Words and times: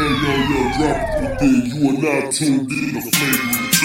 Yo, 0.00 0.08
yo, 0.08 0.32
yo, 0.32 0.60
drop 0.80 0.96
it 1.20 1.36
thing. 1.36 1.60
You 1.76 1.92
are 1.92 1.98
now 2.00 2.24
tuned 2.32 2.72
in 2.72 2.96
to 2.96 3.04
Flavor 3.04 3.68
2. 3.68 3.84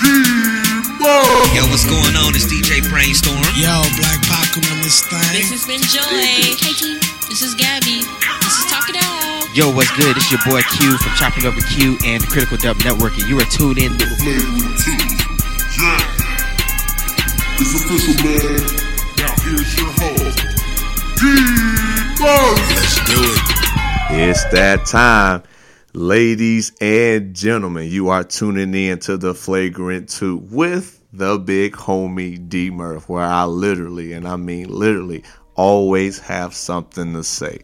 D-Bug! 0.00 1.52
Yo, 1.52 1.68
what's 1.68 1.84
going 1.84 2.16
on? 2.16 2.32
It's 2.32 2.48
DJ 2.48 2.80
Brainstorm. 2.88 3.36
Yo, 3.52 3.84
Black 4.00 4.24
Pac 4.24 4.56
on 4.56 4.64
this 4.80 5.04
This 5.04 5.12
thing. 5.12 5.44
has 5.52 5.68
been 5.68 5.84
Joy. 5.84 6.08
Hey, 6.16 6.56
T. 6.56 6.96
This 7.28 7.44
is 7.44 7.52
Gabby. 7.60 8.08
This 8.08 8.56
is 8.56 8.64
Talk 8.72 8.88
It 8.88 8.96
Out. 9.04 9.52
Yo, 9.52 9.68
what's 9.76 9.92
good? 10.00 10.16
It's 10.16 10.32
your 10.32 10.40
boy 10.48 10.64
Q 10.80 10.96
from 10.96 11.12
Chopping 11.20 11.44
Over 11.44 11.60
Q 11.60 12.00
and 12.08 12.24
the 12.24 12.28
Critical 12.32 12.56
Dub 12.56 12.80
Network, 12.80 13.12
and 13.20 13.28
you 13.28 13.36
are 13.36 13.44
tuned 13.52 13.76
in 13.76 13.92
to 14.00 14.08
Flavor 14.16 14.48
2. 14.80 14.96
Yeah. 15.76 16.00
It's 17.60 17.76
official, 17.76 18.16
man. 18.24 18.64
Now 19.20 19.36
here's 19.44 19.76
your 19.76 19.92
host, 19.92 20.40
D-Bug! 21.20 22.56
Let's 22.72 22.96
do 23.04 23.20
it. 23.20 23.51
It's 24.14 24.44
that 24.52 24.84
time. 24.84 25.42
Ladies 25.94 26.72
and 26.82 27.34
gentlemen, 27.34 27.88
you 27.88 28.10
are 28.10 28.22
tuning 28.22 28.74
in 28.74 28.98
to 29.00 29.16
the 29.16 29.34
Flagrant 29.34 30.10
2 30.10 30.36
with 30.50 31.02
the 31.14 31.38
big 31.38 31.72
homie 31.72 32.46
D 32.48 32.70
Murph, 32.70 33.08
where 33.08 33.24
I 33.24 33.44
literally, 33.44 34.12
and 34.12 34.28
I 34.28 34.36
mean 34.36 34.68
literally, 34.68 35.24
always 35.54 36.18
have 36.18 36.54
something 36.54 37.14
to 37.14 37.24
say, 37.24 37.60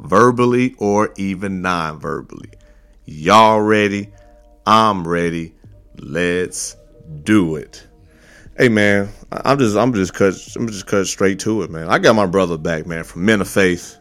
verbally 0.00 0.74
or 0.78 1.14
even 1.16 1.62
non 1.62 2.00
verbally. 2.00 2.50
Y'all 3.04 3.60
ready? 3.60 4.12
I'm 4.66 5.06
ready. 5.06 5.54
Let's 5.96 6.76
do 7.22 7.54
it. 7.54 7.86
Hey 8.58 8.68
man, 8.68 9.10
I'm 9.30 9.58
just 9.60 9.76
I'm 9.76 9.94
just 9.94 10.12
cut 10.12 10.34
I'm 10.56 10.66
just 10.66 10.88
cut 10.88 11.06
straight 11.06 11.38
to 11.40 11.62
it, 11.62 11.70
man. 11.70 11.88
I 11.88 12.00
got 12.00 12.16
my 12.16 12.26
brother 12.26 12.58
back, 12.58 12.84
man, 12.84 13.04
from 13.04 13.24
Men 13.24 13.40
of 13.40 13.48
Faith. 13.48 13.96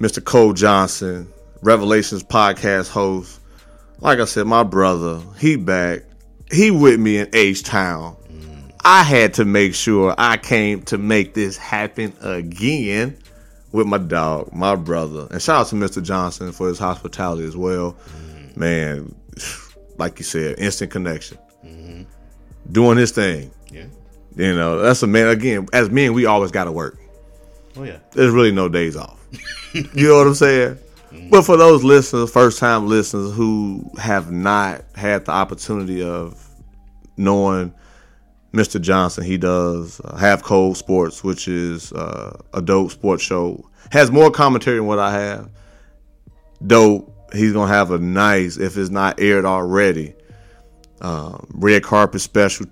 Mr. 0.00 0.24
Cole 0.24 0.52
Johnson, 0.54 1.30
Revelations 1.62 2.22
podcast 2.22 2.88
host. 2.88 3.40
Like 4.00 4.18
I 4.18 4.24
said, 4.24 4.46
my 4.46 4.62
brother, 4.62 5.20
he 5.38 5.56
back. 5.56 6.00
He 6.50 6.70
with 6.70 6.98
me 6.98 7.18
in 7.18 7.28
H 7.32 7.62
Town. 7.62 8.16
I 8.82 9.02
had 9.02 9.34
to 9.34 9.44
make 9.44 9.74
sure 9.74 10.14
I 10.16 10.38
came 10.38 10.82
to 10.84 10.96
make 10.96 11.34
this 11.34 11.58
happen 11.58 12.14
again 12.22 13.18
with 13.72 13.86
my 13.86 13.98
dog, 13.98 14.54
my 14.54 14.74
brother. 14.74 15.28
And 15.30 15.40
shout 15.40 15.60
out 15.60 15.66
to 15.68 15.74
Mr. 15.74 16.02
Johnson 16.02 16.50
for 16.52 16.66
his 16.66 16.78
hospitality 16.78 17.44
as 17.44 17.54
well. 17.54 17.94
Man, 18.56 19.14
like 19.98 20.18
you 20.18 20.24
said, 20.24 20.58
instant 20.58 20.90
connection. 20.90 21.36
Doing 22.72 22.96
his 22.96 23.10
thing. 23.10 23.50
Yeah. 23.70 23.84
You 24.34 24.54
know, 24.54 24.78
that's 24.78 25.02
a 25.02 25.06
man 25.06 25.28
again, 25.28 25.68
as 25.74 25.90
men, 25.90 26.14
we 26.14 26.24
always 26.24 26.50
gotta 26.50 26.72
work 26.72 26.96
Oh 27.76 27.82
yeah. 27.82 27.98
there's 28.12 28.32
really 28.32 28.52
no 28.52 28.68
days 28.68 28.96
off. 28.96 29.19
You 29.72 30.08
know 30.08 30.18
what 30.18 30.26
I'm 30.26 30.34
saying? 30.34 30.78
But 31.30 31.42
for 31.42 31.56
those 31.56 31.82
listeners, 31.82 32.30
first 32.30 32.58
time 32.58 32.86
listeners 32.86 33.34
who 33.34 33.90
have 33.98 34.30
not 34.30 34.84
had 34.94 35.24
the 35.24 35.32
opportunity 35.32 36.02
of 36.02 36.48
knowing 37.16 37.74
Mr. 38.52 38.80
Johnson, 38.80 39.24
he 39.24 39.36
does 39.36 40.00
uh, 40.04 40.16
Half 40.16 40.42
Cold 40.42 40.76
Sports, 40.76 41.22
which 41.22 41.48
is 41.48 41.92
uh, 41.92 42.40
a 42.54 42.62
dope 42.62 42.90
sports 42.90 43.22
show. 43.22 43.68
Has 43.90 44.10
more 44.10 44.30
commentary 44.30 44.76
than 44.76 44.86
what 44.86 44.98
I 44.98 45.12
have. 45.12 45.50
Dope. 46.66 47.16
He's 47.32 47.52
gonna 47.52 47.72
have 47.72 47.92
a 47.92 47.98
nice, 47.98 48.56
if 48.56 48.76
it's 48.76 48.90
not 48.90 49.20
aired 49.20 49.44
already, 49.44 50.14
um, 51.00 51.46
red 51.54 51.84
carpet 51.84 52.20
special. 52.20 52.66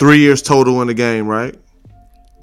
Three 0.00 0.18
years 0.18 0.42
total 0.42 0.82
in 0.82 0.88
the 0.88 0.94
game, 0.94 1.28
right? 1.28 1.54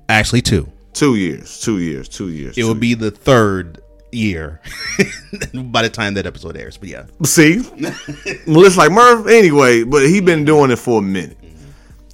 Actually, 0.07 0.41
two. 0.41 0.71
Two 0.93 1.15
years. 1.15 1.59
Two 1.59 1.79
years. 1.79 2.09
Two 2.09 2.29
years. 2.29 2.57
It 2.57 2.61
two 2.61 2.67
will 2.67 2.75
be 2.75 2.93
the 2.93 3.11
third 3.11 3.81
year 4.11 4.59
by 5.65 5.83
the 5.83 5.89
time 5.89 6.15
that 6.15 6.25
episode 6.25 6.57
airs. 6.57 6.77
But 6.77 6.89
yeah, 6.89 7.05
See, 7.23 7.61
it's 7.75 8.77
like 8.77 8.91
Murph 8.91 9.27
anyway, 9.27 9.83
but 9.83 10.07
he 10.07 10.21
been 10.21 10.45
doing 10.45 10.71
it 10.71 10.77
for 10.77 10.99
a 10.99 11.01
minute, 11.01 11.37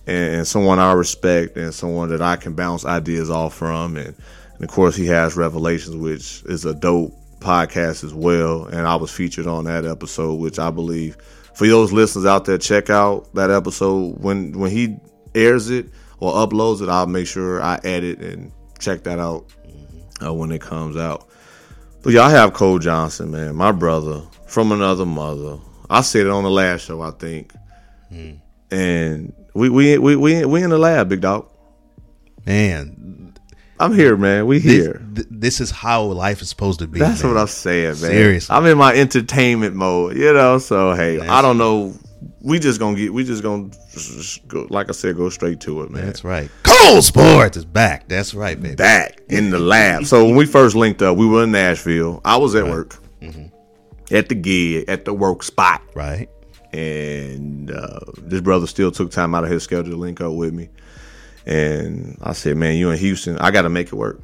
and, 0.06 0.36
and 0.36 0.48
someone 0.48 0.80
I 0.80 0.94
respect, 0.94 1.58
and 1.58 1.74
someone 1.74 2.10
that 2.10 2.22
I 2.22 2.36
can 2.36 2.54
bounce 2.54 2.86
ideas 2.86 3.30
off 3.30 3.54
from, 3.56 3.98
and, 3.98 4.16
and 4.56 4.64
of 4.64 4.70
course 4.70 4.96
he 4.96 5.06
has 5.08 5.38
Revelations, 5.38 5.96
which 5.96 6.44
is 6.46 6.66
a 6.66 6.74
dope 6.74 7.14
podcast 7.40 8.04
as 8.04 8.14
well, 8.14 8.66
and 8.66 8.88
I 8.88 8.96
was 8.96 9.12
featured 9.12 9.48
on 9.48 9.66
that 9.66 9.86
episode, 9.86 10.36
which 10.36 10.60
I 10.60 10.72
believe 10.72 11.18
for 11.56 11.68
those 11.68 11.94
listeners 11.94 12.26
out 12.26 12.46
there, 12.46 12.58
check 12.58 12.90
out 12.90 13.34
that 13.34 13.50
episode 13.50 14.22
when 14.22 14.52
when 14.60 14.72
he 14.72 14.98
airs 15.34 15.70
it 15.70 15.88
or 16.20 16.34
uploads 16.34 16.82
it. 16.82 16.90
I'll 16.90 17.08
make 17.08 17.28
sure 17.28 17.62
I 17.62 17.80
edit 17.84 18.20
and 18.20 18.52
check 18.80 19.04
that 19.04 19.20
out 19.20 19.46
uh, 20.24 20.34
when 20.34 20.52
it 20.52 20.62
comes 20.62 20.98
out. 20.98 21.28
But 22.04 22.14
yeah, 22.14 22.22
I 22.24 22.30
have 22.32 22.54
Cole 22.54 22.80
Johnson, 22.80 23.32
man, 23.32 23.56
my 23.56 23.72
brother 23.72 24.22
from 24.48 24.72
another 24.72 25.06
mother. 25.06 25.58
I 25.90 26.02
said 26.02 26.26
it 26.28 26.32
on 26.32 26.44
the 26.44 26.50
last 26.52 26.86
show, 26.86 27.02
I 27.02 27.12
think. 27.12 27.52
And 28.72 29.34
we 29.54 29.70
we 29.70 29.98
we 29.98 30.16
we 30.16 30.46
we 30.46 30.64
in 30.64 30.70
the 30.70 30.78
lab, 30.78 31.10
big 31.10 31.22
dog. 31.22 31.48
man, 32.46 33.34
I'm 33.80 33.94
here, 33.94 34.16
man. 34.18 34.46
We 34.48 34.60
this, 34.60 34.86
here. 34.86 35.06
th- 35.16 35.28
this 35.30 35.60
is 35.62 35.70
how 35.72 36.04
life 36.04 36.42
is 36.42 36.50
supposed 36.50 36.80
to 36.80 36.88
be. 36.88 37.00
That's 37.00 37.24
man. 37.24 37.34
what 37.34 37.42
I'm 37.42 37.48
saying, 37.48 37.88
man. 37.88 37.96
Seriously. 37.96 38.56
I'm 38.56 38.66
in 38.66 38.78
my 38.78 38.94
entertainment 38.94 39.76
mode, 39.76 40.16
you 40.18 40.32
know. 40.34 40.58
So 40.60 40.94
hey, 40.94 41.18
That's- 41.18 41.32
I 41.32 41.42
don't 41.42 41.58
know. 41.58 41.94
We 42.42 42.60
just 42.60 42.80
gonna 42.80 42.96
get. 42.96 43.14
We 43.14 43.24
just 43.24 43.44
gonna 43.44 43.70
just 43.92 44.48
go, 44.48 44.68
like 44.70 44.90
I 44.90 44.94
said, 44.94 45.16
go 45.16 45.30
straight 45.30 45.60
to 45.62 45.82
it, 45.84 45.92
man. 45.92 46.06
That's 46.06 46.24
right. 46.24 46.50
Cold 46.86 47.04
Sports 47.04 47.58
is 47.58 47.66
back. 47.66 48.08
That's 48.08 48.34
right, 48.36 48.62
baby. 48.62 48.76
back 48.76 49.20
in 49.30 49.50
the 49.50 49.60
lab. 49.60 50.06
So 50.06 50.26
when 50.26 50.36
we 50.36 50.46
first 50.46 50.76
linked 50.76 51.02
up, 51.02 51.18
we 51.18 51.26
were 51.26 51.44
in 51.44 51.52
Nashville. 51.52 52.22
I 52.24 52.38
was 52.38 52.54
at 52.56 52.66
work, 52.66 52.96
Mm-hmm. 53.22 54.16
at 54.16 54.30
the 54.30 54.36
gig, 54.36 54.86
at 54.88 55.04
the 55.06 55.14
work 55.14 55.42
spot. 55.44 55.82
Right. 55.96 56.30
and 56.74 57.72
uh, 57.72 58.00
this 58.18 58.42
brother 58.42 58.68
still 58.68 58.92
took 58.92 59.10
time 59.10 59.34
out 59.34 59.44
of 59.46 59.50
his 59.50 59.64
schedule 59.64 59.92
to 59.92 59.98
link 59.98 60.20
up 60.22 60.34
with 60.34 60.54
me. 60.54 60.70
And 61.46 62.18
I 62.22 62.34
said, 62.34 62.58
"Man, 62.58 62.76
you 62.76 62.92
in 62.92 62.98
Houston? 63.00 63.38
I 63.40 63.50
got 63.52 63.64
to 63.64 63.70
make 63.70 63.88
it 63.88 63.96
work." 63.96 64.22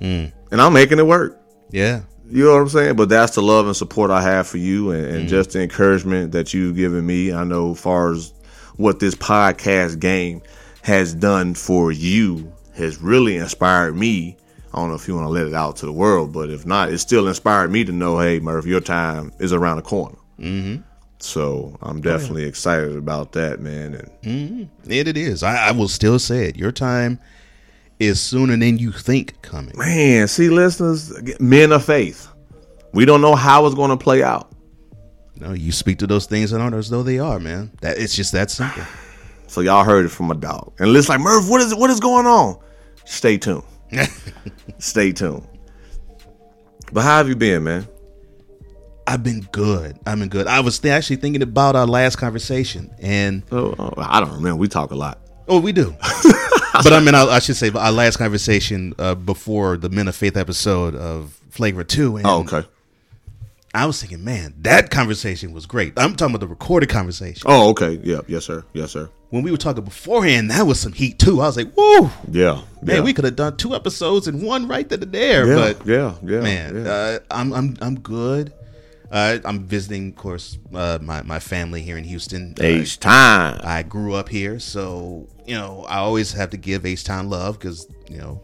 Mm. 0.00 0.32
And 0.52 0.60
I'm 0.60 0.72
making 0.74 0.98
it 0.98 1.06
work. 1.06 1.40
Yeah. 1.70 2.02
You 2.30 2.44
know 2.44 2.52
what 2.52 2.60
I'm 2.62 2.68
saying? 2.68 2.96
But 2.96 3.08
that's 3.08 3.34
the 3.34 3.42
love 3.42 3.66
and 3.66 3.74
support 3.76 4.10
I 4.10 4.20
have 4.22 4.46
for 4.46 4.58
you, 4.58 4.90
and, 4.92 5.06
Mm. 5.06 5.14
and 5.16 5.28
just 5.28 5.50
the 5.50 5.62
encouragement 5.62 6.32
that 6.32 6.54
you've 6.54 6.76
given 6.76 7.04
me. 7.04 7.32
I 7.32 7.42
know, 7.44 7.72
as 7.72 7.80
far 7.80 8.12
as 8.12 8.32
what 8.76 9.00
this 9.00 9.14
podcast 9.14 9.98
game 9.98 10.42
has 10.84 11.14
done 11.14 11.54
for 11.54 11.90
you, 11.90 12.52
has 12.74 13.00
really 13.00 13.38
inspired 13.38 13.96
me. 13.96 14.36
I 14.74 14.76
don't 14.76 14.90
know 14.90 14.94
if 14.94 15.08
you 15.08 15.14
want 15.14 15.24
to 15.26 15.30
let 15.30 15.46
it 15.46 15.54
out 15.54 15.76
to 15.76 15.86
the 15.86 15.92
world, 15.92 16.30
but 16.30 16.50
if 16.50 16.66
not, 16.66 16.92
it 16.92 16.98
still 16.98 17.26
inspired 17.26 17.70
me 17.70 17.84
to 17.84 17.92
know, 17.92 18.18
hey, 18.18 18.38
Murph, 18.38 18.66
your 18.66 18.80
time 18.80 19.32
is 19.38 19.54
around 19.54 19.76
the 19.76 19.82
corner. 19.82 20.18
Mm-hmm. 20.38 20.82
So 21.20 21.78
I'm 21.80 22.02
definitely 22.02 22.44
excited 22.44 22.96
about 22.96 23.32
that, 23.32 23.60
man. 23.60 23.94
And 23.94 24.10
It, 24.86 25.08
it 25.08 25.16
is. 25.16 25.42
I, 25.42 25.68
I 25.68 25.70
will 25.72 25.88
still 25.88 26.18
say 26.18 26.48
it. 26.48 26.56
Your 26.56 26.72
time 26.72 27.18
is 27.98 28.20
sooner 28.20 28.54
than 28.54 28.76
you 28.76 28.92
think 28.92 29.40
coming. 29.40 29.72
man, 29.78 30.28
see, 30.28 30.50
listeners, 30.50 31.14
men 31.40 31.72
of 31.72 31.82
faith, 31.82 32.28
we 32.92 33.06
don't 33.06 33.22
know 33.22 33.36
how 33.36 33.64
it's 33.64 33.74
going 33.74 33.90
to 33.90 33.96
play 33.96 34.22
out. 34.22 34.52
No, 35.40 35.54
you 35.54 35.72
speak 35.72 35.98
to 36.00 36.06
those 36.06 36.26
things 36.26 36.50
that 36.50 36.60
aren't 36.60 36.76
as 36.76 36.90
though 36.90 37.02
they 37.02 37.18
are, 37.18 37.40
man. 37.40 37.70
That 37.80 37.96
it's 37.96 38.14
just 38.14 38.32
that 38.32 38.50
simple. 38.50 38.82
So 39.54 39.60
y'all 39.60 39.84
heard 39.84 40.04
it 40.04 40.08
from 40.08 40.26
my 40.26 40.34
dog. 40.34 40.72
And 40.80 40.96
it's 40.96 41.08
like, 41.08 41.20
Murph, 41.20 41.48
what 41.48 41.60
is 41.60 41.72
what 41.72 41.88
is 41.88 42.00
going 42.00 42.26
on? 42.26 42.58
Stay 43.04 43.38
tuned. 43.38 43.62
Stay 44.78 45.12
tuned. 45.12 45.46
But 46.92 47.02
how 47.02 47.18
have 47.18 47.28
you 47.28 47.36
been, 47.36 47.62
man? 47.62 47.86
I've 49.06 49.22
been 49.22 49.46
good. 49.52 49.96
I've 50.06 50.18
been 50.18 50.28
good. 50.28 50.48
I 50.48 50.58
was 50.58 50.80
th- 50.80 50.90
actually 50.90 51.16
thinking 51.16 51.40
about 51.40 51.76
our 51.76 51.86
last 51.86 52.16
conversation, 52.16 52.92
and 52.98 53.44
Oh, 53.52 53.76
oh, 53.78 53.94
I 53.96 54.18
don't 54.18 54.32
remember. 54.32 54.56
We 54.56 54.66
talk 54.66 54.90
a 54.90 54.96
lot. 54.96 55.20
oh, 55.46 55.60
we 55.60 55.70
do. 55.70 55.94
but 56.72 56.92
I 56.92 56.98
mean, 56.98 57.14
I, 57.14 57.22
I 57.24 57.38
should 57.38 57.54
say 57.54 57.70
our 57.70 57.92
last 57.92 58.16
conversation 58.16 58.92
uh, 58.98 59.14
before 59.14 59.76
the 59.76 59.88
Men 59.88 60.08
of 60.08 60.16
Faith 60.16 60.36
episode 60.36 60.96
of 60.96 61.38
Flavor 61.50 61.84
Two. 61.84 62.16
And 62.16 62.26
Oh, 62.26 62.40
okay. 62.40 62.66
I 63.74 63.86
was 63.86 64.00
thinking, 64.00 64.22
man, 64.24 64.54
that 64.58 64.90
conversation 64.90 65.52
was 65.52 65.66
great. 65.66 65.92
I'm 65.98 66.14
talking 66.14 66.34
about 66.34 66.40
the 66.46 66.48
recorded 66.48 66.88
conversation. 66.88 67.42
Oh, 67.46 67.70
okay. 67.70 68.00
Yeah, 68.04 68.20
yes, 68.28 68.44
sir. 68.44 68.64
Yes, 68.72 68.92
sir. 68.92 69.10
When 69.30 69.42
we 69.42 69.50
were 69.50 69.56
talking 69.56 69.82
beforehand, 69.82 70.50
that 70.52 70.62
was 70.62 70.78
some 70.78 70.92
heat 70.92 71.18
too. 71.18 71.40
I 71.40 71.46
was 71.46 71.56
like, 71.56 71.72
whoa, 71.76 72.08
Yeah. 72.30 72.60
man, 72.82 72.96
yeah. 72.96 73.00
we 73.02 73.12
could 73.12 73.24
have 73.24 73.34
done 73.34 73.56
two 73.56 73.74
episodes 73.74 74.28
in 74.28 74.42
one 74.42 74.68
right 74.68 74.88
then 74.88 75.02
and 75.02 75.10
there. 75.12 75.46
yeah, 75.48 75.54
But 75.56 75.86
yeah, 75.86 76.14
yeah. 76.22 76.40
man, 76.40 76.84
yeah. 76.84 76.90
uh, 76.92 77.18
I'm 77.32 77.52
I'm 77.52 77.76
I'm 77.80 77.98
good. 77.98 78.52
Uh, 79.10 79.38
I'm 79.44 79.64
visiting, 79.66 80.08
of 80.10 80.16
course, 80.16 80.58
uh, 80.72 80.98
my 81.02 81.22
my 81.22 81.38
family 81.40 81.82
here 81.82 81.96
in 81.96 82.04
Houston. 82.04 82.54
Uh, 82.58 82.64
H 82.64 83.00
time. 83.00 83.60
I 83.64 83.82
grew 83.82 84.14
up 84.14 84.28
here, 84.28 84.58
so 84.60 85.28
you 85.46 85.54
know 85.56 85.84
I 85.88 85.96
always 85.98 86.32
have 86.32 86.50
to 86.50 86.56
give 86.56 86.86
H 86.86 87.02
Town 87.04 87.28
love 87.28 87.58
because 87.58 87.86
you 88.08 88.18
know 88.18 88.40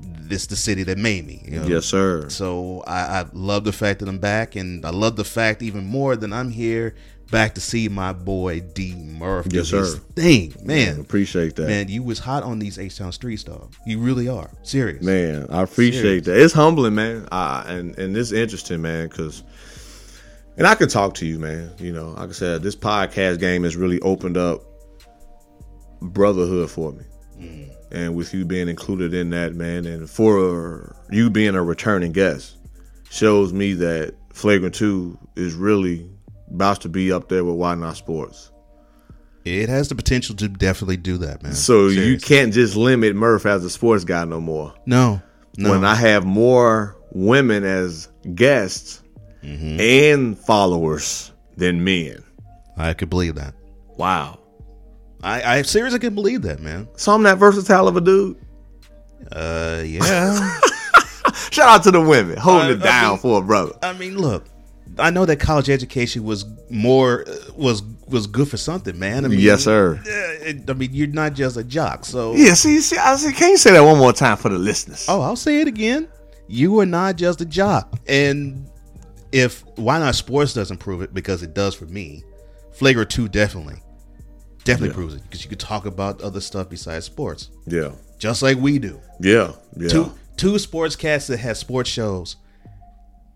this 0.00 0.46
the 0.46 0.56
city 0.56 0.82
that 0.84 0.98
made 0.98 1.26
me. 1.26 1.42
you 1.46 1.60
know? 1.60 1.66
Yes, 1.66 1.84
sir. 1.86 2.28
So 2.28 2.82
I, 2.86 3.20
I 3.20 3.24
love 3.32 3.64
the 3.64 3.72
fact 3.72 4.00
that 4.00 4.08
I'm 4.08 4.18
back, 4.18 4.56
and 4.56 4.84
I 4.84 4.90
love 4.90 5.16
the 5.16 5.24
fact 5.24 5.62
even 5.62 5.84
more 5.86 6.16
that 6.16 6.32
I'm 6.32 6.50
here 6.50 6.94
back 7.30 7.54
to 7.56 7.60
see 7.60 7.88
my 7.88 8.12
boy 8.12 8.60
D 8.60 8.94
Murph 8.94 9.46
Yes, 9.50 9.68
sir. 9.68 9.84
thing. 10.14 10.54
Man, 10.62 11.00
Appreciate 11.00 11.56
that. 11.56 11.66
man, 11.66 11.88
you 11.88 12.02
was 12.04 12.18
hot 12.20 12.42
on 12.44 12.58
these 12.60 12.78
H 12.78 12.98
Town 12.98 13.10
streets, 13.12 13.42
dog. 13.44 13.74
You 13.86 13.98
really 13.98 14.28
are 14.28 14.50
serious. 14.62 15.02
Man, 15.02 15.46
I 15.50 15.62
appreciate 15.62 16.24
that. 16.24 16.40
It's 16.40 16.52
humbling, 16.54 16.94
man. 16.94 17.26
Uh, 17.32 17.64
and 17.66 17.98
and 17.98 18.16
it's 18.16 18.32
interesting, 18.32 18.82
man, 18.82 19.08
because 19.08 19.42
and 20.56 20.66
I 20.66 20.74
can 20.74 20.88
talk 20.88 21.14
to 21.14 21.26
you, 21.26 21.38
man. 21.38 21.72
You 21.78 21.92
know, 21.92 22.10
like 22.10 22.28
I 22.30 22.32
said, 22.32 22.62
this 22.62 22.76
podcast 22.76 23.40
game 23.40 23.64
has 23.64 23.76
really 23.76 24.00
opened 24.00 24.36
up 24.36 24.62
brotherhood 26.00 26.70
for 26.70 26.92
me. 26.92 27.65
And 27.90 28.14
with 28.16 28.34
you 28.34 28.44
being 28.44 28.68
included 28.68 29.14
in 29.14 29.30
that, 29.30 29.54
man, 29.54 29.86
and 29.86 30.08
for 30.10 30.96
you 31.10 31.30
being 31.30 31.54
a 31.54 31.62
returning 31.62 32.12
guest, 32.12 32.56
shows 33.10 33.52
me 33.52 33.74
that 33.74 34.14
Flagrant 34.32 34.74
2 34.74 35.16
is 35.36 35.54
really 35.54 36.08
about 36.50 36.80
to 36.82 36.88
be 36.88 37.12
up 37.12 37.28
there 37.28 37.44
with 37.44 37.54
Why 37.54 37.74
Not 37.76 37.96
Sports. 37.96 38.50
It 39.44 39.68
has 39.68 39.88
the 39.88 39.94
potential 39.94 40.34
to 40.36 40.48
definitely 40.48 40.96
do 40.96 41.18
that, 41.18 41.42
man. 41.42 41.54
So 41.54 41.86
you 41.86 42.18
can't 42.18 42.52
just 42.52 42.74
limit 42.74 43.14
Murph 43.14 43.46
as 43.46 43.64
a 43.64 43.70
sports 43.70 44.04
guy 44.04 44.24
no 44.24 44.40
more. 44.40 44.74
no, 44.86 45.22
no. 45.56 45.70
when 45.70 45.84
I 45.84 45.94
have 45.94 46.24
more 46.26 46.96
women 47.12 47.64
as 47.64 48.08
guests 48.34 49.02
Mm-hmm. 49.44 49.78
and 49.80 50.36
followers 50.38 51.30
than 51.56 51.84
men. 51.84 52.24
I 52.76 52.94
could 52.94 53.08
believe 53.08 53.36
that. 53.36 53.54
Wow. 53.96 54.40
I, 55.26 55.58
I 55.58 55.62
seriously 55.62 55.98
can 55.98 56.14
believe 56.14 56.42
that, 56.42 56.60
man. 56.60 56.88
So 56.96 57.12
I'm 57.12 57.22
that 57.24 57.38
versatile 57.38 57.88
of 57.88 57.96
a 57.96 58.00
dude. 58.00 58.36
Uh, 59.32 59.82
yeah. 59.84 60.58
Shout 61.50 61.68
out 61.68 61.82
to 61.84 61.90
the 61.90 62.00
women 62.00 62.36
holding 62.36 62.68
I- 62.68 62.72
it 62.72 62.80
I 62.80 62.84
down 62.84 63.10
mean- 63.12 63.18
for 63.18 63.38
a 63.40 63.42
brother. 63.42 63.72
I 63.82 63.92
mean, 63.92 64.16
look, 64.18 64.44
I 64.98 65.10
know 65.10 65.24
that 65.26 65.40
college 65.40 65.68
education 65.68 66.22
was 66.24 66.44
more 66.70 67.24
was 67.56 67.82
was 68.08 68.26
good 68.28 68.48
for 68.48 68.56
something, 68.56 68.96
man. 68.98 69.24
I 69.24 69.28
mean, 69.28 69.40
Yes, 69.40 69.64
sir. 69.64 70.00
I 70.06 70.72
mean, 70.74 70.90
you're 70.92 71.08
not 71.08 71.34
just 71.34 71.56
a 71.56 71.64
jock, 71.64 72.04
so 72.04 72.34
Yeah, 72.36 72.54
see, 72.54 72.80
see, 72.80 72.96
I 72.96 73.16
see, 73.16 73.32
can 73.32 73.50
you 73.50 73.56
say 73.56 73.72
that 73.72 73.80
one 73.82 73.98
more 73.98 74.12
time 74.12 74.36
for 74.36 74.48
the 74.48 74.58
listeners? 74.58 75.06
Oh, 75.08 75.20
I'll 75.22 75.34
say 75.36 75.60
it 75.60 75.66
again. 75.66 76.08
You 76.46 76.78
are 76.78 76.86
not 76.86 77.16
just 77.16 77.40
a 77.40 77.44
jock. 77.44 77.98
And 78.06 78.70
if 79.32 79.64
Why 79.76 79.98
Not 79.98 80.14
Sports 80.14 80.54
doesn't 80.54 80.78
prove 80.78 81.02
it, 81.02 81.12
because 81.12 81.42
it 81.42 81.52
does 81.52 81.74
for 81.74 81.86
me, 81.86 82.22
Flagrant 82.72 83.10
2 83.10 83.28
definitely. 83.28 83.82
Definitely 84.66 84.88
Yeah. 84.90 84.94
proves 84.94 85.14
it. 85.14 85.22
Because 85.22 85.42
you 85.42 85.48
could 85.48 85.60
talk 85.60 85.86
about 85.86 86.20
other 86.20 86.40
stuff 86.40 86.68
besides 86.68 87.06
sports. 87.06 87.48
Yeah, 87.66 87.92
Just 88.18 88.42
like 88.42 88.58
we 88.58 88.78
do. 88.78 89.00
yeah, 89.20 89.52
yeah. 89.78 89.88
Two 89.88 90.12
two 90.36 90.52
sportscasts 90.54 91.28
that 91.28 91.38
have 91.38 91.56
sports 91.56 91.88
shows. 91.88 92.36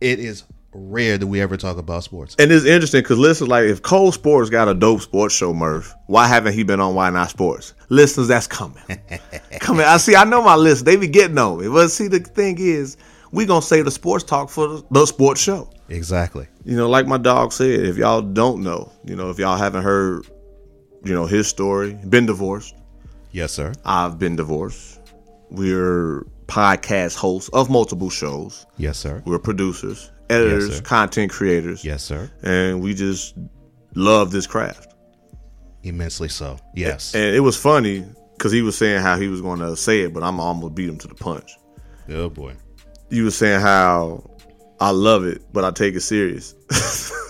It 0.00 0.19
is 0.19 0.44
rare 0.73 1.19
that 1.19 1.27
we 1.27 1.41
ever 1.41 1.56
talk 1.56 1.79
about 1.79 2.05
sports. 2.05 2.37
And 2.38 2.53
it's 2.53 2.65
interesting 2.65 3.03
because 3.03 3.19
listen, 3.19 3.49
like 3.49 3.65
if 3.65 3.82
Cole 3.82 4.12
Sports 4.12 4.50
got 4.50 4.69
a 4.69 4.75
dope 4.75 5.00
sports 5.00 5.35
show, 5.35 5.53
Murph, 5.53 5.94
why 6.06 6.27
haven't 6.29 6.53
he 6.55 6.62
been 6.62 6.79
on 6.81 6.94
Why 6.94 7.11
Not 7.11 7.31
Sports? 7.31 7.75
Listeners, 7.88 8.29
that's 8.29 8.47
coming. 8.47 8.83
coming. 9.61 9.85
I 9.85 9.97
see. 9.97 10.15
I 10.15 10.25
know 10.25 10.43
my 10.43 10.55
list. 10.56 10.85
They 10.85 10.97
be 10.97 11.09
getting 11.09 11.38
on 11.38 11.61
me. 11.61 11.69
But 11.69 11.88
see, 11.88 12.06
the 12.09 12.21
thing 12.21 12.56
is, 12.59 12.97
we 13.33 13.47
gonna 13.47 13.62
say 13.62 13.83
the 13.83 13.91
sports 13.91 14.25
talk 14.25 14.49
for 14.49 14.83
the 14.91 15.06
sports 15.06 15.41
show. 15.41 15.71
Exactly. 15.88 16.47
you 16.65 16.76
know, 16.76 16.88
like 16.88 17.06
my 17.09 17.19
dog 17.19 17.53
said, 17.53 17.81
if 17.81 17.97
y'all 17.97 18.23
don't 18.23 18.62
know, 18.62 18.93
you 19.05 19.17
know, 19.17 19.31
if 19.31 19.38
y'all 19.41 19.56
haven't 19.56 19.83
heard, 19.83 20.25
you 21.05 21.14
know, 21.14 21.26
his 21.26 21.49
story, 21.49 21.94
been 22.08 22.26
divorced. 22.26 22.75
Yes, 23.32 23.52
sir. 23.52 23.73
I've 23.85 24.19
been 24.19 24.37
divorced. 24.37 25.00
We're 25.50 26.26
podcast 26.47 27.17
hosts 27.17 27.49
of 27.52 27.70
multiple 27.70 28.11
shows. 28.11 28.67
Yes, 28.76 28.99
sir. 28.99 29.23
We're 29.25 29.38
producers, 29.38 30.11
editors, 30.29 30.69
Yes, 30.69 30.81
content 30.81 31.31
creators. 31.31 31.85
Yes, 31.85 32.02
sir. 32.02 32.31
And 32.43 32.81
we 32.82 32.94
just 32.94 33.37
love 33.94 34.31
this 34.32 34.47
craft. 34.47 34.94
Immensely 35.82 36.29
so. 36.29 36.58
Yes. 36.75 37.14
And 37.14 37.35
it 37.35 37.41
was 37.41 37.56
funny 37.56 38.05
because 38.37 38.52
he 38.52 38.62
was 38.62 38.76
saying 38.76 39.00
how 39.00 39.17
he 39.17 39.29
was 39.29 39.41
going 39.41 39.61
to 39.61 39.76
say 39.76 40.00
it, 40.02 40.12
but 40.12 40.23
I'm 40.23 40.41
almost 40.41 40.75
beat 40.75 40.88
him 40.88 40.99
to 40.99 41.08
the 41.08 41.14
punch. 41.14 41.52
Oh 42.08 42.29
boy. 42.29 42.55
You 43.08 43.25
was 43.25 43.37
saying 43.37 43.61
how 43.61 44.29
I 44.81 44.91
love 44.91 45.25
it, 45.25 45.43
but 45.52 45.64
I 45.64 45.70
take 45.70 45.94
it 45.94 46.00
serious. 46.00 46.55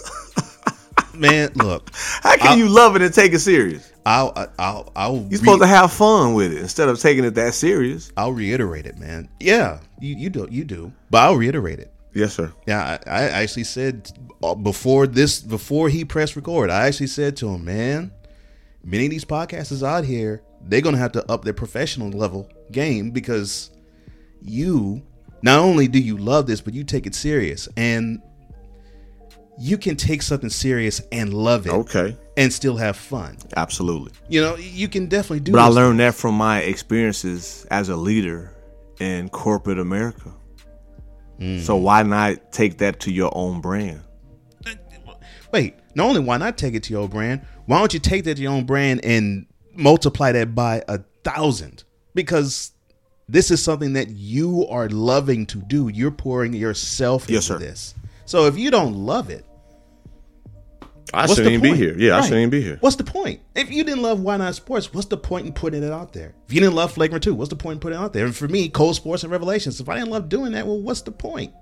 Man, 1.21 1.51
look. 1.55 1.91
how 1.95 2.37
can 2.37 2.53
I- 2.53 2.55
you 2.57 2.69
love 2.69 2.97
it 2.97 3.03
and 3.03 3.13
take 3.13 3.33
it 3.33 3.41
serious? 3.41 3.93
I'll 4.07 4.33
I'll 4.59 4.91
I'll 4.97 5.27
You're 5.29 5.39
supposed 5.39 5.61
to 5.61 5.67
have 5.67 5.93
fun 5.93 6.33
with 6.33 6.53
it 6.53 6.59
instead 6.59 6.89
of 6.89 6.99
taking 6.99 7.23
it 7.25 7.35
that 7.35 7.53
serious. 7.53 8.11
I'll 8.17 8.33
reiterate 8.33 8.87
it, 8.87 8.99
man. 8.99 9.29
Yeah, 9.39 9.81
you, 10.01 10.17
you 10.17 10.31
do, 10.31 10.49
you 10.51 10.65
do. 10.65 10.93
But 11.11 11.19
I'll 11.19 11.37
reiterate 11.37 11.79
it. 11.81 11.93
Yes, 12.15 12.33
sir. 12.33 12.53
Yeah, 12.67 12.99
I, 13.07 13.11
I 13.11 13.23
actually 13.43 13.65
said 13.65 14.11
uh, 14.43 14.55
before 14.55 15.07
this, 15.07 15.41
before 15.41 15.91
he 15.91 16.05
pressed 16.07 16.35
record, 16.35 16.71
I 16.71 16.87
actually 16.87 17.09
said 17.09 17.37
to 17.37 17.49
him, 17.51 17.65
man, 17.67 18.11
many 18.83 19.05
of 19.05 19.11
these 19.11 19.25
podcasters 19.27 19.87
out 19.87 20.05
here, 20.05 20.43
they're 20.63 20.81
gonna 20.81 20.97
have 20.99 21.13
to 21.13 21.31
up 21.31 21.45
their 21.45 21.53
professional 21.53 22.09
level 22.11 22.49
game 22.73 23.11
because 23.11 23.71
you 24.43 25.03
not 25.43 25.59
only 25.61 25.89
do 25.89 25.99
you 26.01 26.17
love 26.17 26.47
this, 26.47 26.61
but 26.63 26.73
you 26.75 26.85
take 26.85 27.07
it 27.07 27.15
serious, 27.15 27.69
and 27.77 28.23
you 29.61 29.77
can 29.77 29.95
take 29.95 30.23
something 30.23 30.49
serious 30.51 31.03
and 31.13 31.35
love 31.35 31.67
it, 31.67 31.73
Okay. 31.73 32.17
and 32.37 32.51
still 32.53 32.77
have 32.79 32.97
fun. 32.97 33.37
Absolutely. 33.57 34.13
You 34.29 34.41
know, 34.41 34.57
you 34.57 34.89
can 34.89 35.07
definitely 35.07 35.41
do. 35.41 35.53
That. 35.53 35.59
But 35.59 35.63
I 35.65 35.69
learned 35.69 36.01
that 36.01 36.15
from 36.15 36.35
my 36.35 36.61
experiences 36.61 37.67
as 37.71 37.89
a 37.91 37.97
leader 37.97 38.53
in 38.99 39.29
corporate 39.29 39.79
America. 39.79 40.33
Mm. 41.39 41.61
So 41.61 41.77
why 41.77 42.03
not 42.03 42.53
take 42.53 42.79
that 42.79 43.01
to 43.01 43.13
your 43.13 43.31
own 43.35 43.61
brand? 43.61 44.01
Wait, 45.53 45.75
not 45.95 46.07
only 46.07 46.21
why 46.21 46.37
not 46.37 46.57
take 46.57 46.75
it 46.75 46.83
to 46.85 46.93
your 46.93 47.03
own 47.03 47.09
brand, 47.09 47.41
why 47.67 47.79
don't 47.79 47.93
you 47.93 48.01
take 48.01 48.25
that 48.25 48.37
to 48.37 48.43
your 48.43 48.53
own 48.53 48.65
brand 48.65 49.05
and 49.05 49.47
multiply 49.75 50.33
that 50.33 50.55
by 50.55 50.83
a 50.89 51.01
thousand? 51.25 51.85
Because 52.15 52.73
this 53.29 53.51
is 53.51 53.63
something 53.63 53.93
that 53.95 54.11
you 54.11 54.67
are 54.69 54.89
loving 54.89 55.47
to 55.47 55.59
do. 55.59 55.89
You're 55.89 56.11
pouring 56.13 56.53
yourself 56.53 57.27
Yes, 57.29 57.49
into 57.51 57.59
sir. 57.65 57.67
this. 57.71 57.95
So 58.27 58.47
if 58.47 58.57
you 58.57 58.71
don't 58.71 58.95
love 58.95 59.29
it, 59.31 59.45
I 61.13 61.23
what's 61.23 61.35
shouldn't 61.35 61.55
even 61.55 61.73
be 61.73 61.77
here. 61.77 61.95
Yeah, 61.99 62.17
I 62.17 62.21
shouldn't 62.21 62.39
even 62.39 62.51
be 62.51 62.63
here. 62.63 62.77
What's 62.81 62.97
the 62.97 63.05
point? 63.05 63.41
If 63.55 63.71
you 63.71 63.83
didn't 63.85 64.03
love 64.03 64.21
Why 64.21 64.37
Not 64.37 64.55
Sports, 64.55 64.93
what's 64.95 65.09
the 65.09 65.17
point 65.17 65.47
in 65.47 65.53
putting 65.53 65.83
it 65.83 65.93
out 65.93 66.13
there? 66.13 66.35
If 66.47 66.53
you 66.55 66.61
didn't 66.61 66.75
love 66.77 66.93
Flagrant 66.93 67.25
2, 67.25 67.35
what's 67.35 67.51
the 67.51 67.57
point 67.57 67.77
in 67.77 67.81
putting 67.81 67.99
it 67.99 68.03
out 68.03 68.13
there? 68.13 68.27
And 68.27 68.35
for 68.37 68.49
me, 68.49 68.69
Cold 68.69 68.97
Sports 68.97 69.23
and 69.23 69.33
Revelations, 69.33 69.81
if 69.81 69.89
I 69.89 69.97
didn't 69.97 70.11
love 70.11 70.29
doing 70.29 70.53
that, 70.53 70.67
well, 70.67 70.81
what's 70.81 71.03
the 71.03 71.11
point? 71.13 71.53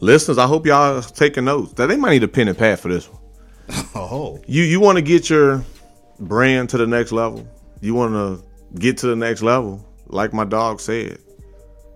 Listeners, 0.00 0.38
I 0.38 0.46
hope 0.46 0.66
y'all 0.66 1.00
taking 1.02 1.44
notes. 1.44 1.72
That 1.74 1.86
they 1.88 1.96
might 1.96 2.10
need 2.10 2.22
a 2.22 2.28
pen 2.28 2.48
and 2.48 2.56
pad 2.56 2.78
for 2.78 2.88
this 2.88 3.08
one. 3.08 3.20
Oh, 3.94 4.40
You 4.46 4.62
you 4.62 4.80
want 4.80 4.96
to 4.96 5.02
get 5.02 5.28
your 5.28 5.64
brand 6.20 6.70
to 6.70 6.78
the 6.78 6.86
next 6.86 7.12
level. 7.12 7.46
You 7.80 7.94
want 7.94 8.12
to 8.14 8.44
get 8.78 8.98
to 8.98 9.06
the 9.08 9.16
next 9.16 9.42
level. 9.42 9.84
Like 10.06 10.32
my 10.32 10.44
dog 10.44 10.80
said, 10.80 11.18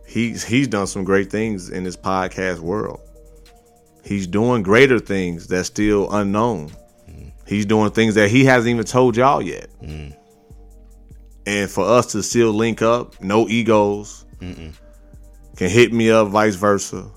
he's 0.06 0.44
he's 0.44 0.68
done 0.68 0.86
some 0.86 1.04
great 1.04 1.30
things 1.30 1.70
in 1.70 1.84
this 1.84 1.96
podcast 1.96 2.58
world. 2.60 3.00
He's 4.04 4.26
doing 4.26 4.62
greater 4.62 4.98
things 4.98 5.46
that's 5.46 5.68
still 5.68 6.10
unknown. 6.12 6.72
He's 7.46 7.66
doing 7.66 7.90
things 7.90 8.14
that 8.14 8.30
he 8.30 8.44
hasn't 8.44 8.70
even 8.70 8.84
told 8.84 9.16
y'all 9.16 9.42
yet. 9.42 9.68
And 11.46 11.68
for 11.70 11.84
us 11.84 12.06
to 12.12 12.22
still 12.22 12.52
link 12.52 12.82
up, 12.82 13.20
no 13.22 13.48
egos, 13.48 14.24
can 14.40 14.72
hit 15.56 15.92
me 15.92 16.10
up, 16.10 16.28
vice 16.28 16.54
versa, 16.54 17.10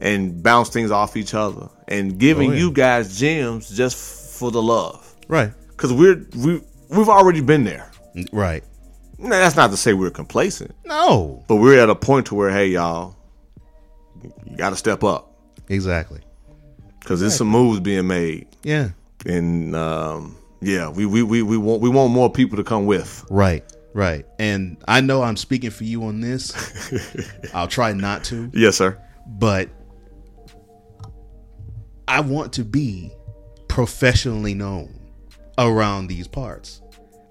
and 0.00 0.42
bounce 0.42 0.68
things 0.68 0.90
off 0.90 1.16
each 1.16 1.34
other, 1.34 1.68
and 1.88 2.18
giving 2.18 2.50
Oh, 2.50 2.54
yeah. 2.54 2.58
you 2.60 2.70
guys 2.72 3.18
gems 3.18 3.70
just 3.76 4.38
for 4.38 4.50
the 4.50 4.62
love, 4.62 5.14
right, 5.28 5.52
because 5.68 5.92
we're 5.92 6.24
we 6.36 6.60
we've 6.90 7.08
already 7.08 7.40
been 7.40 7.64
there. 7.64 7.90
right. 8.32 8.62
Now, 9.18 9.30
that's 9.30 9.54
not 9.56 9.70
to 9.70 9.76
say 9.76 9.92
we're 9.94 10.10
complacent, 10.10 10.74
No, 10.84 11.44
but 11.48 11.56
we're 11.56 11.78
at 11.80 11.88
a 11.88 11.94
point 11.94 12.26
to 12.26 12.34
where, 12.34 12.50
hey, 12.50 12.66
y'all, 12.68 13.16
you 14.22 14.56
got 14.56 14.70
to 14.70 14.76
step 14.76 15.04
up 15.04 15.33
exactly. 15.68 16.20
because 17.00 17.20
there's 17.20 17.36
some 17.36 17.48
moves 17.48 17.80
being 17.80 18.06
made, 18.06 18.46
Yeah, 18.62 18.90
and 19.26 19.74
um, 19.76 20.36
yeah, 20.60 20.88
we, 20.88 21.06
we 21.06 21.22
we 21.22 21.42
we 21.42 21.56
want 21.56 21.80
we 21.82 21.88
want 21.88 22.12
more 22.12 22.30
people 22.30 22.56
to 22.56 22.64
come 22.64 22.86
with. 22.86 23.24
Right, 23.30 23.64
right. 23.92 24.24
And 24.38 24.76
I 24.88 25.00
know 25.00 25.22
I'm 25.22 25.36
speaking 25.36 25.70
for 25.70 25.84
you 25.84 26.04
on 26.04 26.20
this. 26.20 26.52
I'll 27.54 27.68
try 27.68 27.92
not 27.92 28.24
to, 28.24 28.50
Yes, 28.54 28.76
sir. 28.76 28.98
but 29.26 29.68
I 32.06 32.20
want 32.20 32.52
to 32.54 32.64
be 32.64 33.10
professionally 33.68 34.54
known 34.54 34.98
around 35.58 36.06
these 36.08 36.28
parts. 36.28 36.80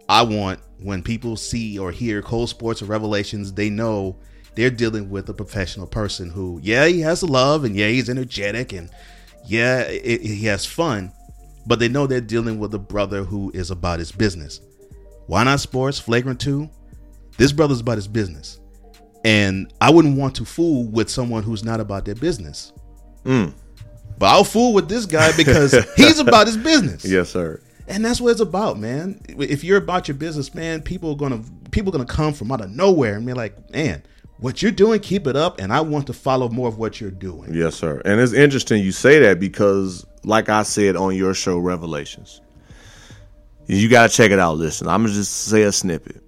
I 0.09 0.23
want 0.23 0.59
when 0.79 1.01
people 1.01 1.37
see 1.37 1.79
or 1.79 1.91
hear 1.91 2.21
Cold 2.21 2.49
Sports 2.49 2.81
or 2.81 2.85
Revelations, 2.85 3.53
they 3.53 3.69
know 3.69 4.17
they're 4.55 4.69
dealing 4.69 5.09
with 5.09 5.29
a 5.29 5.33
professional 5.33 5.87
person 5.87 6.29
who, 6.29 6.59
yeah, 6.61 6.85
he 6.85 7.01
has 7.01 7.23
love 7.23 7.63
and 7.63 7.75
yeah, 7.75 7.87
he's 7.87 8.09
energetic 8.09 8.73
and 8.73 8.89
yeah, 9.45 9.81
it, 9.81 10.21
he 10.21 10.45
has 10.45 10.65
fun, 10.65 11.11
but 11.65 11.79
they 11.79 11.87
know 11.87 12.07
they're 12.07 12.21
dealing 12.21 12.59
with 12.59 12.73
a 12.73 12.79
brother 12.79 13.23
who 13.23 13.51
is 13.53 13.71
about 13.71 13.99
his 13.99 14.11
business. 14.11 14.61
Why 15.27 15.43
not 15.43 15.59
sports? 15.59 15.99
Flagrant 15.99 16.39
2? 16.39 16.69
This 17.37 17.51
brother's 17.51 17.79
about 17.79 17.97
his 17.97 18.07
business. 18.07 18.59
And 19.25 19.71
I 19.79 19.89
wouldn't 19.89 20.17
want 20.17 20.35
to 20.35 20.45
fool 20.45 20.85
with 20.85 21.09
someone 21.09 21.43
who's 21.43 21.63
not 21.63 21.79
about 21.79 22.05
their 22.05 22.15
business. 22.15 22.73
Mm. 23.23 23.53
But 24.17 24.27
I'll 24.27 24.43
fool 24.43 24.73
with 24.73 24.89
this 24.89 25.05
guy 25.05 25.35
because 25.35 25.73
he's 25.95 26.19
about 26.19 26.47
his 26.47 26.57
business. 26.57 27.05
Yes, 27.05 27.29
sir. 27.29 27.61
And 27.87 28.03
that's 28.03 28.21
what 28.21 28.31
it's 28.31 28.41
about, 28.41 28.79
man. 28.79 29.19
If 29.27 29.63
you're 29.63 29.77
about 29.77 30.07
your 30.07 30.15
business, 30.15 30.53
man, 30.53 30.81
people 30.81 31.11
are 31.11 31.15
gonna 31.15 31.43
people 31.71 31.89
are 31.89 31.97
gonna 31.97 32.05
come 32.05 32.33
from 32.33 32.51
out 32.51 32.61
of 32.61 32.69
nowhere 32.69 33.15
and 33.15 33.25
be 33.25 33.33
like, 33.33 33.71
man, 33.71 34.03
what 34.43 34.61
you're 34.61 34.73
doing, 34.73 34.99
keep 34.99 35.25
it 35.25 35.37
up, 35.37 35.61
and 35.61 35.71
I 35.71 35.79
want 35.79 36.05
to 36.07 36.13
follow 36.13 36.49
more 36.49 36.67
of 36.67 36.77
what 36.77 36.99
you're 36.99 37.09
doing. 37.09 37.53
Yes, 37.53 37.75
sir. 37.75 38.01
And 38.03 38.19
it's 38.19 38.33
interesting 38.33 38.83
you 38.83 38.91
say 38.91 39.19
that 39.19 39.39
because, 39.39 40.05
like 40.25 40.49
I 40.49 40.63
said 40.63 40.97
on 40.97 41.15
your 41.15 41.33
show, 41.33 41.59
Revelations, 41.59 42.41
you 43.67 43.87
got 43.87 44.09
to 44.09 44.13
check 44.13 44.31
it 44.31 44.39
out. 44.39 44.57
Listen, 44.57 44.89
I'm 44.89 45.03
going 45.03 45.13
to 45.13 45.17
just 45.17 45.45
say 45.45 45.61
a 45.61 45.71
snippet. 45.71 46.21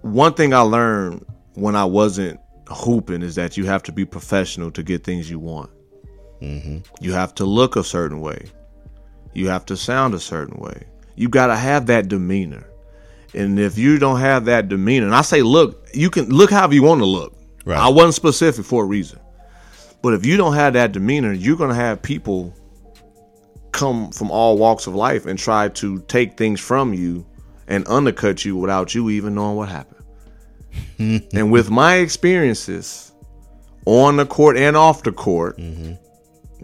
One 0.00 0.34
thing 0.34 0.52
I 0.52 0.62
learned 0.62 1.24
when 1.54 1.76
I 1.76 1.84
wasn't 1.84 2.40
hooping 2.68 3.22
is 3.22 3.36
that 3.36 3.56
you 3.56 3.66
have 3.66 3.84
to 3.84 3.92
be 3.92 4.04
professional 4.04 4.72
to 4.72 4.82
get 4.82 5.04
things 5.04 5.30
you 5.30 5.38
want. 5.38 5.70
Mm-hmm. 6.42 6.78
You 7.00 7.12
have 7.12 7.36
to 7.36 7.44
look 7.44 7.76
a 7.76 7.84
certain 7.84 8.20
way. 8.20 8.50
You 9.32 9.46
have 9.46 9.64
to 9.66 9.76
sound 9.76 10.14
a 10.14 10.18
certain 10.18 10.58
way. 10.58 10.88
You 11.14 11.28
got 11.28 11.46
to 11.46 11.56
have 11.56 11.86
that 11.86 12.08
demeanor. 12.08 12.66
And 13.34 13.58
if 13.58 13.78
you 13.78 13.98
don't 13.98 14.20
have 14.20 14.46
that 14.46 14.68
demeanor, 14.68 15.06
and 15.06 15.14
I 15.14 15.22
say 15.22 15.42
look, 15.42 15.88
you 15.94 16.10
can 16.10 16.28
look 16.28 16.50
however 16.50 16.74
you 16.74 16.82
want 16.82 17.00
to 17.00 17.06
look. 17.06 17.36
Right. 17.64 17.78
I 17.78 17.88
wasn't 17.88 18.14
specific 18.14 18.64
for 18.64 18.82
a 18.82 18.86
reason. 18.86 19.20
But 20.02 20.14
if 20.14 20.24
you 20.24 20.36
don't 20.36 20.54
have 20.54 20.72
that 20.72 20.92
demeanor, 20.92 21.32
you're 21.32 21.56
going 21.56 21.70
to 21.70 21.76
have 21.76 22.00
people 22.00 22.54
come 23.72 24.10
from 24.10 24.30
all 24.30 24.58
walks 24.58 24.86
of 24.86 24.94
life 24.94 25.26
and 25.26 25.38
try 25.38 25.68
to 25.68 26.00
take 26.02 26.36
things 26.36 26.60
from 26.60 26.94
you 26.94 27.26
and 27.68 27.86
undercut 27.86 28.44
you 28.44 28.56
without 28.56 28.94
you 28.94 29.10
even 29.10 29.34
knowing 29.34 29.56
what 29.56 29.68
happened. 29.68 30.04
and 31.32 31.52
with 31.52 31.70
my 31.70 31.96
experiences 31.96 33.12
on 33.86 34.16
the 34.16 34.26
court 34.26 34.56
and 34.56 34.76
off 34.76 35.02
the 35.02 35.12
court, 35.12 35.58
mm-hmm. 35.58 35.92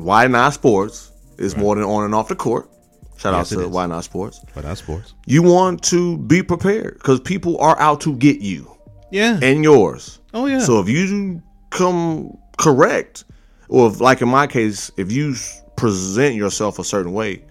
why 0.02 0.26
not 0.26 0.54
sports 0.54 1.12
is 1.38 1.56
more 1.56 1.74
than 1.74 1.84
on 1.84 2.04
and 2.04 2.14
off 2.14 2.28
the 2.28 2.36
court. 2.36 2.70
Shout 3.16 3.34
Yes, 3.34 3.52
out 3.52 3.60
to 3.62 3.68
why 3.68 3.86
not 3.86 4.04
sports. 4.04 4.40
Why 4.52 4.62
not 4.62 4.78
sports. 4.78 5.14
You 5.26 5.42
want 5.42 5.82
to 5.84 6.18
be 6.18 6.42
prepared 6.42 6.94
because 6.94 7.20
people 7.20 7.58
are 7.60 7.78
out 7.80 8.00
to 8.02 8.14
get 8.16 8.40
you 8.40 8.70
Yeah. 9.10 9.38
and 9.42 9.62
yours. 9.64 10.20
oh 10.34 10.46
yeah. 10.46 10.58
So 10.60 10.80
if 10.80 10.88
you 10.88 11.42
come 11.70 12.36
correct, 12.58 13.24
or 13.68 13.88
if, 13.88 14.00
like 14.00 14.20
in 14.22 14.28
my 14.28 14.46
case, 14.46 14.90
if 14.96 15.10
you 15.10 15.34
present 15.76 16.34
yourself 16.34 16.78
a 16.78 16.84
certain 16.84 17.12
way, 17.12 17.44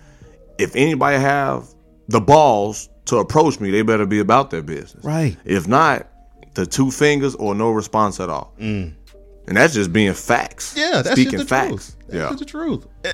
if 0.59 0.75
anybody 0.75 1.17
have 1.19 1.67
the 2.07 2.21
balls 2.21 2.89
to 3.05 3.17
approach 3.17 3.59
me, 3.59 3.71
they 3.71 3.81
better 3.81 4.05
be 4.05 4.19
about 4.19 4.49
their 4.51 4.61
business. 4.63 5.03
right. 5.03 5.35
If 5.45 5.67
not, 5.67 6.07
the 6.53 6.65
two 6.65 6.89
fingers 6.91 7.35
or 7.35 7.53
no 7.55 7.69
response 7.71 8.19
at 8.19 8.29
all. 8.29 8.53
And 8.57 8.95
that's 9.47 9.73
just 9.73 9.91
being 9.93 10.13
facts. 10.13 10.73
Yeah, 10.77 11.01
that's 11.03 11.11
speaking 11.11 11.33
just 11.33 11.43
the 11.43 11.55
facts. 11.55 11.69
truth. 11.69 11.95
That's 12.07 12.31
yeah. 12.31 12.35
the 12.37 12.45
truth. 12.45 12.85
Eh, 13.03 13.11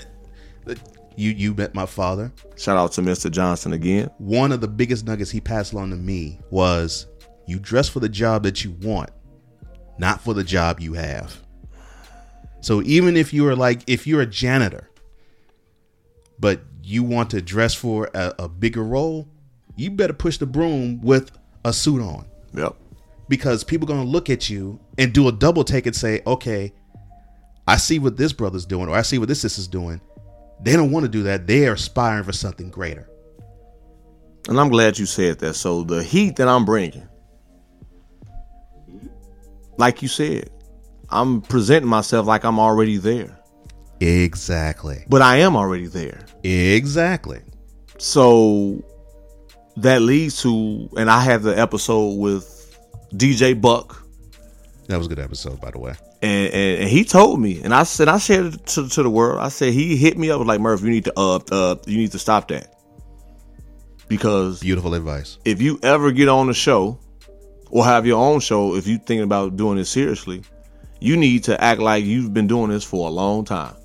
eh, 0.70 0.76
You 1.16 1.32
you 1.32 1.54
met 1.54 1.76
my 1.76 1.86
father. 1.86 2.32
Shout 2.58 2.78
out 2.78 2.92
to 2.94 3.02
Mr. 3.02 3.30
Johnson 3.30 3.74
again. 3.74 4.10
One 4.18 4.52
of 4.52 4.62
the 4.62 4.68
biggest 4.68 5.06
nuggets 5.06 5.30
he 5.32 5.42
passed 5.42 5.74
along 5.74 5.90
to 5.92 5.96
me 5.98 6.40
was 6.50 7.08
you 7.48 7.60
dress 7.60 7.90
for 7.90 8.00
the 8.00 8.10
job 8.10 8.44
that 8.44 8.64
you 8.64 8.72
want, 8.82 9.10
not 9.98 10.22
for 10.22 10.34
the 10.34 10.44
job 10.44 10.80
you 10.80 10.94
have. 10.94 11.36
So 12.62 12.82
even 12.84 13.18
if 13.18 13.34
you 13.34 13.48
are 13.48 13.56
like 13.56 13.82
if 13.88 14.08
you're 14.08 14.22
a 14.22 14.26
janitor, 14.26 14.90
but 16.40 16.62
you 16.84 17.04
want 17.04 17.30
to 17.32 17.42
dress 17.42 17.74
for 17.74 18.10
a, 18.14 18.34
a 18.40 18.48
bigger 18.50 18.84
role, 18.84 19.28
you 19.76 19.92
better 19.92 20.14
push 20.14 20.38
the 20.38 20.46
broom 20.46 21.02
with 21.02 21.32
a 21.66 21.74
suit 21.74 22.02
on. 22.02 22.26
Yep. 22.54 22.76
because 23.30 23.64
people 23.64 23.88
going 23.88 24.04
to 24.04 24.08
look 24.10 24.30
at 24.30 24.50
you 24.50 24.78
and 24.98 25.14
do 25.14 25.30
a 25.30 25.32
double 25.32 25.64
take 25.64 25.86
and 25.86 25.96
say, 25.96 26.22
okay, 26.28 26.74
I 27.66 27.78
see 27.78 27.98
what 27.98 28.18
this 28.18 28.34
brother's 28.34 28.66
doing 28.66 28.90
or 28.90 28.96
I 28.96 29.04
see 29.04 29.18
what 29.18 29.30
this 29.30 29.40
sister's 29.40 29.70
doing. 29.70 30.02
They 30.64 30.74
don't 30.74 30.92
want 30.92 31.06
to 31.06 31.10
do 31.10 31.24
that. 31.24 31.48
They 31.48 31.68
are 31.68 31.74
aspiring 31.74 32.24
for 32.24 32.32
something 32.34 32.70
greater. 32.70 33.08
And 34.48 34.60
I'm 34.60 34.70
glad 34.70 34.98
you 35.00 35.06
said 35.06 35.40
that. 35.40 35.56
So 35.56 35.84
the 35.84 36.04
heat 36.04 36.36
that 36.38 36.48
I'm 36.48 36.66
bringing, 36.66 37.08
like 39.78 40.02
you 40.02 40.08
said, 40.08 40.50
I'm 41.10 41.42
presenting 41.42 41.90
myself 41.90 42.26
like 42.28 42.44
I'm 42.44 42.60
already 42.60 42.98
there, 42.98 43.38
Exactly. 44.00 45.04
but 45.10 45.22
I 45.22 45.38
am 45.38 45.56
already 45.56 45.88
there. 45.88 46.26
Exactly. 46.44 47.42
So 47.98 48.84
that 49.78 50.02
leads 50.02 50.42
to, 50.44 50.90
and 50.98 51.10
I 51.10 51.22
had 51.22 51.42
the 51.44 51.58
episode 51.58 52.18
with 52.18 52.58
DJ 53.14 53.60
Buck, 53.60 54.04
That 54.88 54.98
was 54.98 55.08
a 55.08 55.10
good 55.10 55.20
episode, 55.20 55.60
by 55.62 55.72
the 55.72 55.80
way. 55.80 55.94
And, 56.22 56.54
and, 56.54 56.82
and 56.82 56.90
he 56.90 57.04
told 57.04 57.40
me, 57.40 57.62
and 57.64 57.74
I 57.74 57.84
said, 57.84 58.08
I 58.08 58.20
shared 58.20 58.54
it 58.54 58.66
to, 58.68 58.88
to 58.90 59.04
the 59.04 59.10
world. 59.10 59.40
I 59.40 59.50
said 59.50 59.74
he 59.74 59.98
hit 59.98 60.18
me 60.18 60.30
up 60.30 60.46
like 60.46 60.60
Murph, 60.60 60.82
you 60.82 60.90
need 60.90 61.06
to 61.06 61.14
uh, 61.18 61.40
uh 61.52 61.76
you 61.88 61.98
need 61.98 62.12
to 62.12 62.20
stop 62.20 62.48
that 62.50 62.76
because 64.08 64.60
Beautiful 64.60 64.94
advice. 64.94 65.38
if 65.46 65.62
you 65.62 65.80
ever 65.84 66.12
get 66.12 66.28
on 66.28 66.48
the 66.48 66.54
show 66.54 67.00
or 67.70 67.86
have 67.86 68.06
your 68.06 68.22
own 68.22 68.42
show, 68.42 68.76
if 68.76 68.86
you 68.86 68.98
thinking 68.98 69.22
about 69.22 69.56
doing 69.56 69.78
it 69.78 69.86
seriously, 69.86 70.44
you 71.00 71.16
need 71.16 71.46
to 71.46 71.64
act 71.64 71.80
like 71.80 72.04
you've 72.04 72.34
been 72.34 72.46
doing 72.48 72.70
this 72.70 72.84
for 72.84 73.08
a 73.08 73.12
long 73.12 73.46
time. 73.46 73.76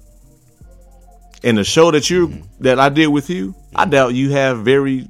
And 1.45 1.57
the 1.57 1.65
show 1.65 1.93
that 1.93 2.11
you 2.11 2.43
that 2.61 2.81
I 2.81 2.89
did 2.89 3.07
with 3.07 3.31
you, 3.31 3.55
I 3.75 3.85
doubt 3.85 4.15
you 4.15 4.31
have 4.31 4.65
very 4.65 5.09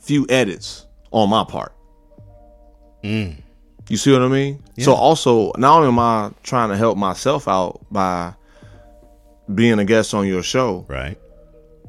few 0.00 0.26
edits 0.28 0.86
on 1.12 1.30
my 1.30 1.44
part. 1.44 1.72
You 3.88 3.96
see 3.96 4.12
what 4.12 4.22
I 4.22 4.28
mean? 4.28 4.62
So 4.78 4.92
also, 4.92 5.52
not 5.56 5.78
only 5.78 5.88
am 5.88 5.98
I 5.98 6.30
trying 6.42 6.68
to 6.68 6.76
help 6.76 6.98
myself 6.98 7.48
out 7.48 7.80
by 7.90 8.34
being 9.52 9.78
a 9.78 9.84
guest 9.84 10.12
on 10.14 10.26
your 10.26 10.42
show, 10.42 10.84
Right. 10.88 11.18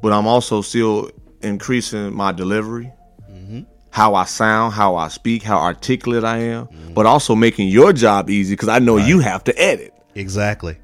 but 0.00 0.12
I'm 0.12 0.26
also 0.26 0.62
still 0.62 1.10
increasing 1.42 2.14
my 2.14 2.32
delivery, 2.32 2.90
mm-hmm. 3.30 3.60
how 3.90 4.14
I 4.14 4.24
sound, 4.24 4.72
how 4.72 4.96
I 4.96 5.08
speak, 5.08 5.42
how 5.42 5.58
articulate 5.58 6.24
I 6.24 6.38
am, 6.38 6.66
mm-hmm. 6.66 6.94
but 6.94 7.04
also 7.04 7.34
making 7.34 7.68
your 7.68 7.92
job 7.92 8.30
easy 8.30 8.54
because 8.54 8.68
I 8.68 8.78
know 8.78 8.96
you 8.96 9.20
have 9.20 9.44
to 9.44 9.60
edit. 9.60 9.92
Exactly. 10.14 10.76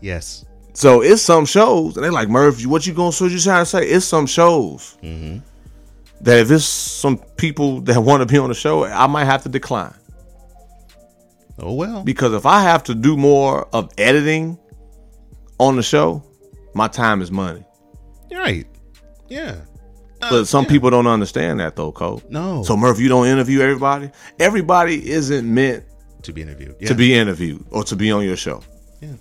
Yes. 0.00 0.44
So 0.72 1.02
it's 1.02 1.22
some 1.22 1.46
shows, 1.46 1.96
and 1.96 2.04
they're 2.04 2.12
like, 2.12 2.28
Murph, 2.28 2.64
what 2.64 2.86
you 2.86 2.94
going 2.94 3.10
to 3.10 3.26
you 3.28 3.40
trying 3.40 3.62
to 3.62 3.66
say? 3.66 3.84
It's 3.88 4.06
some 4.06 4.26
shows 4.26 4.96
mm-hmm. 5.02 5.38
that 6.20 6.38
if 6.38 6.50
it's 6.52 6.64
some 6.64 7.18
people 7.36 7.80
that 7.82 8.00
want 8.04 8.20
to 8.20 8.26
be 8.26 8.38
on 8.38 8.48
the 8.48 8.54
show, 8.54 8.84
I 8.84 9.08
might 9.08 9.24
have 9.24 9.42
to 9.42 9.48
decline 9.48 9.94
Oh 11.60 11.72
well. 11.74 12.02
because 12.04 12.32
if 12.34 12.46
I 12.46 12.62
have 12.62 12.84
to 12.84 12.94
do 12.94 13.16
more 13.16 13.66
of 13.72 13.90
editing 13.98 14.58
on 15.58 15.76
the 15.76 15.82
show, 15.82 16.22
my 16.74 16.88
time 16.88 17.20
is 17.22 17.30
money. 17.30 17.64
right. 18.32 18.66
Yeah. 19.28 19.56
Uh, 20.20 20.30
but 20.30 20.44
some 20.46 20.64
people 20.66 20.90
don't 20.90 21.06
understand 21.06 21.60
that 21.60 21.76
though, 21.76 21.92
Cole. 21.92 22.22
No. 22.28 22.62
So 22.64 22.76
Murph, 22.76 22.98
you 22.98 23.08
don't 23.08 23.26
interview 23.26 23.60
everybody. 23.60 24.10
Everybody 24.38 25.08
isn't 25.10 25.52
meant 25.52 25.84
to 26.22 26.32
be 26.32 26.42
interviewed. 26.42 26.76
Yeah. 26.80 26.88
to 26.88 26.94
be 26.94 27.14
interviewed 27.14 27.64
or 27.70 27.84
to 27.84 27.94
be 27.96 28.10
on 28.10 28.24
your 28.24 28.36
show. 28.36 28.62
Yeah. 29.00 29.12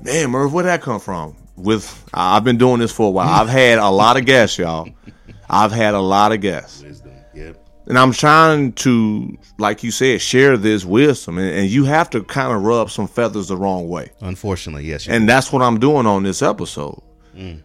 Man, 0.00 0.30
Murph, 0.30 0.52
where'd 0.52 0.66
that 0.66 0.82
come 0.82 1.00
from? 1.00 1.36
With 1.56 2.08
I've 2.14 2.44
been 2.44 2.58
doing 2.58 2.80
this 2.80 2.90
for 2.92 3.08
a 3.08 3.10
while. 3.10 3.28
I've 3.28 3.48
had 3.48 3.78
a 3.78 3.88
lot 3.88 4.16
of 4.16 4.24
guests, 4.24 4.58
y'all. 4.58 4.88
I've 5.50 5.70
had 5.72 5.94
a 5.94 6.00
lot 6.00 6.32
of 6.32 6.40
guests. 6.40 6.82
Wisdom. 6.82 7.12
Yep. 7.34 7.61
And 7.86 7.98
I'm 7.98 8.12
trying 8.12 8.72
to, 8.74 9.36
like 9.58 9.82
you 9.82 9.90
said, 9.90 10.20
share 10.20 10.56
this 10.56 10.84
wisdom. 10.84 11.38
And, 11.38 11.58
and 11.58 11.68
you 11.68 11.84
have 11.84 12.10
to 12.10 12.22
kind 12.22 12.52
of 12.52 12.62
rub 12.62 12.90
some 12.90 13.08
feathers 13.08 13.48
the 13.48 13.56
wrong 13.56 13.88
way. 13.88 14.10
Unfortunately, 14.20 14.84
yes. 14.84 15.08
And 15.08 15.28
that's 15.28 15.52
what 15.52 15.62
I'm 15.62 15.80
doing 15.80 16.06
on 16.06 16.22
this 16.22 16.42
episode. 16.42 17.02
Mm. 17.36 17.62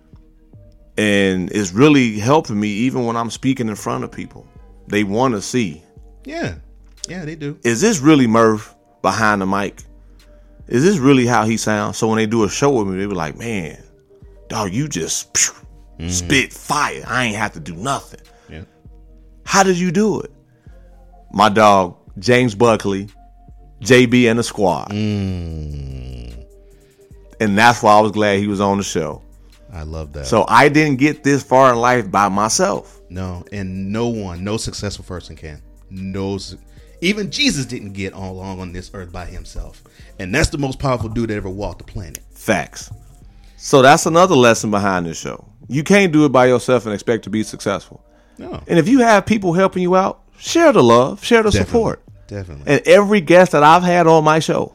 And 0.97 1.51
it's 1.51 1.71
really 1.71 2.17
helping 2.17 2.59
me 2.59 2.69
even 2.69 3.05
when 3.05 3.15
I'm 3.15 3.29
speaking 3.29 3.67
in 3.67 3.75
front 3.75 4.03
of 4.03 4.11
people. 4.11 4.47
They 4.87 5.03
want 5.03 5.35
to 5.35 5.41
see 5.41 5.83
yeah. 6.25 6.55
Yeah, 7.07 7.23
they 7.23 7.35
do. 7.35 7.57
is 7.63 7.79
this 7.79 7.99
really 7.99 8.27
Murph 8.27 8.75
behind 9.01 9.41
the 9.41 9.45
mic? 9.45 9.81
Is 10.67 10.83
this 10.83 10.97
really 10.97 11.25
how 11.25 11.45
he 11.45 11.55
sounds? 11.55 11.97
So 11.97 12.07
when 12.07 12.17
they 12.17 12.25
do 12.25 12.43
a 12.43 12.49
show 12.49 12.71
with 12.71 12.87
me, 12.87 12.97
they 12.97 13.05
be 13.05 13.15
like, 13.15 13.37
man, 13.37 13.81
dog, 14.49 14.73
you 14.73 14.89
just 14.89 15.37
phew, 15.37 15.53
mm-hmm. 15.99 16.09
spit 16.09 16.51
fire. 16.51 17.03
I 17.07 17.25
ain't 17.25 17.37
have 17.37 17.53
to 17.53 17.61
do 17.61 17.75
nothing. 17.75 18.19
How 19.47 19.63
did 19.63 19.79
you 19.79 19.91
do 19.91 20.19
it? 20.19 20.29
My 21.31 21.47
dog, 21.47 21.95
James 22.19 22.53
Buckley, 22.53 23.07
JB 23.79 24.29
and 24.29 24.37
the 24.37 24.43
squad. 24.43 24.89
Mm. 24.89 26.45
And 27.39 27.57
that's 27.57 27.81
why 27.81 27.93
I 27.93 28.01
was 28.01 28.11
glad 28.11 28.39
he 28.39 28.47
was 28.47 28.59
on 28.59 28.77
the 28.77 28.83
show. 28.83 29.21
I 29.71 29.83
love 29.83 30.11
that. 30.13 30.25
So 30.25 30.43
I 30.49 30.67
didn't 30.67 30.97
get 30.97 31.23
this 31.23 31.43
far 31.43 31.71
in 31.71 31.79
life 31.79 32.11
by 32.11 32.27
myself. 32.27 32.99
No, 33.09 33.45
and 33.53 33.89
no 33.89 34.09
one, 34.09 34.43
no 34.43 34.57
successful 34.57 35.05
person 35.05 35.37
can. 35.37 35.61
No, 35.89 36.37
even 36.99 37.31
Jesus 37.31 37.65
didn't 37.65 37.93
get 37.93 38.11
all 38.11 38.33
along 38.33 38.59
on 38.59 38.73
this 38.73 38.91
earth 38.93 39.13
by 39.13 39.27
himself, 39.27 39.81
and 40.19 40.35
that's 40.35 40.49
the 40.49 40.57
most 40.57 40.77
powerful 40.77 41.07
dude 41.07 41.29
that 41.29 41.37
ever 41.37 41.49
walked 41.49 41.79
the 41.79 41.85
planet. 41.85 42.19
Facts. 42.31 42.91
So 43.55 43.81
that's 43.81 44.05
another 44.07 44.35
lesson 44.35 44.71
behind 44.71 45.05
this 45.05 45.17
show. 45.17 45.47
You 45.69 45.85
can't 45.85 46.11
do 46.11 46.25
it 46.25 46.33
by 46.33 46.47
yourself 46.47 46.85
and 46.85 46.93
expect 46.93 47.23
to 47.23 47.29
be 47.29 47.43
successful. 47.43 48.03
No, 48.39 48.61
And 48.67 48.77
if 48.79 48.87
you 48.87 48.99
have 48.99 49.25
people 49.25 49.53
helping 49.53 49.81
you 49.83 49.95
out, 49.95 50.21
share 50.37 50.71
the 50.71 50.83
love, 50.83 51.23
share 51.23 51.43
the 51.43 51.49
Definitely. 51.51 51.65
support. 51.73 52.03
definitely. 52.27 52.63
And 52.67 52.87
every 52.87 53.21
guest 53.21 53.51
that 53.53 53.63
I've 53.63 53.83
had 53.83 54.05
on 54.07 54.23
my 54.23 54.39
show, 54.39 54.73